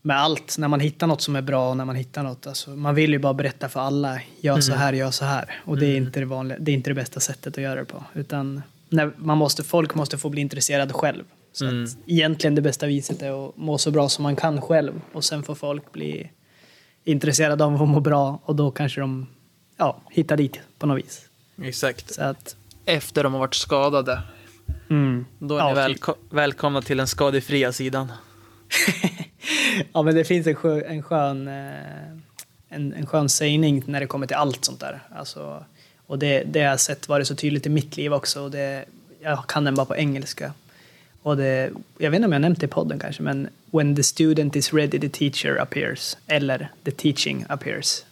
med 0.03 0.19
allt, 0.21 0.59
när 0.59 0.69
man 0.69 0.81
hittar 0.81 1.07
något 1.07 1.21
som 1.23 1.37
är 1.37 1.43
bra 1.43 1.71
och 1.71 1.77
när 1.77 1.85
man 1.85 1.97
hittar 1.97 2.23
något. 2.23 2.47
Alltså, 2.47 2.71
man 2.71 2.95
vill 2.95 3.11
ju 3.13 3.19
bara 3.19 3.35
berätta 3.35 3.69
för 3.69 3.81
alla, 3.81 4.21
gör 4.41 4.61
så 4.61 4.73
här, 4.73 4.93
gör 4.93 5.11
så 5.11 5.25
här. 5.25 5.61
Och 5.65 5.79
det 5.79 5.87
är, 5.87 5.97
inte 5.97 6.21
det, 6.21 6.27
vanliga, 6.27 6.59
det 6.61 6.71
är 6.71 6.75
inte 6.75 6.91
det 6.91 6.95
bästa 6.95 7.21
sättet 7.21 7.59
att 7.59 7.63
göra 7.65 7.81
det 7.81 7.85
på. 7.85 8.05
Utan 8.15 8.63
när 8.89 9.13
man 9.17 9.39
måste, 9.39 9.65
folk 9.65 9.95
måste 9.95 10.19
få 10.19 10.29
bli 10.29 10.41
intresserade 10.41 10.93
själv. 10.93 11.25
Så 11.57 11.65
Mm. 11.65 11.85
att 11.85 11.91
egentligen 12.07 12.55
det 12.55 12.63
bästa 12.63 12.87
viset 12.87 13.23
är 13.23 13.49
att 13.49 13.57
må 13.57 13.79
så 13.79 13.91
bra 13.91 14.09
som 14.09 14.23
man 14.23 14.37
kan 14.37 14.61
själv. 14.63 15.01
Och 15.13 15.25
sen 15.25 15.43
får 15.43 15.55
folk 15.55 15.93
bli 15.93 16.31
intresserade 17.05 17.65
av 17.65 17.83
att 17.83 17.89
må 17.89 18.01
bra. 18.01 18.39
Och 18.45 18.57
då 18.57 18.71
kanske 18.71 19.01
de 19.01 19.27
ja, 19.77 20.01
hittar 20.11 20.37
dit 20.37 20.61
på 20.79 20.87
något 20.87 20.99
vis. 21.05 21.29
Exakt. 21.63 22.15
Så 22.15 22.23
att, 22.23 22.57
Efter 22.85 23.23
de 23.25 23.33
har 23.33 23.41
varit 23.41 23.55
skadade. 23.55 24.23
mm. 24.91 25.27
Då 25.39 25.57
är 25.57 25.59
Ja, 25.59 25.69
ni 25.89 25.95
typ. 25.95 26.03
välko- 26.03 26.17
välkomna 26.31 26.83
till 26.83 26.97
den 26.97 27.07
skadefria 27.07 27.73
sidan. 27.73 28.13
Ja, 29.93 30.03
men 30.03 30.15
det 30.15 30.25
finns 30.25 30.47
en, 30.47 30.55
skö, 30.55 30.81
en, 30.87 31.03
skön, 31.03 31.49
eh, 31.49 32.11
en, 32.69 32.93
en 32.93 33.07
skön 33.07 33.29
sägning 33.29 33.83
när 33.87 34.01
det 34.01 34.07
kommer 34.07 34.27
till 34.27 34.37
allt 34.37 34.65
sånt 34.65 34.81
där. 34.81 35.03
Alltså, 35.17 35.65
och 36.07 36.19
det, 36.19 36.43
det 36.45 36.61
har 36.61 36.67
jag 36.71 36.81
sett 36.81 37.09
varit 37.09 37.27
så 37.27 37.35
tydligt 37.35 37.67
i 37.67 37.69
mitt 37.69 37.97
liv 37.97 38.13
också. 38.15 38.41
Och 38.43 38.51
det, 38.51 38.85
jag 39.23 39.47
kan 39.47 39.65
den 39.65 39.75
bara 39.75 39.87
på 39.87 39.97
engelska. 39.97 40.53
Och 41.25 41.37
det, 41.37 41.71
jag 41.99 42.11
vet 42.11 42.17
inte 42.19 42.27
om 42.27 42.33
jag 42.33 42.43
nämnt 42.43 42.61
det 42.61 42.67
i 42.67 42.69
podden 42.69 42.99
kanske, 42.99 43.23
men 43.23 43.49
when 43.71 43.97
the 43.97 44.03
student 44.03 44.57
is 44.57 44.73
ready 44.73 45.01
the 45.01 45.09
teacher 45.09 45.61
appears. 45.61 46.17
Eller 46.27 46.69
the 46.85 46.91
teaching 46.91 47.45
appears. 47.49 48.03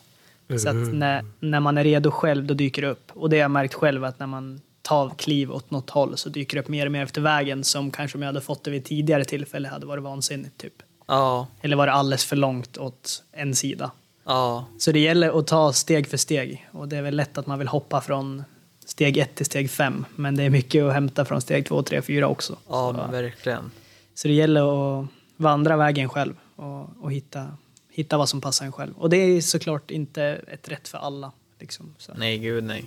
Så 0.58 0.68
att 0.68 0.94
när, 0.94 1.24
när 1.40 1.60
man 1.60 1.78
är 1.78 1.84
redo 1.84 2.10
själv, 2.10 2.44
då 2.46 2.54
dyker 2.54 2.82
det 2.82 2.88
upp. 2.88 3.10
Och 3.14 3.30
det 3.30 3.36
har 3.36 3.42
jag 3.42 3.50
märkt 3.50 3.74
själv 3.74 4.04
att 4.04 4.18
när 4.18 4.26
man 4.26 4.60
tar 4.82 5.10
kliv 5.10 5.52
åt 5.52 5.70
något 5.70 5.90
håll 5.90 6.16
så 6.16 6.28
dyker 6.28 6.56
det 6.56 6.60
upp 6.62 6.68
mer 6.68 6.86
och 6.86 6.92
mer 6.92 7.02
efter 7.02 7.20
vägen 7.20 7.64
som 7.64 7.90
kanske 7.90 8.18
om 8.18 8.22
jag 8.22 8.28
hade 8.28 8.40
fått 8.40 8.64
det 8.64 8.70
vid 8.70 8.84
tidigare 8.84 9.24
tillfälle 9.24 9.68
hade 9.68 9.86
varit 9.86 10.02
vansinnigt. 10.02 10.58
Typ. 10.58 10.82
Ja, 11.06 11.46
Eller 11.62 11.76
var 11.76 11.86
det 11.86 11.92
alldeles 11.92 12.24
för 12.24 12.36
långt 12.36 12.78
åt 12.78 13.22
en 13.32 13.54
sida? 13.54 13.90
ja, 14.24 14.64
Så 14.78 14.92
det 14.92 14.98
gäller 14.98 15.38
att 15.38 15.46
ta 15.46 15.72
steg 15.72 16.08
för 16.08 16.16
steg. 16.16 16.68
Och 16.72 16.88
det 16.88 16.96
är 16.96 17.02
väl 17.02 17.16
lätt 17.16 17.38
att 17.38 17.46
man 17.46 17.58
vill 17.58 17.68
hoppa 17.68 18.00
från 18.00 18.44
steg 18.84 19.16
ett 19.18 19.34
till 19.34 19.46
steg 19.46 19.70
fem. 19.70 20.04
Men 20.16 20.36
det 20.36 20.42
är 20.42 20.50
mycket 20.50 20.84
att 20.84 20.92
hämta 20.92 21.24
från 21.24 21.40
steg 21.40 21.66
två, 21.66 21.82
tre, 21.82 22.02
fyra 22.02 22.28
också. 22.28 22.56
ja, 22.68 23.06
så, 23.06 23.12
verkligen. 23.12 23.70
så 24.14 24.28
det 24.28 24.34
gäller 24.34 25.00
att 25.00 25.06
vandra 25.36 25.76
vägen 25.76 26.08
själv 26.08 26.34
och, 26.56 26.88
och 27.00 27.12
hitta, 27.12 27.56
hitta 27.90 28.18
vad 28.18 28.28
som 28.28 28.40
passar 28.40 28.66
en 28.66 28.72
själv. 28.72 28.92
Och 28.98 29.10
det 29.10 29.16
är 29.16 29.40
såklart 29.40 29.90
inte 29.90 30.22
ett 30.24 30.68
rätt 30.68 30.88
för 30.88 30.98
alla. 30.98 31.32
Liksom. 31.60 31.94
Så. 31.98 32.12
Nej, 32.16 32.38
gud 32.38 32.64
nej. 32.64 32.84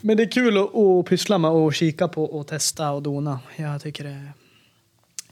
Men 0.00 0.16
det 0.16 0.22
är 0.22 0.30
kul 0.30 0.58
att, 0.58 0.74
att 0.76 1.06
pyssla 1.06 1.38
med 1.38 1.50
och 1.50 1.74
kika 1.74 2.08
på 2.08 2.24
och 2.24 2.46
testa 2.46 2.90
och 2.90 3.02
dona. 3.02 3.40
Jag 3.56 3.82
tycker 3.82 4.04
det 4.04 4.10
är 4.10 4.32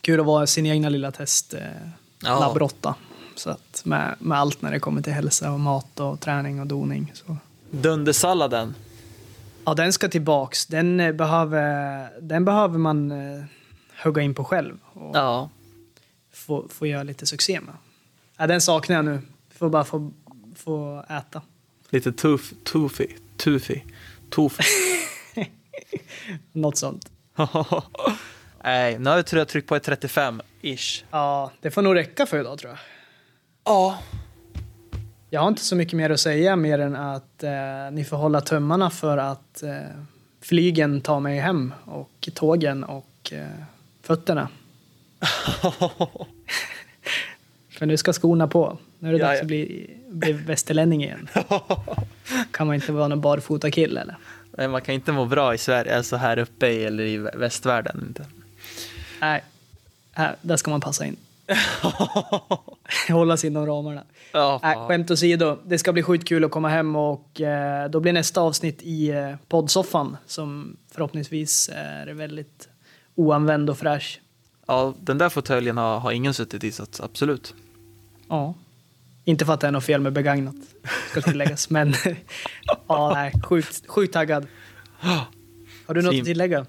kul 0.00 0.20
att 0.20 0.26
vara 0.26 0.46
sin 0.46 0.66
egna 0.66 0.88
lilla 0.88 1.12
test. 1.12 1.54
Eh, 1.54 1.60
Ja. 2.22 2.40
labbrotta. 2.40 2.94
Så 3.34 3.50
att 3.50 3.82
med, 3.84 4.14
med 4.18 4.38
allt 4.38 4.62
när 4.62 4.70
det 4.70 4.78
kommer 4.80 5.02
till 5.02 5.12
hälsa 5.12 5.52
och 5.52 5.60
mat 5.60 6.00
och 6.00 6.20
träning 6.20 6.60
och 6.60 6.66
doning. 6.66 7.12
Så. 7.14 7.36
Dundersalladen. 7.70 8.74
Ja, 9.68 9.74
den 9.74 9.92
ska 9.92 10.08
tillbaks. 10.08 10.66
Den, 10.66 11.00
eh, 11.00 11.12
behöver, 11.12 12.08
den 12.20 12.44
behöver 12.44 12.78
man 12.78 13.10
eh, 13.10 13.44
hugga 14.04 14.22
in 14.22 14.34
på 14.34 14.44
själv 14.44 14.78
och 14.92 15.16
Ja, 15.16 15.50
få, 16.32 16.68
få 16.68 16.86
göra 16.86 17.02
lite 17.02 17.26
succé 17.26 17.60
med. 17.60 17.74
Ja, 18.36 18.46
den 18.46 18.60
saknar 18.60 18.96
jag 18.96 19.04
nu. 19.04 19.20
Får 19.58 19.68
bara 19.68 19.84
få, 19.84 20.12
få 20.56 21.04
äta. 21.10 21.42
lite 21.90 22.12
tuff, 22.12 22.52
tuffy, 22.64 23.06
tuffy, 23.36 23.80
tuff. 24.30 24.58
Något 26.52 26.76
sånt. 26.76 27.10
Nej, 28.64 28.98
nu 28.98 29.10
har 29.10 29.22
tror 29.22 29.38
jag 29.38 29.48
tryckt 29.48 29.68
på 29.68 29.76
ett 29.76 29.88
35-ish. 29.88 31.04
Ja, 31.10 31.52
det 31.60 31.70
får 31.70 31.82
nog 31.82 31.94
räcka 31.94 32.26
för 32.26 32.40
idag 32.40 32.58
tror 32.58 32.70
jag. 32.70 32.78
Ja. 33.64 33.98
Jag 35.30 35.40
har 35.40 35.48
inte 35.48 35.62
så 35.64 35.76
mycket 35.76 35.94
mer 35.94 36.10
att 36.10 36.20
säga 36.20 36.56
mer 36.56 36.78
än 36.78 36.96
att 36.96 37.42
eh, 37.42 37.50
ni 37.92 38.04
får 38.04 38.16
hålla 38.16 38.40
tummarna 38.40 38.90
för 38.90 39.18
att 39.18 39.62
eh, 39.62 39.72
flygen 40.40 41.00
tar 41.00 41.20
mig 41.20 41.38
hem 41.38 41.74
och 41.84 42.28
tågen 42.34 42.84
och 42.84 43.32
eh, 43.32 43.46
fötterna. 44.02 44.48
för 47.70 47.86
nu 47.86 47.96
ska 47.96 48.12
skorna 48.12 48.48
på. 48.48 48.78
Nu 48.98 49.08
är 49.08 49.12
det 49.12 49.18
Ja, 49.18 49.26
dags 49.26 49.40
att 49.40 49.46
bli, 49.46 49.90
bli 50.08 50.32
västerlänning 50.32 51.04
igen. 51.04 51.28
kan 52.50 52.66
man 52.66 52.74
inte 52.74 52.92
vara 52.92 53.08
någon 53.08 53.20
barfota 53.20 53.70
kille 53.70 54.00
eller? 54.00 54.16
Nej, 54.58 54.68
man 54.68 54.80
kan 54.82 54.94
inte 54.94 55.12
må 55.12 55.24
bra 55.24 55.54
i 55.54 55.58
Sverige, 55.58 55.96
alltså 55.96 56.16
här 56.16 56.38
uppe 56.38 56.66
i, 56.68 56.84
eller 56.84 57.04
i 57.04 57.18
vä- 57.18 57.36
västvärlden. 57.38 58.04
Inte. 58.08 58.24
Nej, 59.20 59.44
här, 60.12 60.36
där 60.42 60.56
ska 60.56 60.70
man 60.70 60.80
passa 60.80 61.06
in. 61.06 61.16
Hålla 63.08 63.36
sig 63.36 63.50
inom 63.50 63.66
ramarna. 63.66 64.04
Ja, 64.32 64.58
fan. 64.62 64.88
skämt 64.88 65.10
åsido, 65.10 65.58
det 65.66 65.78
ska 65.78 65.92
bli 65.92 66.02
skitkul 66.02 66.44
att 66.44 66.50
komma 66.50 66.68
hem 66.68 66.96
och 66.96 67.40
eh, 67.40 67.90
då 67.90 68.00
blir 68.00 68.12
nästa 68.12 68.40
avsnitt 68.40 68.82
i 68.82 69.10
eh, 69.10 69.34
poddsoffan 69.48 70.16
som 70.26 70.76
förhoppningsvis 70.90 71.70
är 71.74 72.06
väldigt 72.06 72.68
oanvänd 73.14 73.70
och 73.70 73.78
fräsch. 73.78 74.20
ja, 74.66 74.94
den 75.00 75.18
där 75.18 75.28
fåtöljen 75.28 75.76
har, 75.76 75.98
har 75.98 76.12
ingen 76.12 76.34
suttit 76.34 76.64
i, 76.64 76.72
så 76.72 76.82
att 76.82 77.00
absolut. 77.00 77.54
Ja. 78.28 78.54
Inte 79.24 79.44
för 79.44 79.54
att 79.54 79.60
det 79.60 79.66
är 79.66 79.70
något 79.70 79.84
fel 79.84 80.00
med 80.00 80.12
begagnat, 80.12 80.56
ska 81.10 81.20
tilläggas, 81.20 81.70
men 81.70 81.94
ja, 82.88 83.10
nej, 83.14 83.32
sjukt, 83.44 83.86
sjukt 83.86 84.12
taggad. 84.12 84.46
Har 85.86 85.94
du 85.94 86.02
något 86.02 86.12
Sim. 86.12 86.20
att 86.20 86.26
tillägga? 86.26 86.66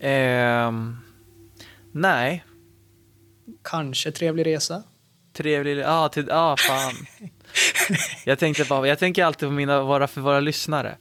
Ehm, 0.00 0.96
nej, 1.92 2.44
Kanske 3.62 4.12
trevlig 4.12 4.46
resa? 4.46 4.82
Trevlig... 5.36 5.78
Ja, 5.78 6.04
ah, 6.04 6.08
till... 6.08 6.30
ah, 6.30 6.56
fan. 6.56 6.94
jag 8.24 8.38
tänkte 8.38 8.64
bara, 8.64 8.88
jag 8.88 8.98
tänker 8.98 9.24
alltid 9.24 9.48
på 9.48 9.52
mina, 9.52 9.82
våra, 9.82 10.06
för 10.06 10.20
våra 10.20 10.40
lyssnare. 10.40 10.96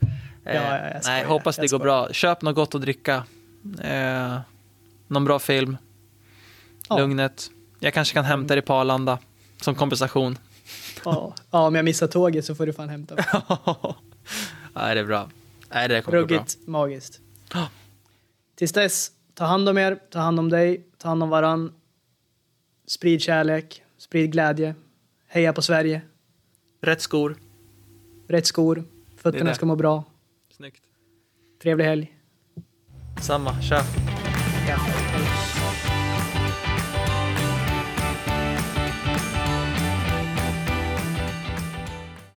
Eh, 0.45 0.55
Ja, 0.55 0.61
ja, 0.61 0.75
jag 0.75 0.93
nej, 0.93 1.01
skojar, 1.01 1.25
hoppas 1.25 1.55
det 1.55 1.71
går 1.71 1.79
bra. 1.79 2.13
Köp 2.13 2.41
något 2.41 2.55
gott 2.55 2.75
att 2.75 2.81
dricka. 2.81 3.23
Eh, 3.81 4.37
någon 5.07 5.25
bra 5.25 5.39
film. 5.39 5.77
Ja. 6.89 6.97
Lugnet. 6.97 7.51
Jag 7.79 7.93
kanske 7.93 8.13
kan 8.13 8.25
hämta 8.25 8.55
dig 8.55 8.61
på 8.61 8.73
Arlanda 8.73 9.19
som 9.61 9.75
kompensation. 9.75 10.37
Ja. 11.05 11.33
ja, 11.51 11.67
om 11.67 11.75
jag 11.75 11.85
missar 11.85 12.07
tåget 12.07 12.45
så 12.45 12.55
får 12.55 12.65
du 12.65 12.73
fan 12.73 12.89
hämta 12.89 13.15
mig. 13.15 13.25
Nej, 14.73 14.95
det 14.95 15.01
är 15.01 15.05
bra. 15.05 15.29
Nej, 15.73 15.87
det 15.87 16.01
kommer 16.01 16.19
gå 16.19 16.25
bra. 16.25 16.37
Ruggigt 16.37 16.67
magiskt. 16.67 17.19
Ja. 17.53 17.69
Tills 18.55 18.71
dess, 18.71 19.11
ta 19.33 19.45
hand 19.45 19.69
om 19.69 19.77
er, 19.77 19.95
ta 20.11 20.19
hand 20.19 20.39
om 20.39 20.49
dig, 20.49 20.85
ta 20.97 21.07
hand 21.07 21.23
om 21.23 21.29
varann. 21.29 21.73
Sprid 22.87 23.21
kärlek, 23.21 23.83
sprid 24.05 24.31
glädje. 24.31 24.75
Heja 25.27 25.53
på 25.53 25.61
Sverige. 25.61 26.01
Rätt 26.81 27.01
skor. 27.01 27.35
Rätt 28.27 28.45
skor. 28.45 28.83
Fötterna 29.17 29.53
ska 29.53 29.65
må 29.65 29.75
bra. 29.75 30.03
Snyggt. 30.51 30.83
Trevlig 31.61 31.85
helg. 31.85 32.13
Samma, 33.21 33.61
tja. 33.61 33.75
Ja. 33.75 34.24